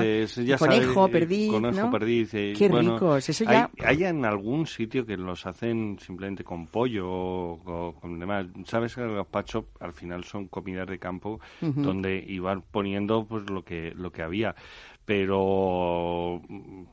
conejo, 0.58 1.08
perdiz. 1.08 1.50
Conejo, 1.50 1.90
perdiz. 1.90 2.30
Qué 2.30 2.70
ricos. 2.72 3.28
Eso 3.28 3.44
ya... 3.44 3.70
hay, 3.84 4.04
en 4.04 4.24
algún 4.24 4.66
sitio 4.66 5.04
que 5.04 5.16
los 5.16 5.46
hacen 5.46 5.98
simplemente 5.98 6.44
con 6.44 6.66
pollo 6.66 7.08
o, 7.10 7.94
con 8.00 8.18
demás. 8.18 8.46
Sabes 8.66 8.94
que 8.94 9.02
el 9.02 9.14
gazpacho 9.14 9.66
al 9.80 9.92
final 9.92 10.24
son 10.24 10.48
comidas 10.48 10.86
de 10.86 10.98
campo 10.98 11.40
donde 11.60 12.24
iban 12.26 12.62
poniendo 12.62 13.24
pues 13.24 13.48
lo 13.50 13.64
que 13.64 13.92
lo 13.94 14.10
que 14.10 14.22
había 14.22 14.54
pero 15.04 16.40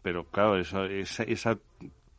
pero 0.02 0.26
claro 0.26 0.58
eso, 0.58 0.86
esa, 0.86 1.24
esa 1.24 1.58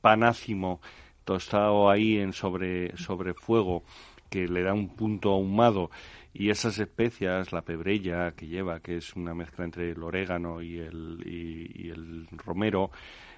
panácimo 0.01 0.81
tostado 1.25 1.91
ahí 1.91 2.19
en 2.19 2.33
sobre, 2.33 2.97
sobre 2.97 3.35
fuego 3.35 3.85
que 4.29 4.49
le 4.49 4.63
da 4.63 4.73
un 4.73 4.89
punto 4.89 5.31
ahumado. 5.31 5.91
Y 6.33 6.51
esas 6.51 6.79
especias, 6.79 7.53
la 7.53 7.63
pebrella 7.63 8.33
que 8.33 8.47
lleva, 8.47 8.81
que 8.81 8.97
es 8.97 9.17
una 9.17 9.35
mezcla 9.35 9.65
entre 9.65 9.91
el 9.91 10.03
orégano 10.03 10.63
y 10.63 10.79
el, 10.79 11.23
y 11.27 11.91
el 11.91 12.29
romero, 12.33 12.91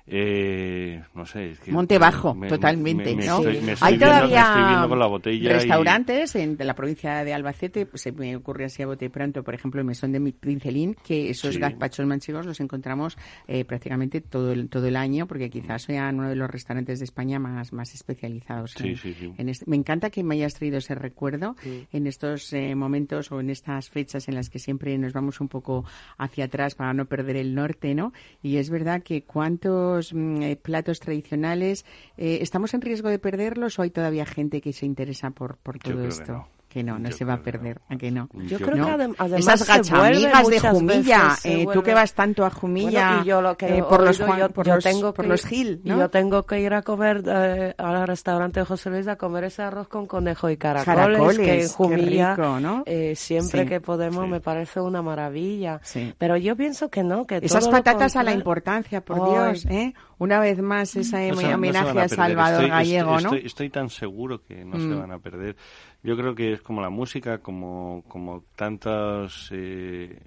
eh, 0.04 1.00
no 1.14 1.24
sé. 1.24 1.54
Monte 1.68 1.96
Bajo, 1.98 2.36
totalmente. 2.48 3.14
Me, 3.14 3.24
¿no? 3.24 3.38
estoy, 3.38 3.74
Hay 3.80 3.98
todavía 3.98 4.84
con 4.88 4.98
la 4.98 5.06
botella 5.06 5.52
restaurantes 5.52 6.34
en 6.34 6.56
la 6.58 6.74
provincia 6.74 7.24
de 7.24 7.32
Albacete, 7.32 7.86
pues, 7.86 8.02
se 8.02 8.12
me 8.12 8.34
ocurre 8.34 8.64
así 8.64 8.82
a 8.82 8.86
bote 8.86 9.08
pronto, 9.10 9.44
por 9.44 9.54
ejemplo, 9.54 9.80
el 9.80 9.86
mesón 9.86 10.12
de 10.12 10.32
Princelín, 10.32 10.96
que 11.04 11.30
esos 11.30 11.56
gazpachos 11.56 12.04
manchegos 12.06 12.46
los 12.46 12.58
encontramos 12.60 13.16
eh, 13.46 13.64
prácticamente 13.64 14.20
todo 14.20 14.52
el, 14.52 14.68
todo 14.68 14.86
el 14.86 14.96
año, 14.96 15.26
porque 15.26 15.50
quizás 15.50 15.82
sean 15.82 16.18
uno 16.18 16.28
de 16.28 16.36
los 16.36 16.50
restaurantes 16.50 16.98
de 16.98 17.04
España 17.04 17.38
más, 17.38 17.72
más 17.72 17.94
especializados. 17.94 18.74
en, 18.80 19.48
este. 19.48 19.64
Me 19.68 19.76
encanta 19.76 20.10
que 20.10 20.24
me 20.24 20.34
hayas 20.34 20.54
traído 20.54 20.78
ese 20.78 20.94
recuerdo 20.94 21.54
en 21.92 22.06
estos 22.06 22.52
eh, 22.52 22.74
momentos 22.74 23.30
o 23.30 23.40
en 23.40 23.50
estas 23.50 23.88
fechas 23.88 24.28
en 24.28 24.34
las 24.34 24.50
que 24.50 24.58
siempre 24.58 24.98
nos 24.98 25.12
vamos 25.12 25.40
un 25.40 25.48
poco 25.48 25.84
hacia 26.18 26.46
atrás 26.46 26.74
para 26.74 26.92
no 26.92 27.04
perder 27.04 27.36
el 27.36 27.54
norte, 27.54 27.94
¿no? 27.94 28.12
Y 28.42 28.56
es 28.56 28.68
verdad 28.68 29.02
que 29.02 29.22
cuánto 29.22 29.91
Mm, 30.12 30.42
eh, 30.42 30.56
platos 30.56 31.00
tradicionales, 31.00 31.84
eh, 32.16 32.38
¿estamos 32.40 32.74
en 32.74 32.80
riesgo 32.80 33.08
de 33.08 33.18
perderlos 33.18 33.78
o 33.78 33.82
hay 33.82 33.90
todavía 33.90 34.26
gente 34.26 34.60
que 34.60 34.72
se 34.72 34.86
interesa 34.86 35.30
por, 35.30 35.56
por 35.58 35.78
todo 35.78 36.04
esto? 36.04 36.24
que 36.24 36.32
no, 36.32 36.48
no 36.82 37.10
se 37.12 37.24
va 37.24 37.34
a 37.34 37.42
perder, 37.42 37.80
¿a 37.88 37.96
que 37.96 38.10
no? 38.10 38.28
Yo, 38.32 38.58
creo 38.58 38.84
que 38.84 38.92
además 38.92 39.32
Esas 39.32 39.66
gachamigas 39.66 40.48
de 40.48 40.60
Jumilla, 40.60 41.36
eh, 41.44 41.66
tú 41.72 41.82
que 41.82 41.94
vas 41.94 42.14
tanto 42.14 42.44
a 42.44 42.50
Jumilla 42.50 43.20
y 43.22 43.26
yo 43.26 43.42
lo 43.42 43.56
que 43.56 43.78
eh, 43.78 43.82
por, 43.82 44.02
los 44.02 44.18
por, 44.18 44.66
los, 44.66 44.84
tengo 44.84 45.12
por 45.12 45.26
los 45.26 45.44
Gil, 45.44 45.80
¿no? 45.84 45.98
Yo 45.98 46.10
tengo 46.10 46.44
que 46.44 46.60
ir 46.60 46.72
a 46.74 46.82
comer 46.82 47.22
eh, 47.26 47.74
al 47.76 48.06
restaurante 48.06 48.60
de 48.60 48.66
José 48.66 48.90
Luis 48.90 49.08
a 49.08 49.16
comer 49.16 49.44
ese 49.44 49.62
arroz 49.62 49.88
con 49.88 50.06
conejo 50.06 50.48
y 50.50 50.56
caracoles, 50.56 51.38
que 51.38 51.62
en 51.62 51.68
Jumilla 51.68 52.36
¿no? 52.36 52.82
eh, 52.86 53.14
siempre 53.16 53.66
que 53.66 53.80
podemos 53.80 54.28
me 54.28 54.40
parece 54.40 54.80
una 54.80 55.02
maravilla. 55.02 55.80
Pero 56.18 56.36
yo 56.36 56.56
pienso 56.56 56.88
que 56.88 57.02
no, 57.02 57.26
que 57.26 57.38
Esas 57.42 57.68
patatas 57.68 58.16
a 58.16 58.22
la 58.22 58.32
importancia, 58.32 59.00
por 59.00 59.28
Dios, 59.28 59.66
¿eh? 59.66 59.94
Una 60.22 60.38
vez 60.38 60.62
más 60.62 60.94
ese 60.94 61.32
homenaje 61.32 61.98
a, 62.00 62.08
Salvador 62.08 62.68
Gallego, 62.68 63.16
estoy, 63.16 63.40
¿no? 63.40 63.44
Estoy, 63.44 63.70
tan 63.70 63.90
seguro 63.90 64.40
que 64.44 64.64
no 64.64 64.76
se 64.78 64.86
mm. 64.86 65.00
van 65.00 65.10
a 65.10 65.18
perder. 65.18 65.56
Yo 66.04 66.16
creo 66.16 66.32
que 66.36 66.52
es 66.52 66.62
como 66.62 66.80
la 66.80 66.90
música, 66.90 67.38
como, 67.38 68.04
como 68.06 68.44
tantas 68.54 69.48
eh, 69.50 70.20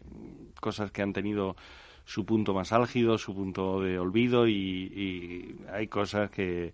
cosas 0.60 0.92
que 0.92 1.02
han 1.02 1.14
tenido 1.14 1.56
su 2.04 2.26
punto 2.26 2.54
más 2.54 2.74
álgido, 2.74 3.18
su 3.18 3.34
punto 3.34 3.80
de 3.80 3.98
olvido 3.98 4.50
y, 4.50 5.56
hay 5.72 5.88
cosas 5.88 6.30
que 6.30 6.74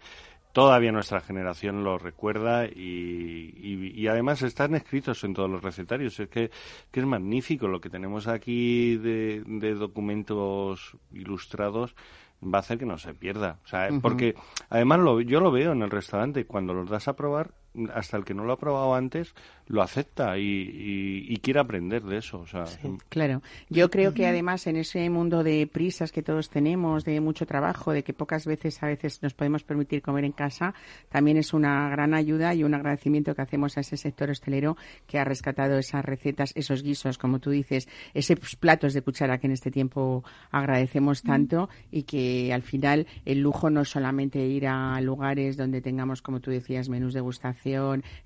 todavía 0.51 0.91
nuestra 0.91 1.21
generación 1.21 1.83
lo 1.83 1.99
recuerda 1.99 2.65
y, 2.65 3.93
y, 3.95 4.07
además 4.07 4.41
están 4.41 4.73
escritos 4.73 5.23
en 5.23 5.35
todos 5.35 5.47
los 5.47 5.61
recetarios. 5.61 6.19
Es 6.19 6.27
que, 6.27 6.49
que 6.89 6.99
es 6.99 7.05
magnífico 7.05 7.67
lo 7.67 7.81
que 7.81 7.91
tenemos 7.91 8.27
aquí 8.27 8.97
de, 8.97 9.43
de 9.45 9.75
documentos 9.75 10.97
ilustrados 11.13 11.93
va 12.41 12.57
a 12.57 12.61
hacer 12.61 12.77
que 12.77 12.85
no 12.85 12.97
se 12.97 13.13
pierda. 13.13 13.59
O 13.63 13.67
sea, 13.67 13.89
porque 14.01 14.35
además 14.69 14.99
lo, 14.99 15.21
yo 15.21 15.39
lo 15.39 15.51
veo 15.51 15.71
en 15.71 15.81
el 15.81 15.91
restaurante, 15.91 16.45
cuando 16.45 16.73
los 16.73 16.89
das 16.89 17.07
a 17.07 17.15
probar, 17.15 17.51
hasta 17.93 18.17
el 18.17 18.25
que 18.25 18.33
no 18.33 18.43
lo 18.43 18.53
ha 18.53 18.57
probado 18.57 18.95
antes 18.95 19.33
lo 19.67 19.81
acepta 19.81 20.37
y, 20.37 21.25
y, 21.29 21.37
quiere 21.37 21.61
aprender 21.61 22.03
de 22.03 22.17
eso. 22.17 22.39
O 22.39 22.47
sea, 22.47 22.65
claro, 23.07 23.41
yo 23.69 23.89
creo 23.89 24.13
que 24.13 24.27
además 24.27 24.67
en 24.67 24.75
ese 24.75 25.09
mundo 25.09 25.43
de 25.43 25.65
prisas 25.65 26.11
que 26.11 26.21
todos 26.21 26.49
tenemos, 26.49 27.05
de 27.05 27.21
mucho 27.21 27.45
trabajo, 27.45 27.93
de 27.93 28.03
que 28.03 28.13
pocas 28.13 28.45
veces 28.45 28.83
a 28.83 28.87
veces 28.87 29.23
nos 29.23 29.33
podemos 29.33 29.63
permitir 29.63 30.01
comer 30.01 30.25
en 30.25 30.33
casa, 30.33 30.73
también 31.07 31.37
es 31.37 31.53
una 31.53 31.89
gran 31.89 32.13
ayuda 32.13 32.53
y 32.53 32.65
un 32.65 32.73
agradecimiento 32.73 33.33
que 33.33 33.43
hacemos 33.43 33.77
a 33.77 33.81
ese 33.81 33.95
sector 33.95 34.29
hostelero 34.29 34.75
que 35.07 35.19
ha 35.19 35.23
rescatado 35.23 35.77
esas 35.77 36.03
recetas, 36.03 36.51
esos 36.55 36.83
guisos, 36.83 37.17
como 37.17 37.39
tú 37.39 37.51
dices, 37.51 37.87
esos 38.13 38.57
platos 38.57 38.93
de 38.93 39.03
cuchara 39.03 39.37
que 39.37 39.47
en 39.47 39.53
este 39.53 39.71
tiempo 39.71 40.25
agradecemos 40.51 41.23
tanto 41.23 41.69
y 41.91 42.03
que 42.03 42.51
al 42.51 42.63
final 42.63 43.07
el 43.23 43.39
lujo 43.39 43.69
no 43.69 43.81
es 43.81 43.89
solamente 43.89 44.39
ir 44.39 44.67
a 44.67 44.99
lugares 44.99 45.55
donde 45.55 45.79
tengamos, 45.79 46.21
como 46.21 46.41
tú 46.41 46.51
decías, 46.51 46.89
menús 46.89 47.13
de 47.13 47.21
gustación 47.21 47.60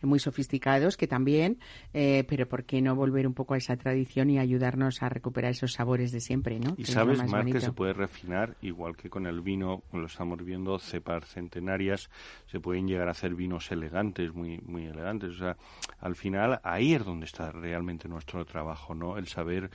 muy 0.01 0.19
sofisticados, 0.19 0.97
que 0.97 1.07
también, 1.07 1.59
eh, 1.93 2.23
pero 2.27 2.47
¿por 2.47 2.63
qué 2.63 2.81
no 2.81 2.95
volver 2.95 3.27
un 3.27 3.33
poco 3.33 3.53
a 3.53 3.57
esa 3.57 3.75
tradición 3.77 4.29
y 4.29 4.39
ayudarnos 4.39 5.01
a 5.03 5.09
recuperar 5.09 5.51
esos 5.51 5.73
sabores 5.73 6.11
de 6.11 6.19
siempre, 6.19 6.59
¿no? 6.59 6.75
Y 6.77 6.86
sabes, 6.86 7.23
más 7.29 7.45
que 7.45 7.61
se 7.61 7.71
puede 7.71 7.93
refinar, 7.93 8.55
igual 8.61 8.95
que 8.95 9.09
con 9.09 9.25
el 9.27 9.41
vino, 9.41 9.83
lo 9.93 10.05
estamos 10.05 10.43
viendo, 10.43 10.77
cepas 10.79 11.25
centenarias, 11.25 12.09
se 12.47 12.59
pueden 12.59 12.88
llegar 12.88 13.07
a 13.07 13.11
hacer 13.11 13.36
vinos 13.36 13.71
elegantes, 13.71 14.33
muy, 14.33 14.59
muy 14.65 14.86
elegantes. 14.86 15.31
O 15.31 15.38
sea, 15.38 15.57
al 15.99 16.15
final, 16.15 16.59
ahí 16.63 16.93
es 16.93 17.03
donde 17.03 17.25
está 17.25 17.51
realmente 17.51 18.07
nuestro 18.07 18.45
trabajo, 18.45 18.95
¿no? 18.95 19.17
El 19.17 19.27
saber 19.27 19.69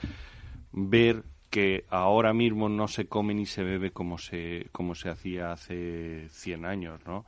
ver 0.72 1.24
que 1.50 1.84
ahora 1.90 2.32
mismo 2.32 2.68
no 2.68 2.86
se 2.86 3.06
come 3.06 3.34
ni 3.34 3.44
se 3.44 3.64
bebe 3.64 3.90
como 3.90 4.18
se 4.18 4.68
como 4.70 4.94
se 4.94 5.10
hacía 5.10 5.52
hace 5.52 6.28
100 6.30 6.64
años, 6.64 7.00
¿no? 7.06 7.26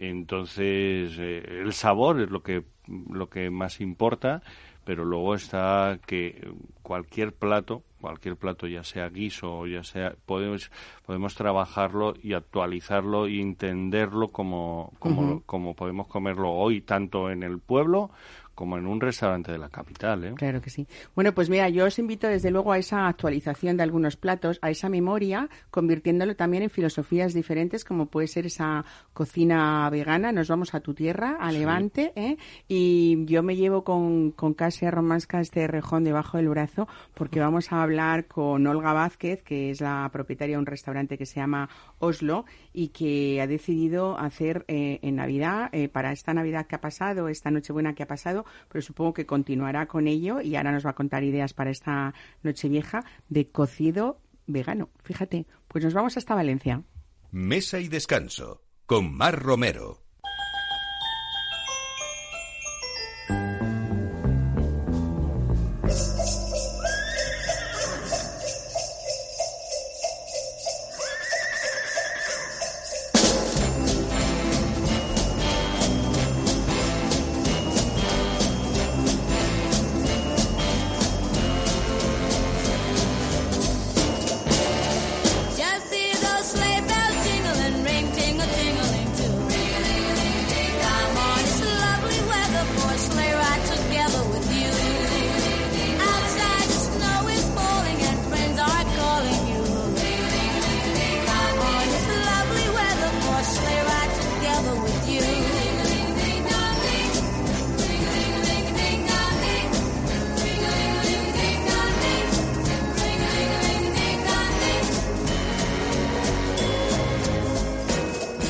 Entonces, 0.00 1.16
eh, 1.18 1.42
el 1.62 1.72
sabor 1.72 2.20
es 2.20 2.30
lo 2.30 2.42
que, 2.42 2.64
lo 3.10 3.28
que 3.28 3.50
más 3.50 3.80
importa, 3.80 4.42
pero 4.84 5.04
luego 5.04 5.34
está 5.34 5.98
que 6.06 6.50
cualquier 6.82 7.34
plato, 7.34 7.82
cualquier 8.00 8.36
plato, 8.36 8.66
ya 8.66 8.84
sea 8.84 9.08
guiso 9.08 9.58
o 9.58 9.66
ya 9.66 9.84
sea, 9.84 10.14
podemos, 10.24 10.70
podemos 11.04 11.34
trabajarlo 11.34 12.14
y 12.22 12.32
actualizarlo 12.32 13.28
y 13.28 13.40
entenderlo 13.40 14.28
como, 14.28 14.92
como, 14.98 15.42
como 15.42 15.74
podemos 15.74 16.06
comerlo 16.06 16.52
hoy, 16.52 16.80
tanto 16.80 17.30
en 17.30 17.42
el 17.42 17.58
pueblo 17.58 18.10
como 18.58 18.76
en 18.76 18.88
un 18.88 19.00
restaurante 19.00 19.52
de 19.52 19.58
la 19.58 19.68
capital. 19.68 20.24
¿eh? 20.24 20.32
Claro 20.34 20.60
que 20.60 20.68
sí. 20.68 20.88
Bueno, 21.14 21.32
pues 21.32 21.48
mira, 21.48 21.68
yo 21.68 21.84
os 21.84 21.96
invito 22.00 22.26
desde 22.26 22.50
luego 22.50 22.72
a 22.72 22.78
esa 22.78 23.06
actualización 23.06 23.76
de 23.76 23.84
algunos 23.84 24.16
platos, 24.16 24.58
a 24.62 24.70
esa 24.70 24.88
memoria, 24.88 25.48
convirtiéndolo 25.70 26.34
también 26.34 26.64
en 26.64 26.70
filosofías 26.70 27.34
diferentes, 27.34 27.84
como 27.84 28.06
puede 28.06 28.26
ser 28.26 28.46
esa 28.46 28.84
cocina 29.12 29.88
vegana. 29.90 30.32
Nos 30.32 30.48
vamos 30.48 30.74
a 30.74 30.80
tu 30.80 30.92
tierra, 30.92 31.36
a 31.38 31.52
Levante, 31.52 32.12
¿eh? 32.16 32.36
y 32.66 33.24
yo 33.26 33.44
me 33.44 33.54
llevo 33.54 33.84
con, 33.84 34.32
con 34.32 34.54
Casia 34.54 34.90
Romasca 34.90 35.40
este 35.40 35.68
rejón 35.68 36.02
debajo 36.02 36.36
del 36.38 36.48
brazo, 36.48 36.88
porque 37.14 37.38
vamos 37.38 37.70
a 37.70 37.80
hablar 37.84 38.26
con 38.26 38.66
Olga 38.66 38.92
Vázquez, 38.92 39.40
que 39.44 39.70
es 39.70 39.80
la 39.80 40.10
propietaria 40.12 40.56
de 40.56 40.58
un 40.58 40.66
restaurante 40.66 41.16
que 41.16 41.26
se 41.26 41.36
llama 41.36 41.68
Oslo 41.98 42.44
y 42.72 42.88
que 42.88 43.40
ha 43.40 43.46
decidido 43.46 44.18
hacer 44.18 44.64
eh, 44.68 44.98
en 45.02 45.16
Navidad, 45.16 45.68
eh, 45.72 45.88
para 45.88 46.12
esta 46.12 46.34
Navidad 46.34 46.66
que 46.66 46.76
ha 46.76 46.80
pasado, 46.80 47.28
esta 47.28 47.50
Nochebuena 47.50 47.94
que 47.94 48.02
ha 48.02 48.06
pasado, 48.06 48.44
pero 48.68 48.82
supongo 48.82 49.14
que 49.14 49.26
continuará 49.26 49.86
con 49.86 50.06
ello 50.06 50.40
y 50.40 50.56
ahora 50.56 50.72
nos 50.72 50.86
va 50.86 50.90
a 50.90 50.94
contar 50.94 51.24
ideas 51.24 51.54
para 51.54 51.70
esta 51.70 52.14
Nochevieja 52.42 53.04
de 53.28 53.48
cocido 53.48 54.20
vegano. 54.46 54.90
Fíjate, 55.02 55.46
pues 55.68 55.84
nos 55.84 55.94
vamos 55.94 56.16
hasta 56.16 56.34
Valencia. 56.34 56.82
Mesa 57.30 57.78
y 57.78 57.88
descanso 57.88 58.62
con 58.86 59.14
Mar 59.14 59.38
Romero. 59.38 60.07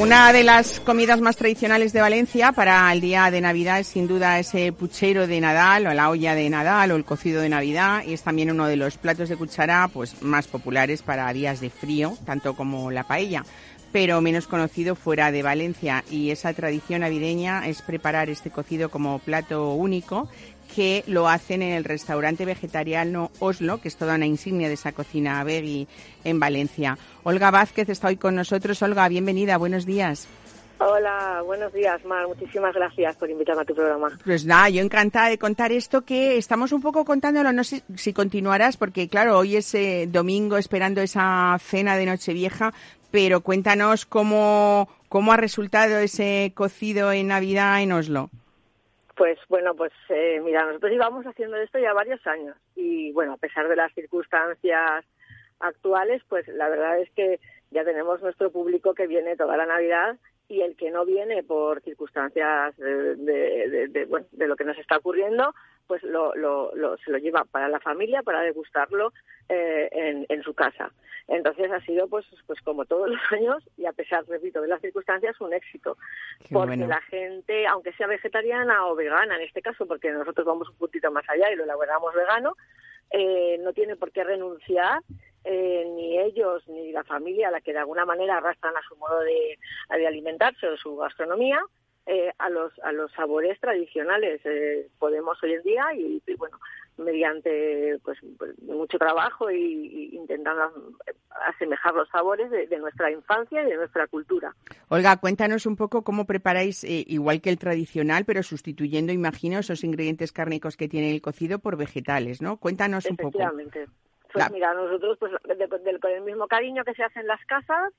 Una 0.09 0.33
de 0.33 0.43
las 0.43 0.81
comidas 0.81 1.21
más 1.21 1.37
tradicionales 1.37 1.93
de 1.93 2.01
Valencia 2.01 2.53
para 2.53 2.91
el 2.95 3.03
día 3.03 3.31
de 3.31 3.43
Navidad 3.43 3.81
es 3.81 3.89
sin 3.89 4.09
duda 4.09 4.39
ese 4.39 4.73
puchero 4.73 5.27
de 5.27 5.39
Nadal 5.39 5.87
o 5.87 5.93
la 5.93 6.09
olla 6.09 6.35
de 6.35 6.49
Nadal 6.49 6.93
o 6.93 6.97
el 6.97 7.05
cocido 7.05 7.43
de 7.43 7.51
Navidad 7.51 8.03
y 8.07 8.15
es 8.15 8.23
también 8.23 8.51
uno 8.51 8.67
de 8.67 8.77
los 8.77 8.97
platos 8.97 9.29
de 9.29 9.37
cuchara 9.37 9.87
pues 9.93 10.23
más 10.23 10.47
populares 10.47 11.03
para 11.03 11.31
días 11.35 11.61
de 11.61 11.69
frío, 11.69 12.17
tanto 12.25 12.57
como 12.57 12.91
la 12.91 13.05
paella 13.05 13.45
pero 13.93 14.20
menos 14.20 14.47
conocido 14.47 14.95
fuera 14.95 15.32
de 15.32 15.43
Valencia 15.43 16.05
y 16.11 16.30
esa 16.30 16.53
tradición 16.53 17.01
navideña 17.01 17.66
es 17.66 17.82
preparar 17.82 18.28
este 18.28 18.51
cocido 18.51 18.91
como 18.91 19.18
plato 19.18 19.72
único 19.72 20.28
que 20.74 21.03
lo 21.07 21.28
hacen 21.28 21.62
en 21.62 21.72
el 21.72 21.84
restaurante 21.84 22.45
vegetariano 22.45 23.30
Oslo, 23.39 23.80
que 23.80 23.89
es 23.89 23.97
toda 23.97 24.16
una 24.16 24.26
insignia 24.26 24.68
de 24.68 24.74
esa 24.74 24.93
cocina 24.93 25.43
veggie 25.43 25.89
en 26.24 26.39
Valencia. 26.39 26.99
Olga 27.22 27.51
Vázquez 27.51 27.89
está 27.89 28.09
hoy 28.09 28.16
con 28.16 28.34
nosotros. 28.34 28.82
Olga, 28.82 29.09
bienvenida, 29.09 29.57
buenos 29.57 29.86
días. 29.86 30.28
Hola, 30.80 31.43
buenos 31.45 31.72
días, 31.72 32.05
Mar. 32.05 32.28
Muchísimas 32.28 32.72
gracias 32.72 33.16
por 33.16 33.28
invitarme 33.28 33.62
a 33.62 33.64
tu 33.64 33.74
programa. 33.74 34.16
Pues 34.24 34.45
nada, 34.45 34.68
yo 34.68 34.80
encantada 34.80 35.28
de 35.28 35.36
contar 35.36 35.72
esto 35.72 36.03
que 36.03 36.36
estamos 36.36 36.70
un 36.70 36.80
poco 36.80 37.05
contándolo, 37.05 37.53
no 37.53 37.64
sé 37.64 37.82
si 37.97 38.12
continuarás, 38.12 38.76
porque 38.76 39.09
claro, 39.09 39.39
hoy 39.39 39.57
es 39.57 39.74
eh, 39.74 40.09
domingo 40.09 40.57
esperando 40.57 41.01
esa 41.01 41.57
cena 41.61 41.97
de 41.97 42.07
Nochevieja, 42.07 42.72
pero 43.11 43.41
cuéntanos 43.41 44.07
cómo, 44.07 44.89
cómo 45.09 45.33
ha 45.33 45.37
resultado 45.37 45.99
ese 45.99 46.53
cocido 46.55 47.13
en 47.13 47.29
Navidad 47.29 47.83
en 47.83 47.93
Oslo. 47.93 48.31
Pues 49.17 49.39
bueno, 49.49 49.75
pues 49.75 49.93
eh, 50.11 50.41
mira, 50.45 50.65
nosotros 50.65 50.93
íbamos 50.93 51.27
haciendo 51.27 51.57
esto 51.57 51.79
ya 51.79 51.93
varios 51.93 52.25
años 52.27 52.57
y 52.77 53.13
bueno, 53.13 53.33
a 53.33 53.37
pesar 53.37 53.69
de 53.69 53.77
las 53.77 53.93
circunstancias 53.93 55.05
actuales, 55.59 56.23
pues 56.29 56.47
la 56.49 56.69
verdad 56.69 57.01
es 57.01 57.11
que 57.11 57.41
ya 57.71 57.85
tenemos 57.85 58.23
nuestro 58.23 58.51
público 58.51 58.95
que 58.95 59.07
viene 59.07 59.37
toda 59.37 59.57
la 59.57 59.67
Navidad 59.67 60.17
y 60.49 60.63
el 60.63 60.77
que 60.77 60.91
no 60.91 61.05
viene 61.05 61.43
por 61.43 61.83
circunstancias 61.83 62.77
de, 62.79 63.17
de, 63.17 63.69
de, 63.69 63.89
de, 63.89 64.05
bueno, 64.07 64.27
de 64.33 64.49
lo 64.49 64.57
que 64.57 64.65
nos 64.65 64.79
está 64.79 64.97
ocurriendo, 64.97 65.55
pues 65.87 66.03
lo, 66.03 66.35
lo, 66.35 66.75
lo, 66.75 66.97
se 66.99 67.11
lo 67.11 67.19
lleva 67.19 67.45
para 67.45 67.69
la 67.69 67.81
familia, 67.81 68.23
para 68.23 68.43
degustarlo 68.43 69.13
eh, 69.49 69.89
en, 69.93 70.27
en 70.29 70.43
su 70.43 70.55
casa. 70.55 70.91
Entonces 71.29 71.71
ha 71.71 71.81
sido, 71.81 72.09
pues, 72.09 72.25
pues 72.47 72.61
como 72.63 72.87
todos 72.87 73.11
los 73.11 73.21
años, 73.33 73.63
y 73.77 73.85
a 73.85 73.93
pesar, 73.93 74.25
repito, 74.27 74.63
de 74.63 74.69
las 74.69 74.81
circunstancias, 74.81 75.39
un 75.41 75.53
éxito. 75.53 75.99
Qué 76.41 76.55
porque 76.55 76.77
bueno. 76.77 76.87
la 76.87 77.01
gente, 77.03 77.67
aunque 77.67 77.93
sea 77.93 78.07
vegetariana 78.07 78.87
o 78.87 78.95
vegana 78.95 79.37
en 79.37 79.43
este 79.43 79.61
caso, 79.61 79.87
porque 79.87 80.11
nosotros 80.11 80.47
vamos 80.47 80.69
un 80.69 80.77
puntito 80.77 81.11
más 81.13 81.29
allá 81.29 81.53
y 81.53 81.57
lo 81.57 81.65
elaboramos 81.65 82.15
vegano, 82.15 82.57
eh, 83.11 83.59
no 83.61 83.73
tiene 83.73 83.97
por 83.97 84.13
qué 84.13 84.25
renunciar 84.25 85.03
eh, 85.45 85.84
ni 85.95 86.18
ellos 86.18 86.66
ni 86.68 86.93
la 86.93 87.05
familia, 87.05 87.51
la 87.51 87.61
que 87.61 87.72
de 87.72 87.78
alguna 87.78 88.05
manera 88.05 88.36
arrastran 88.36 88.76
a 88.76 88.82
su 88.89 88.97
modo 88.97 89.20
de, 89.20 89.59
de 89.97 90.07
alimentarse 90.07 90.66
o 90.66 90.76
su 90.76 90.97
gastronomía, 90.97 91.61
eh, 92.11 92.32
a 92.39 92.49
los 92.49 92.72
a 92.82 92.93
los 92.93 93.12
sabores 93.12 93.61
tradicionales. 93.61 94.41
Eh, 94.45 94.89
podemos 94.99 95.36
hoy 95.43 95.53
en 95.53 95.62
día 95.62 95.84
y, 95.95 96.22
y, 96.26 96.34
bueno, 96.36 96.59
mediante 96.97 97.99
pues, 98.03 98.18
pues, 98.39 98.59
mucho 98.62 98.99
trabajo 98.99 99.51
y, 99.51 99.57
y 99.57 100.16
intentando 100.16 100.72
asemejar 101.47 101.95
los 101.95 102.09
sabores 102.09 102.51
de, 102.51 102.66
de, 102.66 102.78
nuestra 102.78 103.11
infancia 103.11 103.62
y 103.62 103.66
de 103.66 103.76
nuestra 103.76 104.07
cultura. 104.07 104.55
Olga, 104.89 105.18
cuéntanos 105.18 105.66
un 105.66 105.76
poco 105.76 106.03
cómo 106.03 106.24
preparáis, 106.24 106.82
eh, 106.84 107.05
igual 107.07 107.43
que 107.43 107.51
el 107.51 107.59
tradicional, 107.59 108.24
pero 108.24 108.43
sustituyendo, 108.43 109.12
imagino, 109.12 109.59
esos 109.59 109.84
ingredientes 109.84 110.32
cárnicos 110.32 110.78
que 110.78 110.89
tiene 110.89 111.11
el 111.11 111.20
cocido 111.20 111.59
por 111.59 111.76
vegetales, 111.76 112.41
¿no? 112.41 112.57
Cuéntanos 112.57 113.05
un 113.05 113.16
poco. 113.16 113.39
Efectivamente. 113.39 113.86
Pues 114.33 114.45
la... 114.45 114.51
mira, 114.51 114.74
nosotros 114.74 115.16
pues 115.18 115.33
de, 115.45 115.55
de, 115.57 116.01
con 116.01 116.11
el 116.11 116.22
mismo 116.22 116.47
cariño 116.47 116.85
que 116.85 116.95
se 116.95 117.03
hace 117.03 117.20
en 117.20 117.26
las 117.26 117.45
casas, 117.47 117.93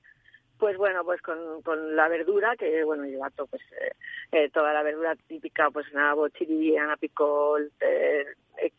pues 0.58 0.76
bueno, 0.76 1.04
pues 1.04 1.20
con, 1.22 1.62
con 1.62 1.96
la 1.96 2.08
verdura, 2.08 2.54
que 2.56 2.84
bueno, 2.84 3.04
lleva 3.04 3.30
todo, 3.30 3.46
pues, 3.46 3.62
eh, 3.80 3.92
eh, 4.30 4.50
toda 4.50 4.72
la 4.72 4.82
verdura 4.82 5.16
típica, 5.26 5.70
pues 5.70 5.92
nabo, 5.94 6.28
chiri, 6.28 6.76
anapicol, 6.76 7.72
eh, 7.80 8.26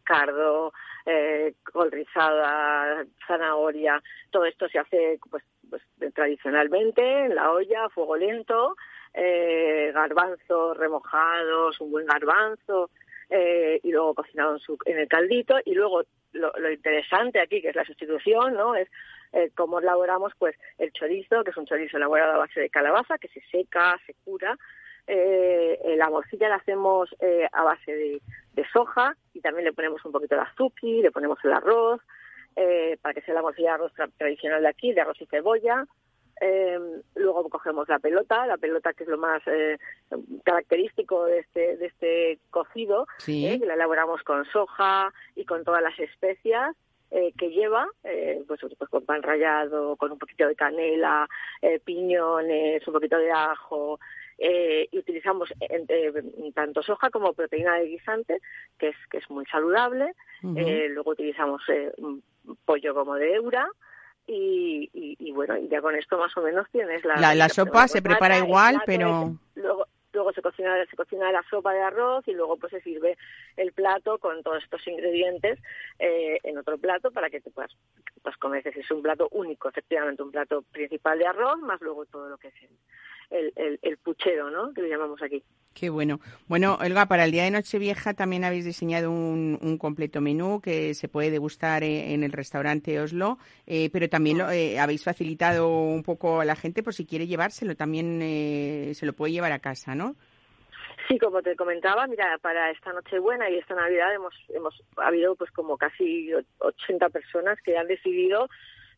cardo, 0.03 0.71
eh, 1.05 1.55
col 1.63 1.91
rizada, 1.91 3.03
zanahoria, 3.27 4.01
todo 4.29 4.45
esto 4.45 4.69
se 4.69 4.79
hace 4.79 5.19
pues, 5.29 5.43
pues 5.69 5.81
tradicionalmente 6.13 7.25
en 7.25 7.35
la 7.35 7.51
olla, 7.51 7.85
a 7.85 7.89
fuego 7.89 8.15
lento, 8.15 8.75
eh, 9.13 9.91
garbanzos 9.93 10.77
remojados, 10.77 11.81
un 11.81 11.91
buen 11.91 12.05
garbanzo, 12.05 12.91
eh, 13.31 13.79
y 13.81 13.91
luego 13.91 14.13
cocinado 14.13 14.53
en, 14.53 14.59
su, 14.59 14.77
en 14.85 14.99
el 14.99 15.07
caldito, 15.07 15.55
y 15.65 15.73
luego 15.73 16.03
lo, 16.33 16.71
interesante 16.71 17.39
aquí, 17.39 17.61
que 17.61 17.69
es 17.69 17.75
la 17.75 17.85
sustitución, 17.85 18.53
¿no? 18.53 18.75
Es 18.75 18.89
eh, 19.33 19.49
cómo 19.55 19.79
elaboramos 19.79 20.33
pues 20.37 20.55
el 20.77 20.91
chorizo, 20.91 21.43
que 21.43 21.51
es 21.51 21.57
un 21.57 21.65
chorizo 21.65 21.97
elaborado 21.97 22.33
a 22.33 22.37
base 22.37 22.59
de 22.59 22.69
calabaza, 22.69 23.17
que 23.17 23.29
se 23.29 23.41
seca, 23.51 23.99
se 24.05 24.13
cura. 24.25 24.57
Eh, 25.07 25.95
la 25.97 26.09
morcilla 26.09 26.49
la 26.49 26.55
hacemos 26.55 27.09
eh, 27.19 27.47
a 27.51 27.63
base 27.63 27.91
de, 27.91 28.21
de, 28.53 28.65
soja 28.71 29.15
y 29.33 29.41
también 29.41 29.65
le 29.65 29.73
ponemos 29.73 30.03
un 30.05 30.11
poquito 30.11 30.35
de 30.35 30.41
azúcar, 30.41 30.83
le 30.83 31.11
ponemos 31.11 31.39
el 31.43 31.53
arroz, 31.53 32.01
eh, 32.55 32.97
para 33.01 33.13
que 33.13 33.21
sea 33.21 33.33
la 33.33 33.41
morcilla 33.41 33.69
de 33.69 33.75
arroz 33.75 33.93
tra 33.93 34.07
tradicional 34.17 34.61
de 34.61 34.67
aquí, 34.67 34.93
de 34.93 35.01
arroz 35.01 35.19
y 35.21 35.25
cebolla. 35.25 35.85
Eh, 36.43 36.79
luego 37.15 37.47
cogemos 37.49 37.87
la 37.87 37.99
pelota, 37.99 38.47
la 38.47 38.57
pelota 38.57 38.93
que 38.93 39.03
es 39.03 39.09
lo 39.09 39.19
más 39.19 39.41
eh, 39.45 39.77
característico 40.43 41.25
de 41.25 41.39
este, 41.39 41.77
de 41.77 41.85
este 41.85 42.39
cocido, 42.49 43.05
sí. 43.19 43.45
eh, 43.45 43.59
que 43.59 43.67
la 43.67 43.75
elaboramos 43.75 44.23
con 44.23 44.43
soja 44.45 45.13
y 45.35 45.45
con 45.45 45.63
todas 45.63 45.83
las 45.83 45.97
especias 45.99 46.75
eh, 47.11 47.31
que 47.37 47.49
lleva, 47.51 47.87
eh, 48.03 48.41
pues, 48.47 48.59
pues 48.77 48.89
con 48.89 49.05
pan 49.05 49.21
rallado, 49.21 49.95
con 49.97 50.11
un 50.11 50.17
poquito 50.17 50.47
de 50.47 50.55
canela, 50.55 51.27
piñones, 51.85 52.87
un 52.87 52.93
poquito 52.93 53.17
de 53.17 53.31
ajo, 53.31 53.99
eh, 54.43 54.87
y 54.91 54.97
utilizamos 54.97 55.53
eh, 55.59 56.11
tanto 56.55 56.81
soja 56.81 57.11
como 57.11 57.33
proteína 57.33 57.75
de 57.75 57.85
guisante, 57.85 58.39
que 58.79 58.87
es, 58.87 58.95
que 59.11 59.19
es 59.19 59.29
muy 59.29 59.45
saludable. 59.45 60.15
Uh 60.41 60.47
-huh. 60.47 60.67
eh, 60.67 60.89
luego 60.89 61.11
utilizamos 61.11 61.61
eh, 61.69 61.91
pollo 62.65 62.95
como 62.95 63.15
de 63.15 63.35
eura. 63.35 63.69
Y, 64.27 64.89
y, 64.93 65.17
y, 65.19 65.31
bueno, 65.31 65.57
ya 65.69 65.81
con 65.81 65.95
esto 65.95 66.17
más 66.17 66.35
o 66.37 66.41
menos 66.41 66.67
tienes 66.71 67.03
la... 67.03 67.17
La, 67.17 67.35
la 67.35 67.49
sopa 67.49 67.87
se 67.87 68.01
prepara 68.01 68.37
igual, 68.37 68.81
pero... 68.85 69.33
Luego, 69.55 69.87
luego 70.13 70.33
se, 70.33 70.41
cocina, 70.41 70.75
se 70.85 70.95
cocina 70.95 71.31
la 71.31 71.43
sopa 71.49 71.73
de 71.73 71.81
arroz 71.81 72.27
y 72.27 72.33
luego 72.33 72.57
pues 72.57 72.71
se 72.71 72.81
sirve 72.81 73.17
el 73.57 73.71
plato 73.73 74.19
con 74.19 74.43
todos 74.43 74.63
estos 74.63 74.85
ingredientes 74.87 75.59
eh, 75.99 76.39
en 76.43 76.57
otro 76.57 76.77
plato 76.77 77.11
para 77.11 77.29
que 77.29 77.41
te 77.41 77.51
puedas 77.51 77.71
pues 78.21 78.37
comer. 78.37 78.65
Es 78.67 78.91
un 78.91 79.01
plato 79.01 79.27
único, 79.31 79.69
efectivamente, 79.69 80.23
un 80.23 80.31
plato 80.31 80.63
principal 80.71 81.19
de 81.19 81.27
arroz 81.27 81.59
más 81.59 81.81
luego 81.81 82.05
todo 82.05 82.29
lo 82.29 82.37
que 82.37 82.49
es 82.49 82.63
el, 82.63 82.69
el, 83.31 83.79
el 83.81 83.97
puchero, 83.97 84.49
¿no? 84.51 84.73
Que 84.73 84.81
le 84.81 84.89
llamamos 84.89 85.21
aquí. 85.21 85.43
Qué 85.73 85.89
bueno. 85.89 86.19
Bueno, 86.47 86.77
Olga, 86.81 87.05
para 87.05 87.23
el 87.23 87.31
día 87.31 87.43
de 87.43 87.51
Nochevieja 87.51 88.13
también 88.13 88.43
habéis 88.43 88.65
diseñado 88.65 89.09
un, 89.09 89.57
un 89.61 89.77
completo 89.77 90.19
menú 90.19 90.59
que 90.61 90.93
se 90.93 91.07
puede 91.07 91.31
degustar 91.31 91.83
en 91.83 92.23
el 92.23 92.31
restaurante 92.33 92.99
Oslo, 92.99 93.37
eh, 93.65 93.89
pero 93.91 94.09
también 94.09 94.37
lo, 94.37 94.51
eh, 94.51 94.79
habéis 94.79 95.03
facilitado 95.03 95.69
un 95.69 96.03
poco 96.03 96.41
a 96.41 96.45
la 96.45 96.55
gente 96.55 96.83
por 96.83 96.93
si 96.93 97.05
quiere 97.05 97.25
llevárselo, 97.25 97.75
también 97.75 98.19
eh, 98.21 98.91
se 98.95 99.05
lo 99.05 99.13
puede 99.13 99.31
llevar 99.31 99.53
a 99.53 99.59
casa, 99.59 99.95
¿no? 99.95 100.15
Sí, 101.07 101.17
como 101.17 101.41
te 101.41 101.55
comentaba, 101.55 102.05
mira, 102.05 102.37
para 102.41 102.69
esta 102.69 102.93
Nochebuena 102.93 103.49
y 103.49 103.57
esta 103.57 103.73
Navidad 103.73 104.13
hemos 104.13 104.35
hemos 104.49 104.83
ha 104.97 105.07
habido 105.07 105.35
pues 105.35 105.51
como 105.51 105.77
casi 105.77 106.31
80 106.59 107.09
personas 107.09 107.59
que 107.63 107.77
han 107.77 107.87
decidido 107.87 108.49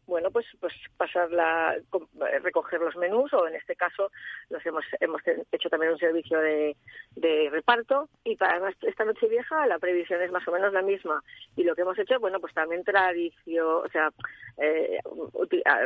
bueno, 0.07 0.31
pues 0.31 0.45
pues 0.59 0.73
pasarla, 0.97 1.77
com- 1.89 2.07
recoger 2.43 2.81
los 2.81 2.95
menús 2.97 3.31
o 3.33 3.47
en 3.47 3.55
este 3.55 3.75
caso 3.75 4.11
los 4.49 4.65
hemos 4.65 4.83
hemos 4.99 5.21
hecho 5.51 5.69
también 5.69 5.93
un 5.93 5.99
servicio 5.99 6.39
de, 6.39 6.75
de 7.15 7.49
reparto 7.51 8.09
y 8.23 8.35
para 8.35 8.59
nuestra- 8.59 8.89
esta 8.89 9.05
noche 9.05 9.27
vieja 9.27 9.65
la 9.67 9.79
previsión 9.79 10.21
es 10.21 10.31
más 10.31 10.47
o 10.47 10.51
menos 10.51 10.73
la 10.73 10.81
misma 10.81 11.23
y 11.55 11.63
lo 11.63 11.75
que 11.75 11.81
hemos 11.81 11.97
hecho, 11.99 12.19
bueno, 12.19 12.39
pues 12.39 12.53
también 12.53 12.83
tradición, 12.83 13.85
o 13.85 13.89
sea, 13.89 14.11
eh, 14.57 14.99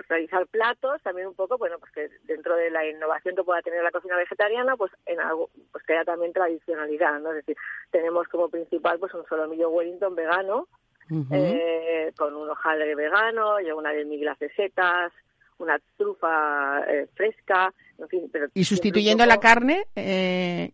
realizar 0.09 0.45
platos 0.47 1.01
también 1.03 1.28
un 1.28 1.36
poco, 1.36 1.57
bueno, 1.57 1.78
pues 1.80 1.91
que 1.91 2.09
dentro 2.24 2.55
de 2.55 2.70
la 2.70 2.86
innovación 2.86 3.36
que 3.36 3.43
pueda 3.43 3.61
tener 3.61 3.84
la 3.84 3.91
cocina 3.91 4.15
vegetariana, 4.18 4.76
pues 4.78 4.91
en 5.05 5.20
algo, 5.20 5.49
pues 5.72 5.84
que 5.86 5.93
haya 5.93 6.05
también 6.05 6.34
tradicionalidad, 6.34 7.20
¿no? 7.20 7.32
Es 7.32 7.38
decir, 7.45 7.57
tenemos 7.91 8.28
como 8.28 8.49
principal 8.49 8.99
pues 8.99 9.13
un 9.13 9.26
solomillo 9.28 9.70
Wellington 9.70 10.15
vegano 10.15 10.68
Eh, 11.10 12.12
con 12.18 12.36
un 12.36 12.49
hojaldre 12.49 12.95
vegano 12.95 13.60
y 13.60 13.72
una 13.72 13.91
de 13.91 14.05
miglas 14.05 14.38
de 14.39 14.49
setas, 14.53 15.12
una 15.60 15.80
trufa 15.97 16.82
eh, 16.88 17.08
fresca, 17.16 17.74
en 17.97 18.08
fin. 18.08 18.30
Pero 18.32 18.47
y 18.53 18.64
sustituyendo 18.64 19.26
la 19.26 19.39
carne, 19.39 19.86
eh, 19.95 20.72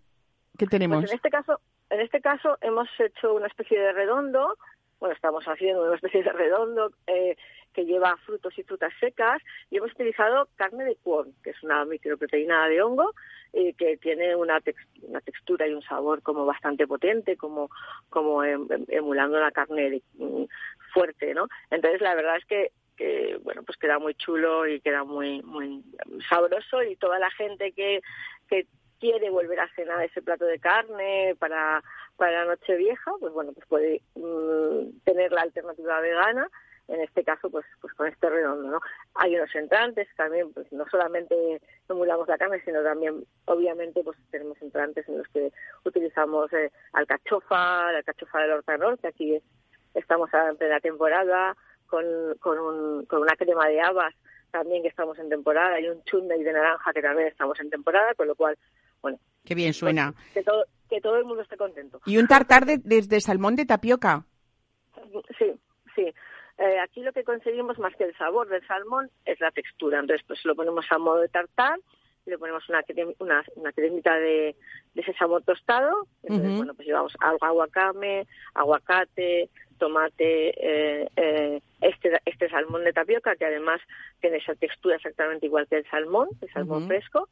¿qué 0.57 0.65
tenemos? 0.65 1.01
Pues 1.01 1.11
en 1.11 1.15
este 1.15 1.29
caso, 1.29 1.59
en 1.89 2.01
este 2.01 2.21
caso 2.21 2.57
hemos 2.61 2.87
hecho 2.99 3.33
una 3.33 3.47
especie 3.47 3.79
de 3.79 3.93
redondo, 3.93 4.57
bueno, 4.99 5.15
estamos 5.15 5.43
haciendo 5.45 5.83
una 5.83 5.95
especie 5.95 6.23
de 6.23 6.31
redondo 6.31 6.91
eh, 7.07 7.37
que 7.73 7.85
lleva 7.85 8.15
frutos 8.25 8.57
y 8.57 8.63
frutas 8.63 8.93
secas 8.99 9.41
y 9.69 9.77
hemos 9.77 9.91
utilizado 9.93 10.47
carne 10.55 10.85
de 10.85 10.95
cuón, 10.97 11.33
que 11.43 11.49
es 11.51 11.63
una 11.63 11.83
microproteína 11.85 12.67
de 12.69 12.81
hongo 12.81 13.11
eh, 13.53 13.73
que 13.73 13.97
tiene 13.97 14.35
una, 14.35 14.59
tex- 14.61 14.87
una 15.01 15.21
textura 15.21 15.67
y 15.67 15.73
un 15.73 15.81
sabor 15.83 16.21
como 16.21 16.45
bastante 16.45 16.87
potente, 16.87 17.35
como, 17.37 17.69
como 18.09 18.43
em- 18.43 18.67
em- 18.69 18.85
emulando 18.89 19.37
una 19.37 19.51
carne 19.51 20.01
mm, 20.15 20.43
fuerte, 20.93 21.33
¿no? 21.33 21.47
Entonces 21.71 22.01
la 22.01 22.15
verdad 22.15 22.37
es 22.37 22.45
que 22.45 22.71
bueno 23.41 23.63
pues 23.63 23.77
queda 23.77 23.97
muy 23.99 24.13
chulo 24.13 24.65
y 24.67 24.79
queda 24.79 25.03
muy 25.03 25.41
muy 25.41 25.83
sabroso 26.29 26.83
y 26.83 26.95
toda 26.95 27.17
la 27.19 27.29
gente 27.31 27.71
que 27.73 28.01
que 28.47 28.67
quiere 28.99 29.29
volver 29.29 29.59
a 29.59 29.67
cenar 29.75 30.01
ese 30.03 30.21
plato 30.21 30.45
de 30.45 30.59
carne 30.59 31.35
para 31.39 31.83
para 32.15 32.45
Nochevieja, 32.45 33.11
pues 33.19 33.33
bueno, 33.33 33.51
pues 33.51 33.65
puede 33.67 34.01
mm, 34.15 34.99
tener 35.03 35.31
la 35.31 35.41
alternativa 35.41 35.99
vegana, 35.99 36.47
en 36.87 37.01
este 37.01 37.23
caso 37.23 37.49
pues 37.49 37.65
pues 37.81 37.93
con 37.93 38.07
este 38.07 38.29
redondo, 38.29 38.69
¿no? 38.69 38.79
Hay 39.15 39.35
unos 39.35 39.53
entrantes 39.55 40.07
también, 40.15 40.51
pues 40.53 40.71
no 40.71 40.85
solamente 40.89 41.61
emulamos 41.89 42.27
la 42.27 42.37
carne, 42.37 42.61
sino 42.65 42.83
también 42.83 43.25
obviamente 43.45 44.03
pues 44.03 44.17
tenemos 44.31 44.61
entrantes 44.61 45.07
en 45.07 45.17
los 45.19 45.27
que 45.29 45.51
utilizamos 45.85 46.51
eh, 46.53 46.71
alcachofa, 46.93 47.91
la 47.91 47.97
alcachofa 47.99 48.39
del 48.39 48.51
hortanor, 48.51 48.99
que 48.99 49.07
aquí 49.07 49.35
es, 49.35 49.43
estamos 49.93 50.29
en 50.33 50.57
plena 50.57 50.79
temporada, 50.79 51.55
con, 51.87 52.05
con, 52.39 52.59
un, 52.59 53.05
con 53.05 53.21
una 53.21 53.35
crema 53.35 53.67
de 53.67 53.81
habas 53.81 54.13
también 54.51 54.83
que 54.83 54.87
estamos 54.89 55.17
en 55.17 55.29
temporada 55.29 55.79
y 55.79 55.87
un 55.89 56.03
chutney 56.03 56.43
de 56.43 56.53
naranja 56.53 56.93
que 56.93 57.01
también 57.01 57.27
estamos 57.27 57.59
en 57.59 57.69
temporada, 57.69 58.13
con 58.15 58.27
lo 58.27 58.35
cual, 58.35 58.55
bueno, 59.01 59.17
Qué 59.43 59.55
bien 59.55 59.73
suena. 59.73 60.13
que 60.33 60.43
todo, 60.43 60.65
que 60.89 61.01
todo 61.01 61.17
el 61.17 61.25
mundo 61.25 61.41
esté 61.41 61.57
contento. 61.57 61.99
Y 62.05 62.17
un 62.17 62.27
tartar 62.27 62.65
de, 62.65 62.77
desde 62.77 63.19
salmón 63.19 63.55
de 63.55 63.65
tapioca. 63.65 64.25
Sí, 65.37 65.51
sí. 65.95 66.13
Eh, 66.57 66.79
aquí 66.79 67.01
lo 67.01 67.11
que 67.13 67.23
conseguimos 67.23 67.79
más 67.79 67.95
que 67.95 68.03
el 68.05 68.15
sabor 68.17 68.47
del 68.47 68.65
salmón 68.67 69.09
es 69.25 69.39
la 69.39 69.51
textura. 69.51 69.99
Entonces, 69.99 70.25
pues 70.27 70.43
lo 70.45 70.55
ponemos 70.55 70.85
a 70.91 70.97
modo 70.97 71.19
de 71.19 71.29
tartar, 71.29 71.79
le 72.25 72.37
ponemos 72.37 72.67
una, 72.69 72.81
crem- 72.83 73.15
una, 73.19 73.43
una 73.55 73.71
cremita 73.73 74.15
de, 74.15 74.55
de 74.93 75.03
sésamo 75.03 75.41
tostado. 75.41 76.07
Entonces, 76.23 76.49
bueno, 76.57 76.73
pues 76.75 76.87
llevamos 76.87 77.13
algo 77.19 77.45
aguacame, 77.45 78.27
aguacate, 78.53 79.49
tomate, 79.79 80.49
eh, 80.57 81.09
eh, 81.17 81.61
este, 81.81 82.21
este 82.25 82.49
salmón 82.49 82.83
de 82.85 82.93
tapioca, 82.93 83.35
que 83.35 83.45
además 83.45 83.81
tiene 84.21 84.37
esa 84.37 84.55
textura 84.55 84.95
exactamente 84.95 85.47
igual 85.47 85.67
que 85.67 85.77
el 85.77 85.89
salmón, 85.89 86.29
el 86.41 86.51
salmón 86.53 86.87
fresco, 86.87 87.27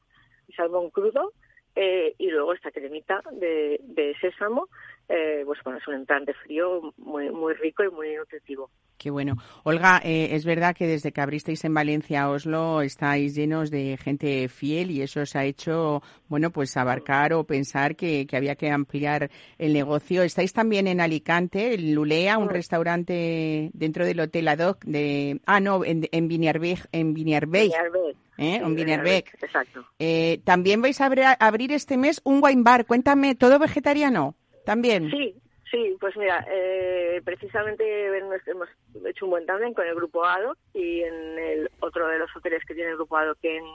el 0.50 0.56
salmón 0.56 0.90
crudo. 0.90 1.32
eh, 1.76 2.16
y 2.18 2.30
luego 2.30 2.52
esta 2.54 2.70
cremita 2.72 3.22
de, 3.32 3.80
de 3.84 4.14
sésamo, 4.20 4.68
eh, 5.12 5.44
pues 5.46 5.60
bueno, 5.64 5.80
es 5.80 5.88
un 5.88 5.96
entrante 5.96 6.34
frío 6.34 6.94
muy, 6.98 7.30
muy 7.30 7.54
rico 7.54 7.84
y 7.84 7.90
muy 7.90 8.16
nutritivo. 8.16 8.70
Qué 8.98 9.10
bueno. 9.10 9.34
Olga, 9.64 10.00
eh, 10.04 10.30
es 10.36 10.46
verdad 10.46 10.76
que 10.76 10.86
desde 10.86 11.12
que 11.12 11.22
abristeis 11.22 11.66
en 11.66 11.74
Valencia, 11.74 12.30
Oslo, 12.30 12.82
estáis 12.84 13.34
llenos 13.34 13.72
de 13.72 13.98
gente 13.98 14.48
fiel 14.48 14.92
y 14.92 15.02
eso 15.02 15.22
os 15.22 15.36
ha 15.36 15.44
hecho, 15.44 16.04
bueno, 16.28 16.52
pues 16.52 16.78
abarcar 16.78 17.34
o 17.34 17.44
pensar 17.44 17.96
que, 17.96 18.28
que 18.28 18.38
había 18.38 18.56
que 18.56 18.70
ampliar 18.70 19.32
el 19.58 19.74
negocio. 19.74 20.22
Estáis 20.22 20.54
también 20.54 20.86
en 20.86 21.02
Alicante, 21.02 21.74
en 21.74 21.96
Lulea, 21.96 22.38
un 22.38 22.46
Mm. 22.46 22.50
restaurante 22.50 23.72
dentro 23.74 24.06
del 24.06 24.20
Hotel 24.20 24.48
Adoc 24.48 24.84
de... 24.86 25.42
Ah, 25.48 25.60
no, 25.60 25.84
en, 25.84 26.08
en 26.12 26.28
Viniarbeig, 26.28 26.80
en 26.92 27.16
Viniarbeig. 27.16 27.72
¿eh? 27.74 28.12
Sí, 28.38 28.46
en 28.64 28.76
Viniarbeig. 28.76 29.26
Exacto. 29.42 29.84
Eh, 29.98 30.42
también 30.44 30.80
vais 30.82 31.02
a 31.02 31.08
abrir, 31.08 31.26
abrir 31.40 31.72
este 31.72 31.98
mes 31.98 32.22
un 32.24 32.40
wine 32.44 32.62
bar. 32.64 32.86
Cuéntame, 32.86 33.34
¿todo 33.34 33.58
vegetariano? 33.58 34.36
También. 34.66 35.10
Sí, 35.12 35.36
sí, 35.70 35.98
pues 36.00 36.16
mira, 36.18 36.46
eh, 36.50 37.22
precisamente 37.24 38.08
hemos 38.18 38.70
hecho 39.06 39.26
un 39.26 39.32
buen 39.32 39.46
tándem 39.46 39.74
con 39.74 39.86
el 39.88 39.96
grupo 39.96 40.26
ADO 40.26 40.56
y 40.74 41.02
en 41.02 41.40
el 41.40 41.72
otro 41.80 42.08
de 42.08 42.20
los 42.20 42.36
hoteles 42.36 42.64
que 42.66 42.76
tiene 42.76 42.92
el 42.92 42.98
grupo 42.98 43.18
ADO 43.18 43.36
que 43.36 43.58
en, 43.58 43.66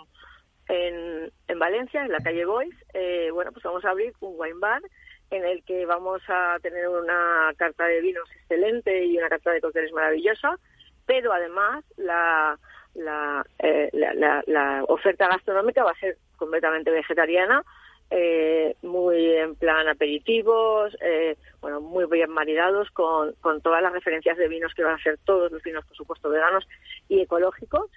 en, 0.69 1.33
en 1.49 1.59
Valencia, 1.59 2.03
en 2.05 2.13
la 2.13 2.19
calle 2.21 2.45
Boys, 2.45 2.75
eh, 2.95 3.31
bueno, 3.33 3.53
pues 3.53 3.63
vamos 3.65 3.85
a 3.85 3.91
abrir 3.91 4.13
un 4.21 4.35
wine 4.39 4.59
bar 4.59 4.83
en 5.31 5.45
el 5.45 5.65
que 5.65 5.87
vamos 5.87 6.23
a 6.29 6.59
tener 6.63 6.89
una 6.89 7.53
carta 7.57 7.85
de 7.87 8.01
vinos 8.01 8.29
excelente 8.37 9.05
y 9.05 9.19
una 9.19 9.29
carta 9.29 9.51
de 9.51 9.61
cócteles 9.61 9.93
maravillosa, 9.93 10.57
pero 11.05 11.33
además 11.33 11.85
la, 11.97 12.57
la, 12.95 13.45
eh, 13.59 13.91
la, 13.93 14.15
la- 14.15 14.45
la 14.47 14.85
oferta 14.87 15.27
gastronómica 15.29 15.83
va 15.83 15.91
a 15.91 15.99
ser 15.99 16.17
completamente 16.37 16.91
vegetariana, 16.93 17.63
eh, 18.11 18.77
muy 18.83 19.33
en 19.37 19.55
plan 19.57 19.89
aperitivos, 19.89 20.97
eh, 21.01 21.37
bueno, 21.61 21.81
muy 21.81 22.07
bien 22.07 22.31
maridados 22.31 22.91
con, 22.91 23.33
con 23.41 23.61
todas 23.61 23.83
las 23.83 23.93
referencias 23.93 24.37
de 24.37 24.49
vinos 24.49 24.73
que 24.75 24.85
van 24.85 24.95
a 24.95 25.03
ser 25.03 25.19
todos 25.25 25.51
los 25.51 25.63
vinos, 25.63 25.85
por 25.87 25.97
supuesto, 25.97 26.29
veganos 26.31 26.67
y 27.09 27.21
ecológicos 27.21 27.91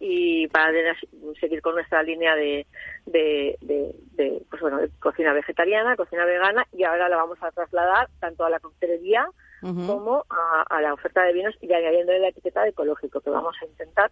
y 0.00 0.48
para 0.48 0.72
seguir 1.38 1.62
con 1.62 1.74
nuestra 1.76 2.02
línea 2.02 2.34
de, 2.34 2.66
de, 3.06 3.56
de- 3.60 3.94
de, 4.16 4.42
pues 4.50 4.60
bueno, 4.60 4.78
de 4.78 4.90
cocina 4.98 5.32
vegetariana, 5.32 5.94
cocina 5.96 6.24
vegana 6.24 6.66
y 6.72 6.82
ahora 6.82 7.08
la 7.08 7.16
vamos 7.16 7.38
a 7.40 7.52
trasladar 7.52 8.08
tanto 8.18 8.44
a 8.44 8.50
la 8.50 8.58
coctelería 8.58 9.24
Ujú. 9.62 9.86
como 9.86 10.24
a, 10.28 10.62
a 10.68 10.80
la 10.80 10.92
oferta 10.92 11.22
de 11.22 11.32
vinos 11.32 11.54
y 11.60 11.72
añadiendo 11.72 12.12
la 12.14 12.28
etiqueta 12.28 12.62
de 12.64 12.70
ecológico, 12.70 13.20
que 13.20 13.30
vamos 13.30 13.54
a 13.62 13.66
intentar 13.66 14.10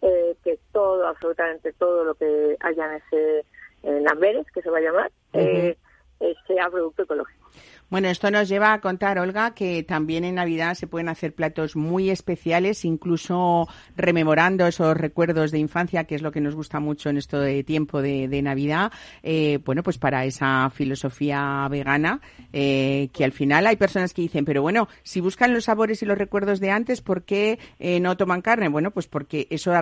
eh, 0.00 0.36
que 0.42 0.58
todo, 0.72 1.06
absolutamente 1.06 1.74
todo 1.74 2.02
lo 2.04 2.14
que 2.14 2.56
haya 2.60 2.86
en 2.86 3.02
ese 3.02 3.44
en 3.86 4.08
Amberes, 4.08 4.46
que 4.52 4.62
se 4.62 4.70
va 4.70 4.78
a 4.78 4.82
llamar, 4.82 5.12
eh, 5.32 5.76
eh, 6.20 6.34
sea 6.46 6.68
producto 6.70 7.04
ecológico. 7.04 7.50
Bueno, 7.88 8.08
esto 8.08 8.32
nos 8.32 8.48
lleva 8.48 8.72
a 8.72 8.80
contar, 8.80 9.18
Olga, 9.20 9.54
que 9.54 9.84
también 9.84 10.24
en 10.24 10.34
Navidad 10.34 10.74
se 10.74 10.88
pueden 10.88 11.08
hacer 11.08 11.34
platos 11.34 11.76
muy 11.76 12.10
especiales, 12.10 12.84
incluso 12.84 13.68
rememorando 13.96 14.66
esos 14.66 14.96
recuerdos 14.96 15.52
de 15.52 15.58
infancia, 15.60 16.02
que 16.02 16.16
es 16.16 16.22
lo 16.22 16.32
que 16.32 16.40
nos 16.40 16.56
gusta 16.56 16.80
mucho 16.80 17.10
en 17.10 17.16
esto 17.16 17.38
de 17.38 17.62
tiempo 17.62 18.02
de, 18.02 18.26
de 18.26 18.42
Navidad. 18.42 18.90
Eh, 19.22 19.60
bueno, 19.64 19.84
pues 19.84 19.98
para 19.98 20.24
esa 20.24 20.68
filosofía 20.70 21.68
vegana, 21.70 22.20
eh, 22.52 23.08
que 23.12 23.24
al 23.24 23.30
final 23.30 23.66
hay 23.68 23.76
personas 23.76 24.12
que 24.12 24.22
dicen, 24.22 24.44
pero 24.44 24.62
bueno, 24.62 24.88
si 25.04 25.20
buscan 25.20 25.54
los 25.54 25.64
sabores 25.66 26.02
y 26.02 26.06
los 26.06 26.18
recuerdos 26.18 26.58
de 26.58 26.72
antes, 26.72 27.02
¿por 27.02 27.22
qué 27.22 27.60
eh, 27.78 28.00
no 28.00 28.16
toman 28.16 28.42
carne? 28.42 28.68
Bueno, 28.68 28.90
pues 28.90 29.06
porque 29.06 29.46
eso 29.48 29.72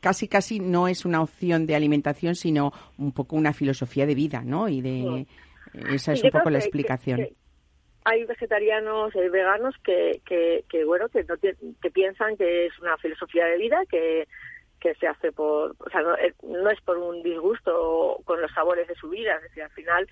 casi 0.00 0.26
casi 0.26 0.58
no 0.58 0.88
es 0.88 1.04
una 1.04 1.22
opción 1.22 1.66
de 1.66 1.76
alimentación, 1.76 2.34
sino 2.34 2.72
un 2.98 3.12
poco 3.12 3.36
una 3.36 3.52
filosofía 3.52 4.06
de 4.06 4.16
vida, 4.16 4.42
¿no? 4.44 4.68
Y 4.68 4.80
de 4.80 5.26
esa 5.90 6.12
es 6.14 6.22
un 6.24 6.30
poco 6.30 6.50
la 6.50 6.58
que- 6.58 6.64
explicación. 6.64 7.18
que 7.18 7.43
hay 8.04 8.24
vegetarianos 8.24 9.14
y 9.14 9.28
veganos 9.28 9.74
que, 9.82 10.20
que, 10.26 10.64
que, 10.68 10.84
bueno 10.84 11.08
que 11.08 11.24
no 11.24 11.36
que 11.38 11.90
piensan 11.90 12.36
que 12.36 12.66
es 12.66 12.78
una 12.78 12.96
filosofía 12.98 13.46
de 13.46 13.58
vida 13.58 13.82
que 13.88 14.28
que 14.80 14.94
se 14.96 15.06
hace 15.06 15.32
por 15.32 15.74
o 15.78 15.90
sea 15.90 16.02
no, 16.02 16.14
es- 16.16 16.34
no 16.42 16.68
es 16.70 16.80
por 16.82 16.98
un 16.98 17.22
disgusto 17.22 18.20
con 18.26 18.40
los 18.42 18.52
sabores 18.52 18.86
de 18.86 18.94
su 18.96 19.08
vida. 19.08 19.36
Es 19.36 19.42
decir 19.44 19.62
al 19.62 19.70
final 19.70 20.06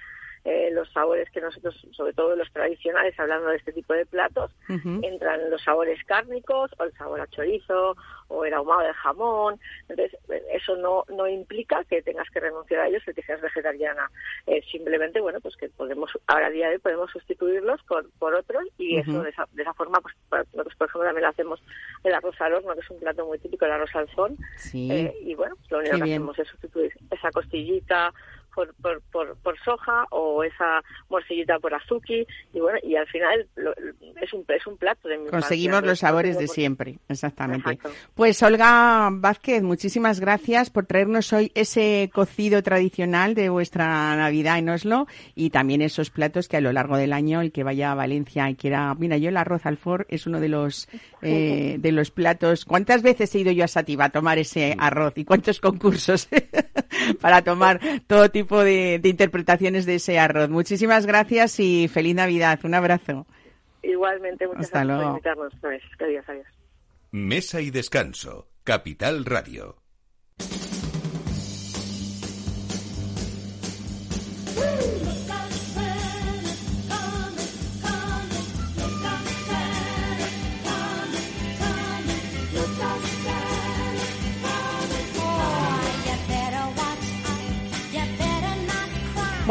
eh, 0.44 0.70
los 0.72 0.90
sabores 0.92 1.30
que 1.30 1.40
nosotros, 1.40 1.74
sobre 1.92 2.12
todo 2.12 2.34
los 2.34 2.50
tradicionales, 2.52 3.18
hablando 3.18 3.48
de 3.48 3.56
este 3.56 3.72
tipo 3.72 3.92
de 3.94 4.06
platos, 4.06 4.50
entran 4.68 5.50
los 5.50 5.62
sabores 5.62 6.02
cárnicos 6.04 6.70
o 6.78 6.84
el 6.84 6.92
sabor 6.94 7.20
a 7.20 7.26
chorizo 7.28 7.96
o 8.28 8.44
el 8.44 8.54
ahumado 8.54 8.80
de 8.80 8.92
jamón. 8.94 9.60
Entonces, 9.88 10.18
eso 10.52 10.76
no, 10.76 11.04
no 11.14 11.28
implica 11.28 11.84
que 11.84 12.02
tengas 12.02 12.28
que 12.30 12.40
renunciar 12.40 12.80
a 12.80 12.88
ellos, 12.88 13.02
que 13.04 13.22
seas 13.22 13.40
vegetariana. 13.40 14.10
Eh, 14.46 14.62
simplemente, 14.70 15.20
bueno, 15.20 15.40
pues 15.40 15.56
que 15.56 15.68
podemos, 15.68 16.10
ahora 16.26 16.46
a 16.46 16.50
día 16.50 16.68
de 16.68 16.74
hoy 16.74 16.80
podemos 16.80 17.10
sustituirlos 17.10 17.82
por, 17.84 18.10
por 18.18 18.34
otros 18.34 18.64
y 18.78 18.96
eso 18.96 19.22
de 19.22 19.30
esa, 19.30 19.46
de 19.52 19.62
esa 19.62 19.74
forma, 19.74 20.00
pues, 20.00 20.14
nosotros, 20.52 20.74
por 20.76 20.88
ejemplo, 20.88 21.06
también 21.08 21.22
lo 21.24 21.30
hacemos 21.30 21.62
el 22.02 22.14
arroz 22.14 22.40
al 22.40 22.54
horno, 22.54 22.74
que 22.74 22.80
es 22.80 22.90
un 22.90 22.98
plato 22.98 23.26
muy 23.26 23.38
típico, 23.38 23.64
el 23.66 23.72
arroz 23.72 23.94
al 23.94 24.08
son. 24.14 24.36
Sí. 24.56 24.90
Eh, 24.90 25.14
y 25.22 25.34
bueno, 25.34 25.54
lo 25.70 25.78
único 25.78 25.92
Qué 25.92 25.98
que 25.98 26.04
bien. 26.04 26.16
hacemos 26.16 26.38
es 26.38 26.48
sustituir 26.48 26.92
esa 27.10 27.30
costillita 27.30 28.12
por, 28.54 28.74
por, 28.74 29.00
por, 29.12 29.36
por 29.38 29.58
soja 29.64 30.04
o 30.10 30.42
esa 30.44 30.82
morcillita 31.08 31.58
por 31.58 31.74
azuki 31.74 32.26
y 32.52 32.60
bueno 32.60 32.78
y 32.82 32.96
al 32.96 33.06
final 33.06 33.46
lo- 33.56 33.72
es 34.20 34.32
un 34.32 34.44
es 34.48 34.66
un 34.66 34.76
plato 34.76 35.08
de 35.08 35.18
mi 35.18 35.28
Conseguimos 35.28 35.82
los 35.82 35.98
sabores 36.00 36.38
de 36.38 36.48
siempre, 36.48 36.98
exactamente. 37.08 37.70
Exacto. 37.72 37.90
Pues 38.14 38.42
Olga 38.42 39.08
Vázquez, 39.12 39.62
muchísimas 39.62 40.20
gracias 40.20 40.70
por 40.70 40.86
traernos 40.86 41.32
hoy 41.32 41.50
ese 41.54 42.10
cocido 42.12 42.62
tradicional 42.62 43.34
de 43.34 43.48
vuestra 43.48 44.16
Navidad 44.16 44.58
en 44.58 44.68
Oslo 44.68 45.06
y 45.34 45.50
también 45.50 45.82
esos 45.82 46.10
platos 46.10 46.48
que 46.48 46.56
a 46.56 46.60
lo 46.60 46.72
largo 46.72 46.96
del 46.96 47.12
año 47.12 47.40
el 47.40 47.52
que 47.52 47.62
vaya 47.64 47.92
a 47.92 47.94
Valencia 47.94 48.48
y 48.50 48.54
quiera, 48.54 48.94
mira, 48.94 49.16
yo 49.16 49.28
el 49.28 49.36
arroz 49.36 49.66
al 49.66 49.76
for 49.76 50.06
es 50.08 50.26
uno 50.26 50.40
de 50.40 50.48
los 50.48 50.88
eh, 51.22 51.76
de 51.78 51.92
los 51.92 52.10
platos. 52.10 52.64
¿Cuántas 52.64 53.02
veces 53.02 53.34
he 53.34 53.40
ido 53.40 53.52
yo 53.52 53.64
a 53.64 53.68
Sativa 53.68 54.06
a 54.06 54.10
tomar 54.10 54.38
ese 54.38 54.74
arroz 54.78 55.14
y 55.16 55.24
cuántos 55.24 55.60
concursos 55.60 56.28
para 57.20 57.42
tomar 57.42 57.80
todo 58.06 58.30
tipo 58.42 58.62
de, 58.62 58.98
de 58.98 59.08
interpretaciones 59.08 59.86
de 59.86 59.96
ese 59.96 60.18
arroz? 60.18 60.48
Muchísimas 60.48 61.06
gracias 61.06 61.58
y 61.60 61.88
feliz 61.88 62.14
Navidad. 62.14 62.58
Un 62.64 62.74
abrazo. 62.74 63.26
igualmente 63.82 64.46
muchas 64.46 64.64
Hasta 64.66 64.84
gracias 64.84 64.96
luego. 64.96 65.02
por 65.02 65.18
invitarnos 65.18 65.52
pues, 65.60 65.82
adiós 66.00 66.24
adiós 66.28 66.46
Mesa 67.10 67.60
y 67.60 67.70
descanso. 67.70 68.48
Capital 68.64 69.24
Radio. 69.24 69.81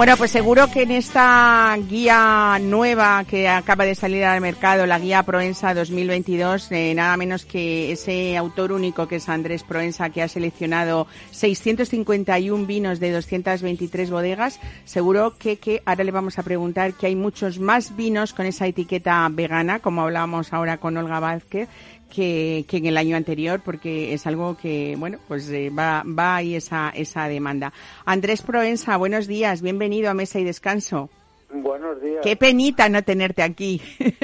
Bueno, 0.01 0.17
pues 0.17 0.31
seguro 0.31 0.65
que 0.71 0.81
en 0.81 0.89
esta 0.89 1.77
guía 1.87 2.57
nueva 2.59 3.23
que 3.23 3.47
acaba 3.47 3.85
de 3.85 3.93
salir 3.93 4.23
al 4.25 4.41
mercado, 4.41 4.87
la 4.87 4.97
guía 4.97 5.21
Proensa 5.21 5.75
2022, 5.75 6.71
eh, 6.71 6.93
nada 6.95 7.15
menos 7.17 7.45
que 7.45 7.91
ese 7.91 8.35
autor 8.35 8.71
único 8.71 9.07
que 9.07 9.17
es 9.17 9.29
Andrés 9.29 9.61
Proensa, 9.61 10.09
que 10.09 10.23
ha 10.23 10.27
seleccionado 10.27 11.05
651 11.29 12.65
vinos 12.65 12.99
de 12.99 13.11
223 13.11 14.09
bodegas, 14.09 14.59
seguro 14.85 15.37
que, 15.37 15.57
que 15.57 15.83
ahora 15.85 16.03
le 16.03 16.09
vamos 16.09 16.39
a 16.39 16.43
preguntar 16.43 16.93
que 16.93 17.05
hay 17.05 17.15
muchos 17.15 17.59
más 17.59 17.95
vinos 17.95 18.33
con 18.33 18.47
esa 18.47 18.65
etiqueta 18.65 19.29
vegana, 19.29 19.81
como 19.81 20.01
hablábamos 20.01 20.51
ahora 20.51 20.77
con 20.77 20.97
Olga 20.97 21.19
Vázquez, 21.19 21.69
que, 22.11 22.65
que 22.67 22.77
en 22.77 22.85
el 22.85 22.97
año 22.97 23.17
anterior, 23.17 23.61
porque 23.65 24.13
es 24.13 24.27
algo 24.27 24.55
que, 24.55 24.95
bueno, 24.99 25.17
pues 25.27 25.49
eh, 25.49 25.71
va, 25.71 26.03
va 26.05 26.35
ahí 26.35 26.53
esa, 26.55 26.89
esa 26.95 27.27
demanda. 27.27 27.73
Andrés 28.05 28.43
Proensa, 28.43 28.97
buenos 28.97 29.25
días, 29.25 29.63
bienvenido 29.63 30.11
a 30.11 30.13
Mesa 30.13 30.39
y 30.39 30.43
Descanso. 30.43 31.09
Buenos 31.53 31.99
días. 32.01 32.19
Qué 32.21 32.35
penita 32.35 32.87
no 32.89 33.01
tenerte 33.03 33.41
aquí. 33.41 33.81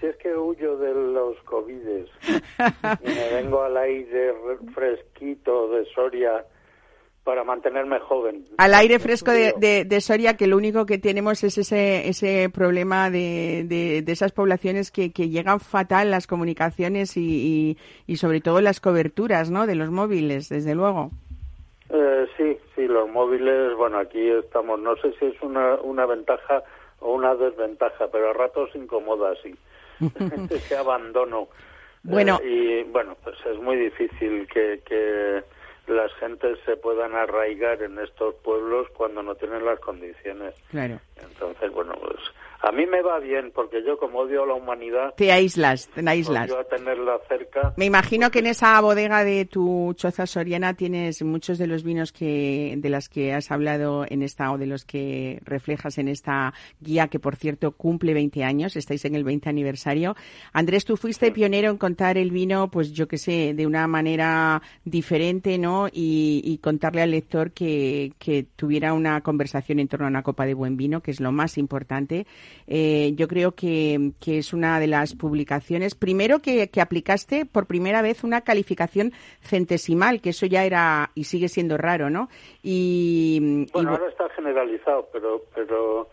Si 0.00 0.08
es 0.08 0.16
que 0.16 0.34
huyo 0.36 0.76
de 0.78 0.92
los 0.92 1.36
covides 1.44 2.08
y 2.28 3.06
me 3.08 3.30
vengo 3.34 3.62
al 3.62 3.76
aire 3.76 4.32
re- 4.32 4.72
fresquito 4.74 5.68
de 5.68 5.84
Soria 5.94 6.44
para 7.24 7.44
mantenerme 7.44 8.00
joven. 8.00 8.44
Al 8.58 8.74
aire 8.74 8.98
fresco 8.98 9.30
de, 9.30 9.54
de- 9.58 9.84
de 9.84 10.00
Soria, 10.00 10.36
que 10.36 10.46
lo 10.48 10.56
único 10.56 10.86
que 10.86 10.98
tenemos 10.98 11.44
es 11.44 11.56
ese, 11.58 12.08
ese 12.08 12.50
problema 12.50 13.10
de, 13.10 13.64
de- 13.66 14.02
de 14.02 14.12
esas 14.12 14.32
poblaciones 14.32 14.90
que, 14.90 15.12
que 15.12 15.28
llegan 15.28 15.60
fatal 15.60 16.10
las 16.10 16.26
comunicaciones 16.26 17.16
y, 17.16 17.76
y, 18.06 18.12
y 18.12 18.16
sobre 18.16 18.40
todo 18.40 18.60
las 18.60 18.80
coberturas, 18.80 19.50
¿no? 19.50 19.66
De 19.68 19.76
los 19.76 19.90
móviles, 19.90 20.48
desde 20.48 20.74
luego. 20.74 21.10
Eh, 21.90 22.26
sí, 22.36 22.56
sí, 22.74 22.86
los 22.88 23.08
móviles, 23.08 23.76
bueno, 23.76 23.98
aquí 23.98 24.28
estamos, 24.30 24.80
no 24.80 24.96
sé 24.96 25.12
si 25.20 25.26
es 25.26 25.40
una, 25.42 25.74
una 25.76 26.06
ventaja 26.06 26.62
o 27.00 27.12
una 27.14 27.34
desventaja, 27.34 28.08
pero 28.10 28.30
a 28.30 28.32
ratos 28.32 28.70
incomoda, 28.74 29.34
sí. 29.42 29.54
Ese 30.50 30.76
abandono. 30.76 31.48
Bueno. 32.02 32.40
Eh, 32.42 32.84
y 32.86 32.90
bueno, 32.90 33.16
pues 33.22 33.36
es 33.46 33.58
muy 33.60 33.76
difícil 33.76 34.48
que, 34.52 34.80
que 34.84 35.42
las 35.86 36.12
gentes 36.14 36.58
se 36.64 36.76
puedan 36.76 37.14
arraigar 37.14 37.82
en 37.82 37.98
estos 37.98 38.34
pueblos 38.36 38.88
cuando 38.96 39.22
no 39.22 39.34
tienen 39.34 39.64
las 39.64 39.80
condiciones. 39.80 40.54
Claro. 40.70 41.00
Entonces, 41.22 41.72
bueno, 41.72 41.94
pues 42.00 42.16
a 42.64 42.70
mí 42.70 42.86
me 42.86 43.02
va 43.02 43.18
bien 43.18 43.50
porque 43.52 43.82
yo 43.84 43.98
como 43.98 44.20
odio 44.20 44.44
a 44.44 44.46
la 44.46 44.54
humanidad, 44.54 45.14
Te 45.16 45.32
aíslas, 45.32 45.88
te 45.88 46.08
aíslas. 46.08 46.48
a 46.52 46.62
tenerla 46.62 47.18
cerca. 47.28 47.74
Me 47.76 47.86
imagino 47.86 48.30
que 48.30 48.38
en 48.38 48.46
esa 48.46 48.80
bodega 48.80 49.24
de 49.24 49.46
tu 49.46 49.92
choza 49.96 50.26
soriana 50.26 50.74
tienes 50.74 51.22
muchos 51.24 51.58
de 51.58 51.66
los 51.66 51.82
vinos 51.82 52.12
que 52.12 52.74
de 52.78 52.88
las 52.88 53.08
que 53.08 53.32
has 53.32 53.50
hablado 53.50 54.04
en 54.08 54.22
esta 54.22 54.52
o 54.52 54.58
de 54.58 54.66
los 54.66 54.84
que 54.84 55.40
reflejas 55.44 55.98
en 55.98 56.06
esta 56.06 56.54
guía 56.80 57.08
que 57.08 57.18
por 57.18 57.34
cierto 57.34 57.72
cumple 57.72 58.14
20 58.14 58.44
años, 58.44 58.76
estáis 58.76 59.04
en 59.06 59.16
el 59.16 59.24
20 59.24 59.48
aniversario. 59.48 60.14
Andrés, 60.52 60.84
tú 60.84 60.96
fuiste 60.96 61.32
pionero 61.32 61.68
en 61.68 61.78
contar 61.78 62.16
el 62.16 62.30
vino, 62.30 62.70
pues 62.70 62.92
yo 62.92 63.08
que 63.08 63.18
sé, 63.18 63.54
de 63.54 63.66
una 63.66 63.88
manera 63.88 64.62
diferente, 64.84 65.58
¿no? 65.58 65.88
Y, 65.88 66.42
y 66.44 66.58
contarle 66.58 67.02
al 67.02 67.10
lector 67.10 67.50
que, 67.50 68.12
que 68.20 68.44
tuviera 68.54 68.92
una 68.92 69.20
conversación 69.22 69.80
en 69.80 69.88
torno 69.88 70.06
a 70.06 70.10
una 70.10 70.22
copa 70.22 70.46
de 70.46 70.54
buen 70.54 70.76
vino, 70.76 71.00
que 71.00 71.11
es 71.12 71.20
lo 71.20 71.30
más 71.32 71.56
importante. 71.58 72.26
Eh, 72.66 73.12
yo 73.14 73.28
creo 73.28 73.52
que, 73.52 74.10
que 74.20 74.38
es 74.38 74.52
una 74.52 74.80
de 74.80 74.88
las 74.88 75.14
publicaciones, 75.14 75.94
primero 75.94 76.40
que, 76.40 76.68
que 76.68 76.80
aplicaste 76.80 77.46
por 77.46 77.66
primera 77.66 78.02
vez 78.02 78.24
una 78.24 78.40
calificación 78.40 79.12
centesimal, 79.40 80.20
que 80.20 80.30
eso 80.30 80.46
ya 80.46 80.64
era 80.64 81.10
y 81.14 81.24
sigue 81.24 81.48
siendo 81.48 81.76
raro, 81.78 82.10
¿no? 82.10 82.28
Y, 82.62 83.66
Bueno, 83.72 83.90
bu- 83.90 83.98
ahora 83.98 84.08
está 84.08 84.28
generalizado, 84.30 85.08
pero, 85.12 85.42
pero 85.54 86.08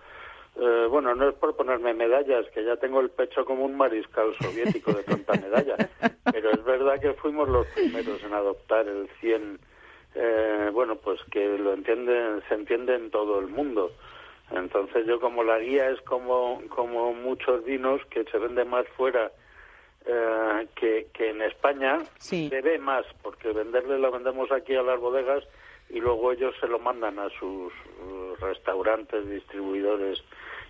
eh, 0.62 0.88
bueno, 0.89 1.16
no 1.16 1.30
es 1.30 1.36
por 1.36 1.56
ponerme 1.56 1.93
medallas, 1.93 2.45
que 2.54 2.64
ya 2.66 2.76
tengo 2.78 3.00
el 3.00 3.10
pecho 3.10 3.45
como 3.45 3.66
un 3.66 3.76
mariscal 3.78 4.36
soviético 4.41 4.91
de 4.93 5.04
tanta 5.04 5.34
medalla, 5.41 5.76
pero 6.32 6.52
es 6.52 6.64
verdad 6.66 7.00
que 7.00 7.14
fuimos 7.14 7.47
los 7.50 7.66
primeros 7.68 8.22
en 8.24 8.34
adoptar 8.34 8.88
el 8.88 9.08
100, 9.22 9.60
eh, 10.16 10.70
bueno, 10.74 10.95
pues 10.97 11.20
que 11.32 11.58
lo 11.58 11.74
entienden, 11.74 12.41
se 12.50 12.56
entiende 12.56 12.95
en 12.95 13.10
todo 13.12 13.39
el 13.39 13.47
mundo. 13.47 13.91
Entonces 14.52 15.06
yo 15.06 15.20
como 15.20 15.43
la 15.43 15.60
guía 15.60 15.89
es 15.89 16.02
como, 16.02 16.62
como 16.70 17.14
muchos 17.14 17.64
vinos 17.66 18.02
que 18.10 18.24
se 18.26 18.38
venden 18.38 18.70
más 18.70 18.88
fuera 18.97 19.32
eh, 20.06 20.68
que, 20.76 21.08
que 21.14 21.30
en 21.30 21.41
España, 21.41 22.00
Sí. 22.18 22.50
se 22.50 22.62
ve 22.62 22.80
más, 22.80 23.06
porque 23.22 23.52
venderle 23.52 24.00
lo 24.00 24.12
vendemos 24.12 24.52
aquí 24.52 24.76
a 24.76 24.82
las 24.82 25.00
bodegas 25.00 25.43
y 25.89 26.00
luego 26.00 26.32
ellos 26.32 26.56
se 26.60 26.68
lo 26.68 26.80
mandan 26.80 27.20
a 27.20 27.30
sus 27.39 27.74
restaurantes, 28.39 29.28
distribuidores 29.30 30.24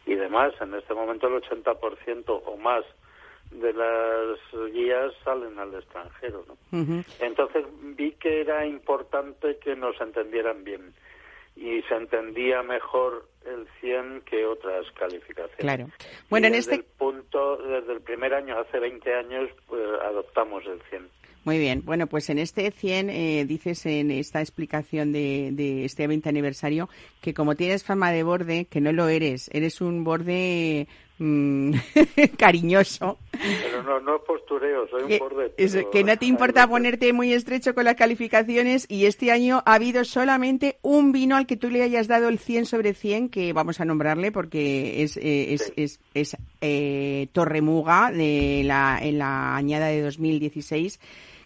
y 0.06 0.16
demás. 0.16 0.54
En 0.62 0.74
este 0.74 0.94
momento 0.94 1.28
el 1.28 1.42
80% 1.42 2.42
o 2.46 2.58
más 2.58 2.84
de 3.52 3.74
las 3.74 4.72
guías 4.74 5.14
salen 5.24 5.58
al 5.60 5.74
extranjero. 5.76 6.46
¿no? 6.48 7.04
Entonces 7.20 7.66
vi 7.96 8.12
que 8.14 8.42
era 8.42 8.66
importante 8.66 9.58
que 9.58 9.76
nos 9.76 10.00
entendieran 10.02 10.64
bien 10.64 10.94
y 11.56 11.82
se 11.84 11.96
entendía 11.96 12.62
mejor 12.64 13.26
el 13.50 13.68
100 13.82 14.22
que 14.22 14.46
otras 14.46 14.86
calificaciones. 14.98 15.58
Claro. 15.58 15.88
Bueno, 16.30 16.46
Y 16.46 16.48
en 16.48 16.54
desde 16.54 16.76
este 16.76 16.86
el 16.88 16.98
punto, 16.98 17.58
desde 17.58 17.94
el 17.94 18.02
primer 18.02 18.34
año, 18.34 18.58
hace 18.58 18.80
20 18.80 19.14
años, 19.14 19.50
pues, 19.68 19.82
adoptamos 20.04 20.64
el 20.66 20.82
100. 20.90 21.10
Muy 21.46 21.58
bien. 21.58 21.84
Bueno, 21.86 22.08
pues 22.08 22.30
en 22.30 22.38
este 22.38 22.70
100 22.70 23.10
eh, 23.10 23.46
dices 23.46 23.86
en 23.86 24.12
esta 24.12 24.42
explicación 24.42 25.14
de, 25.14 25.50
de 25.54 25.86
este 25.86 26.06
20 26.06 26.28
aniversario 26.28 26.90
que 27.22 27.34
como 27.34 27.56
tienes 27.56 27.84
fama 27.84 28.12
de 28.12 28.24
borde, 28.24 28.66
que 28.66 28.82
no 28.82 28.92
lo 28.92 29.08
eres, 29.08 29.50
eres 29.54 29.80
un 29.82 30.04
borde 30.04 30.88
mm, 31.20 31.74
cariñoso, 32.38 33.18
Pero 33.32 33.84
no, 33.84 34.00
no 34.00 34.16
es 34.18 34.22
postureo, 34.26 34.88
soy 34.90 35.04
un 35.04 35.08
que, 35.08 35.20
borde. 35.20 35.54
es- 35.58 35.74
pero- 35.74 35.92
que 35.92 36.04
no 36.04 36.18
te 36.18 36.26
importa 36.26 36.68
ponerte 36.68 37.14
muy 37.14 37.32
estrecho 37.34 37.74
con 37.76 37.86
las 37.86 37.96
calificaciones 37.96 38.86
y 38.90 39.06
este 39.06 39.32
año 39.32 39.62
ha 39.66 39.76
habido 39.76 40.04
solamente 40.06 40.78
un 40.82 41.12
vino 41.12 41.36
al 41.38 41.46
que 41.46 41.58
tú 41.58 41.70
le 41.70 41.84
hayas 41.84 42.08
dado 42.08 42.30
el 42.30 42.40
100 42.40 42.66
sobre 42.66 42.94
100, 42.94 43.30
que 43.30 43.54
vamos 43.54 43.80
a 43.80 43.86
nombrarle 43.86 44.32
porque 44.32 45.04
es, 45.04 45.18
eh, 45.18 45.54
es, 45.54 45.62
Sí. 45.66 45.74
es, 45.76 46.00
es, 46.14 46.38
eh, 46.62 47.28
Torremuga 47.34 48.12
de 48.12 48.64
la, 48.66 49.00
en 49.02 49.20
la 49.20 49.56
añada 49.56 49.88
de 49.88 50.02
2016 50.02 51.00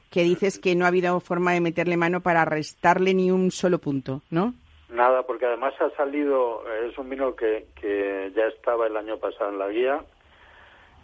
que 0.09 0.23
dices 0.23 0.59
que 0.59 0.75
no 0.75 0.85
ha 0.85 0.89
habido 0.89 1.19
forma 1.19 1.53
de 1.53 1.59
meterle 1.61 1.97
mano 1.97 2.21
para 2.21 2.45
restarle 2.45 3.15
ni 3.15 3.31
un 3.31 3.49
solo 3.49 3.79
punto, 3.79 4.21
¿no? 4.29 4.53
Nada, 4.93 5.23
porque 5.23 5.47
además 5.47 5.73
ha 5.81 5.89
salido, 5.95 6.63
es 6.71 6.95
un 6.99 7.09
vino 7.09 7.35
que, 7.35 7.65
que 7.81 8.31
ya 8.35 8.45
estaba 8.45 8.85
el 8.85 8.95
año 8.95 9.17
pasado 9.17 9.49
en 9.49 9.57
la 9.57 9.69
guía 9.69 10.03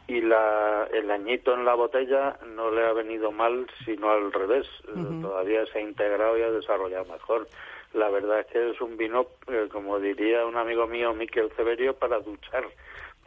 y 0.07 0.21
la, 0.21 0.87
el 0.93 1.09
añito 1.09 1.55
en 1.55 1.65
la 1.65 1.73
botella 1.73 2.37
no 2.55 2.69
le 2.69 2.85
ha 2.85 2.93
venido 2.93 3.31
mal, 3.31 3.65
sino 3.85 4.11
al 4.11 4.31
revés. 4.31 4.67
Todavía 5.21 5.65
se 5.67 5.79
ha 5.79 5.81
integrado 5.81 6.37
y 6.37 6.43
ha 6.43 6.51
desarrollado 6.51 7.05
mejor. 7.05 7.47
La 7.93 8.09
verdad 8.09 8.41
es 8.41 8.45
que 8.47 8.69
es 8.69 8.79
un 8.79 8.95
vino, 8.95 9.25
eh, 9.47 9.67
como 9.71 9.99
diría 9.99 10.45
un 10.45 10.57
amigo 10.57 10.85
mío, 10.85 11.13
Miquel 11.15 11.51
Severio, 11.55 11.95
para 11.95 12.19
duchar, 12.19 12.65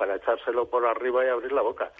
para 0.02 0.16
echárselo 0.16 0.68
por 0.68 0.84
arriba 0.84 1.24
y 1.24 1.28
abrir 1.28 1.52
la 1.52 1.62
boca. 1.62 1.92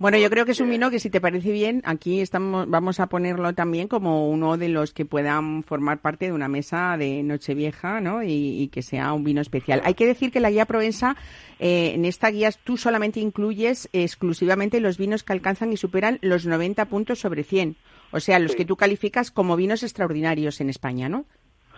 Bueno, 0.00 0.18
yo 0.18 0.28
creo 0.28 0.44
que 0.44 0.50
es 0.50 0.60
un 0.60 0.68
vino 0.70 0.90
que 0.90 0.98
si 0.98 1.08
te 1.08 1.20
parece 1.20 1.52
bien, 1.52 1.82
aquí 1.84 2.20
estamos, 2.20 2.68
vamos 2.68 2.98
a 2.98 3.06
ponerlo 3.06 3.52
también 3.52 3.86
como 3.86 4.28
uno 4.28 4.56
de 4.56 4.68
los 4.68 4.92
que 4.92 5.04
puedan 5.04 5.62
formar 5.62 6.00
parte 6.00 6.24
de 6.26 6.32
una 6.32 6.48
mesa 6.48 6.96
de 6.98 7.22
Nochevieja, 7.22 8.00
¿no? 8.00 8.24
Y, 8.24 8.60
y 8.60 8.68
que 8.70 8.82
sea 8.82 9.12
un 9.12 9.22
vino 9.22 9.40
especial. 9.40 9.82
Hay 9.84 9.94
que 9.94 10.04
decir 10.04 10.32
que 10.32 10.40
la 10.40 10.50
guía 10.50 10.66
Provenza, 10.66 11.14
eh, 11.60 11.92
en 11.94 12.04
esta 12.06 12.28
guía 12.32 12.50
tú 12.64 12.76
solamente 12.76 13.20
incluyes 13.20 13.88
exclusivamente 13.92 14.80
los 14.80 14.98
vinos 14.98 15.22
que 15.22 15.32
alcanzan 15.32 15.72
y 15.72 15.76
superan 15.76 16.18
los 16.22 16.44
90 16.44 16.86
puntos 16.86 17.20
sobre 17.20 17.44
100. 17.44 17.76
O 18.10 18.18
sea, 18.18 18.40
los 18.40 18.50
Sí. 18.50 18.56
que 18.58 18.64
tú 18.64 18.74
calificas 18.74 19.30
como 19.30 19.54
vinos 19.54 19.84
extraordinarios 19.84 20.60
en 20.60 20.70
España, 20.70 21.08
¿no? 21.08 21.24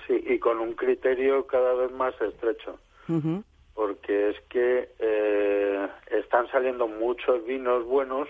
Sí, 0.07 0.15
y 0.27 0.39
con 0.39 0.59
un 0.59 0.73
criterio 0.73 1.47
cada 1.47 1.75
vez 1.75 1.93
más 1.93 2.15
estrecho. 2.23 2.79
Porque 3.77 4.31
es 4.31 4.41
que 4.49 4.89
eh, 4.99 5.89
están 6.07 6.51
saliendo 6.51 6.89
muchos 6.89 7.45
vinos 7.45 7.85
buenos 7.85 8.27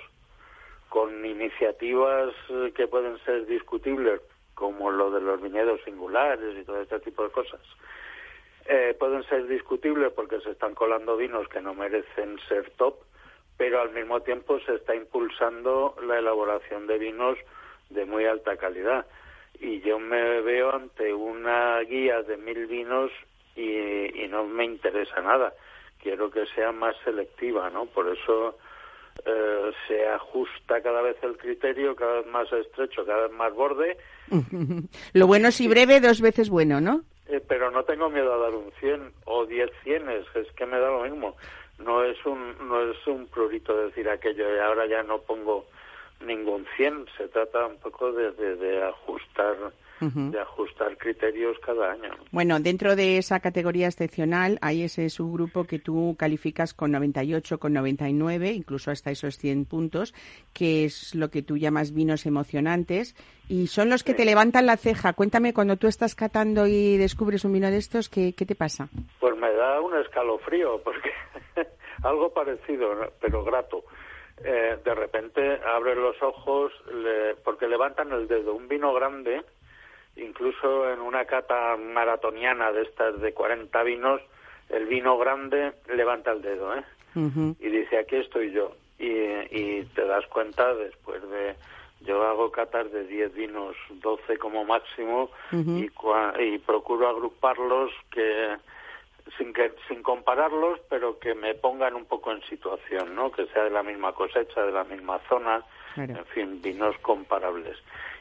con 0.88 1.24
iniciativas 1.24 2.34
eh, 2.50 2.72
que 2.74 2.88
pueden 2.88 3.16
ser 3.24 3.46
discutibles, 3.46 4.20
como 4.54 4.90
lo 4.90 5.12
de 5.12 5.20
los 5.20 5.40
viñedos 5.40 5.80
singulares 5.84 6.58
y 6.58 6.64
todo 6.64 6.82
este 6.82 6.98
tipo 6.98 7.22
de 7.22 7.30
cosas. 7.30 7.60
Eh, 8.66 8.96
pueden 8.98 9.22
ser 9.28 9.46
discutibles 9.46 10.12
porque 10.12 10.40
se 10.40 10.50
están 10.50 10.74
colando 10.74 11.16
vinos 11.16 11.48
que 11.48 11.60
no 11.60 11.74
merecen 11.74 12.40
ser 12.48 12.68
top, 12.70 12.96
pero 13.56 13.80
al 13.80 13.92
mismo 13.92 14.20
tiempo 14.22 14.58
se 14.60 14.74
está 14.74 14.96
impulsando 14.96 15.94
la 16.04 16.18
elaboración 16.18 16.88
de 16.88 16.98
vinos 16.98 17.38
de 17.90 18.04
muy 18.04 18.24
alta 18.24 18.56
calidad. 18.56 19.06
Y 19.60 19.80
yo 19.80 20.00
me 20.00 20.40
veo 20.40 20.74
ante 20.74 21.14
una 21.14 21.78
guía 21.82 22.22
de 22.22 22.36
mil 22.36 22.66
vinos 22.66 23.12
y, 23.56 24.24
y 24.24 24.28
no 24.28 24.44
me 24.44 24.64
interesa 24.64 25.20
nada. 25.22 25.52
Quiero 26.02 26.30
que 26.30 26.46
sea 26.54 26.72
más 26.72 26.94
selectiva, 27.04 27.70
¿no? 27.70 27.86
Por 27.86 28.08
eso 28.08 28.58
eh, 29.24 29.72
se 29.88 30.06
ajusta 30.06 30.80
cada 30.82 31.02
vez 31.02 31.16
el 31.22 31.36
criterio, 31.36 31.96
cada 31.96 32.20
vez 32.20 32.26
más 32.26 32.52
estrecho, 32.52 33.04
cada 33.04 33.26
vez 33.28 33.32
más 33.32 33.52
borde, 33.54 33.96
Lo 35.12 35.26
bueno 35.26 35.50
si 35.50 35.68
breve, 35.68 36.00
dos 36.00 36.20
veces 36.20 36.50
bueno, 36.50 36.80
¿no? 36.80 37.02
eh, 37.28 37.40
pero 37.46 37.70
no 37.70 37.84
tengo 37.84 38.08
miedo 38.10 38.32
a 38.34 38.38
dar 38.38 38.54
un 38.54 38.70
100 38.80 39.12
o 39.24 39.46
10 39.46 39.70
cienes, 39.82 40.26
es 40.34 40.50
que 40.52 40.66
me 40.66 40.78
da 40.78 40.90
lo 40.90 41.02
mismo. 41.02 41.36
No 41.78 42.02
es 42.04 42.16
un 42.24 42.54
no 42.68 42.90
es 42.90 43.06
un 43.06 43.26
prurito 43.26 43.76
decir 43.76 44.08
aquello 44.08 44.54
y 44.54 44.58
ahora 44.58 44.86
ya 44.86 45.02
no 45.02 45.18
pongo 45.18 45.66
ningún 46.24 46.66
100, 46.76 47.06
se 47.16 47.28
trata 47.28 47.66
un 47.66 47.78
poco 47.78 48.12
de, 48.12 48.32
de, 48.32 48.56
de 48.56 48.82
ajustar 48.82 49.56
Ujú. 50.00 50.30
de 50.30 50.40
ajustar 50.40 50.96
criterios 50.98 51.56
cada 51.64 51.92
año. 51.92 52.10
Bueno, 52.30 52.60
dentro 52.60 52.96
de 52.96 53.16
esa 53.18 53.40
categoría 53.40 53.86
excepcional 53.86 54.58
hay 54.60 54.82
ese 54.82 55.08
subgrupo 55.08 55.64
que 55.64 55.78
tú 55.78 56.16
calificas 56.18 56.74
con 56.74 56.92
98, 56.92 57.58
con 57.58 57.72
99, 57.72 58.50
incluso 58.52 58.90
hasta 58.90 59.10
esos 59.10 59.38
100 59.38 59.64
puntos, 59.64 60.14
que 60.52 60.84
es 60.84 61.14
lo 61.14 61.30
que 61.30 61.42
tú 61.42 61.56
llamas 61.56 61.92
vinos 61.94 62.26
emocionantes 62.26 63.14
y 63.48 63.68
son 63.68 63.88
los 63.90 64.02
que 64.04 64.12
te 64.14 64.24
levantan 64.24 64.66
la 64.66 64.76
ceja. 64.76 65.12
Cuéntame, 65.14 65.54
cuando 65.54 65.76
tú 65.76 65.86
estás 65.86 66.14
catando 66.14 66.66
y 66.66 66.96
descubres 66.96 67.44
un 67.44 67.52
vino 67.52 67.70
de 67.70 67.78
estos, 67.78 68.08
¿qué, 68.08 68.34
qué 68.34 68.44
te 68.44 68.54
pasa? 68.54 68.88
Pues 69.20 69.36
me 69.36 69.50
da 69.52 69.80
un 69.80 69.96
escalofrío, 69.98 70.80
porque 70.82 71.10
algo 72.02 72.32
parecido, 72.34 72.88
pero 73.20 73.44
grato. 73.44 73.84
Eh, 74.44 74.76
de 74.84 74.94
repente 74.94 75.40
abres 75.64 75.96
los 75.96 76.22
ojos, 76.22 76.70
le- 76.92 77.36
porque 77.42 77.66
levantan 77.66 78.12
el 78.12 78.28
dedo. 78.28 78.54
Un 78.54 78.68
vino 78.68 78.92
grande, 78.92 79.42
incluso 80.16 80.90
en 80.92 81.00
una 81.00 81.24
cata 81.24 81.76
maratoniana 81.76 82.72
de 82.72 82.82
estas 82.82 83.20
de 83.20 83.32
40 83.34 83.82
vinos, 83.82 84.20
el 84.68 84.86
vino 84.86 85.16
grande 85.18 85.72
levanta 85.94 86.32
el 86.32 86.42
dedo, 86.42 86.74
¿eh? 86.74 86.82
Y 87.60 87.68
dice 87.68 87.98
aquí 87.98 88.16
estoy 88.16 88.50
yo 88.52 88.72
y, 88.98 89.06
y 89.08 89.84
te 89.94 90.04
das 90.06 90.26
cuenta 90.26 90.74
después 90.74 91.22
de 91.30 91.54
yo 92.02 92.22
hago 92.26 92.50
catas 92.52 92.92
de 92.92 93.04
10 93.04 93.34
vinos 93.34 93.74
12 93.90 94.36
como 94.38 94.64
máximo 94.64 95.30
y, 95.84 95.88
cua- 95.88 96.34
y 96.38 96.58
procuro 96.58 97.08
agruparlos 97.08 97.90
que 98.10 98.56
sin 99.38 99.52
que 99.54 99.72
sin 99.88 100.02
compararlos 100.02 100.78
pero 100.90 101.18
que 101.18 101.34
me 101.34 101.54
pongan 101.54 101.94
un 101.94 102.04
poco 102.04 102.32
en 102.32 102.42
situación 102.42 103.14
no 103.14 103.32
que 103.32 103.46
sea 103.46 103.64
de 103.64 103.70
la 103.70 103.82
misma 103.82 104.12
cosecha 104.12 104.62
de 104.64 104.72
la 104.72 104.84
misma 104.84 105.18
zona 105.28 105.62
Claro. 105.96 106.14
en 106.18 106.26
fin 106.26 106.62
vinos 106.62 106.94
comparables 106.98 107.76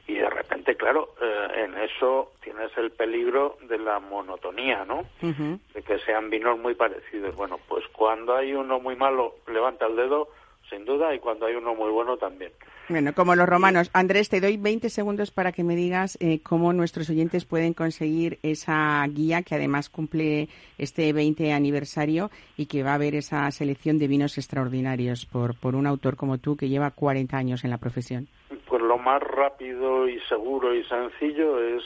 y 0.07 0.13
de 0.13 0.29
repente 0.29 0.75
claro 0.75 1.13
eh, 1.21 1.65
en 1.65 1.77
eso 1.77 2.31
tienes 2.41 2.71
el 2.77 2.91
peligro 2.91 3.57
de 3.67 3.77
la 3.77 3.99
monotonía 3.99 4.85
no 4.85 5.03
de 5.21 5.81
que 5.83 5.99
sean 5.99 6.29
vinos 6.29 6.57
muy 6.59 6.75
parecidos. 6.75 7.35
Bueno, 7.35 7.59
pues 7.67 7.85
cuando 7.89 8.35
hay 8.35 8.53
uno 8.53 8.79
muy 8.79 8.95
malo, 8.95 9.35
levanta 9.47 9.87
el 9.87 9.95
dedo, 9.95 10.29
sin 10.69 10.85
duda, 10.85 11.13
y 11.13 11.19
cuando 11.19 11.45
hay 11.45 11.55
uno 11.55 11.75
muy 11.75 11.91
bueno 11.91 12.17
también. 12.17 12.51
Bueno, 12.87 13.13
como 13.15 13.35
los 13.35 13.49
romanos. 13.49 13.89
Andrés, 13.93 14.29
te 14.29 14.39
doy 14.39 14.57
20 14.57 14.89
segundos 14.89 15.31
para 15.31 15.51
que 15.51 15.63
me 15.63 15.75
digas 15.75 16.19
eh, 16.21 16.41
cómo 16.43 16.71
nuestros 16.71 17.09
oyentes 17.09 17.43
pueden 17.43 17.73
conseguir 17.73 18.37
esa 18.43 19.03
guía 19.07 19.41
que 19.41 19.55
además 19.55 19.89
cumple 19.89 20.49
este 20.77 21.11
20 21.11 21.51
aniversario 21.51 22.29
y 22.57 22.67
que 22.67 22.83
va 22.83 22.91
a 22.91 22.95
haber 22.95 23.15
esa 23.15 23.49
selección 23.49 23.97
de 23.97 24.07
vinos 24.07 24.37
extraordinarios 24.37 25.25
por, 25.25 25.59
por 25.59 25.75
un 25.75 25.87
autor 25.87 26.15
como 26.15 26.37
tú 26.37 26.55
que 26.55 26.69
lleva 26.69 26.91
40 26.91 27.35
años 27.35 27.63
en 27.63 27.71
la 27.71 27.79
profesión. 27.79 28.27
Pues 28.67 28.83
lo 28.83 28.99
más 28.99 29.19
rápido 29.19 30.07
y 30.07 30.19
seguro 30.29 30.75
y 30.75 30.83
sencillo 30.83 31.59
es 31.59 31.83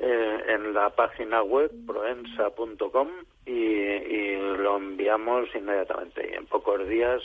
eh, 0.00 0.38
en 0.48 0.74
la 0.74 0.90
página 0.90 1.44
web 1.44 1.70
proensa.com 1.86 3.08
y, 3.46 3.52
y 3.52 4.36
lo 4.58 4.76
enviamos 4.76 5.48
inmediatamente. 5.54 6.30
Y 6.32 6.34
en 6.34 6.46
pocos 6.46 6.88
días, 6.88 7.22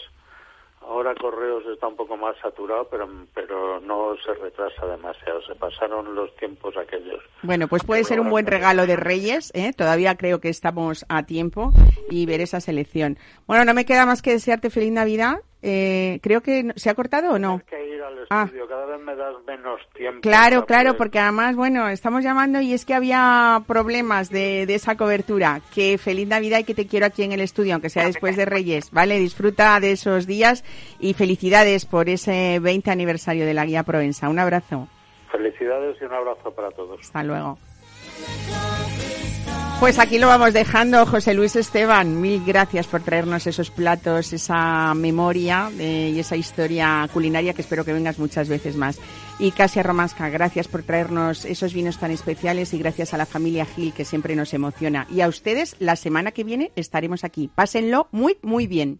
ahora 0.82 1.14
correos 1.16 1.64
está 1.72 1.88
un 1.88 1.96
poco 1.96 2.18
más 2.18 2.36
saturado, 2.42 2.88
pero, 2.90 3.08
pero 3.34 3.80
no 3.80 4.16
se 4.26 4.34
retrasa 4.34 4.86
demasiado. 4.86 5.42
Se 5.44 5.56
pasaron 5.56 6.16
los 6.16 6.36
tiempos 6.38 6.76
aquellos. 6.78 7.22
Bueno, 7.44 7.68
pues 7.68 7.84
puede 7.84 8.04
ser 8.04 8.20
un 8.20 8.30
buen 8.30 8.48
regalo 8.48 8.88
de 8.88 8.96
Reyes, 8.96 9.52
¿eh? 9.54 9.74
todavía 9.74 10.16
creo 10.16 10.40
que 10.40 10.50
estamos 10.50 11.06
a 11.10 11.24
tiempo 11.24 11.72
y 12.10 12.26
ver 12.26 12.42
esa 12.42 12.60
selección. 12.60 13.18
Bueno, 13.46 13.66
no 13.66 13.74
me 13.74 13.86
queda 13.86 14.06
más 14.06 14.22
que 14.22 14.32
desearte 14.32 14.70
feliz 14.70 14.92
Navidad. 14.92 15.38
Eh, 15.70 16.20
creo 16.24 16.42
que 16.42 16.72
se 16.78 16.90
ha 16.90 16.96
cortado 16.96 17.34
o 17.34 17.40
no. 17.40 17.62
Tienes 17.68 17.88
que 17.90 17.96
ir 17.96 18.02
al 18.02 18.14
Ah. 18.30 18.44
estudio, 18.46 18.68
cada 18.68 18.86
vez 18.86 19.02
me 19.02 19.16
das 19.16 19.36
menos 19.46 19.82
tiempo. 19.94 20.22
Claro, 20.22 20.66
claro, 20.66 20.90
poder- 20.92 20.98
porque 20.98 21.20
además, 21.20 21.56
bueno, 21.56 21.90
estamos 21.90 22.24
llamando 22.24 22.62
y 22.62 22.74
es 22.74 22.86
que 22.86 22.94
había 22.94 23.62
problemas 23.68 24.30
de, 24.30 24.66
de 24.66 24.76
esa 24.76 24.96
cobertura. 24.96 25.60
Que 25.76 25.98
feliz 25.98 26.28
Navidad 26.28 26.60
y 26.60 26.64
que 26.64 26.74
te 26.74 26.88
quiero 26.88 27.06
aquí 27.06 27.24
en 27.24 27.32
el 27.34 27.42
estudio, 27.42 27.74
aunque 27.74 27.90
sea 27.90 28.06
después 28.06 28.36
de 28.38 28.46
Reyes, 28.46 28.92
¿vale? 28.92 29.20
Disfruta 29.20 29.80
de 29.80 29.92
esos 29.92 30.26
días 30.26 30.64
y 31.00 31.14
felicidades 31.14 31.86
por 31.86 32.08
ese 32.10 32.60
20 32.62 32.92
aniversario 32.92 33.46
de 33.46 33.54
la 33.54 33.66
Guía 33.66 33.84
Provenza. 33.84 34.30
Un 34.30 34.40
abrazo. 34.40 34.88
Felicidades 35.32 35.98
y 36.02 36.06
un 36.06 36.14
abrazo 36.14 36.52
para 36.56 36.72
todos. 36.72 37.00
Hasta 37.02 37.24
luego. 37.24 37.58
Pues 39.80 40.00
aquí 40.00 40.18
lo 40.18 40.26
vamos 40.26 40.54
dejando, 40.54 41.06
José 41.06 41.36
Luis 41.36 41.56
Esteban. 41.56 42.20
Mil 42.20 42.44
gracias 42.44 42.88
por 42.88 43.04
traernos 43.04 43.46
esos 43.46 43.70
platos, 43.70 44.34
esa 44.34 44.96
memoria 44.96 45.70
eh, 45.78 46.14
y 46.16 46.20
esa 46.20 46.36
historia 46.36 47.08
culinaria 47.14 47.54
que 47.54 47.62
espero 47.62 47.86
que 47.86 47.94
vengas 47.94 48.18
muchas 48.18 48.50
veces 48.50 48.76
más. 48.76 49.00
Y 49.38 49.52
Casia 49.52 49.84
Romasca, 49.84 50.30
gracias 50.30 50.68
por 50.68 50.82
traernos 50.82 51.46
esos 51.46 51.76
vinos 51.76 52.00
tan 52.00 52.10
especiales 52.10 52.74
y 52.74 52.80
gracias 52.80 53.14
a 53.14 53.18
la 53.18 53.28
familia 53.28 53.66
Gil 53.66 53.94
que 53.94 54.04
siempre 54.04 54.36
nos 54.36 54.52
emociona. 54.56 55.06
Y 55.12 55.22
a 55.22 55.28
ustedes, 55.28 55.76
la 55.78 55.96
semana 55.96 56.32
que 56.32 56.44
viene 56.44 56.72
estaremos 56.76 57.24
aquí. 57.24 57.48
Pásenlo 57.54 58.08
muy, 58.12 58.38
muy 58.42 58.66
bien. 58.66 59.00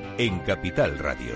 en 0.17 0.39
Capital 0.39 0.97
Radio. 0.97 1.35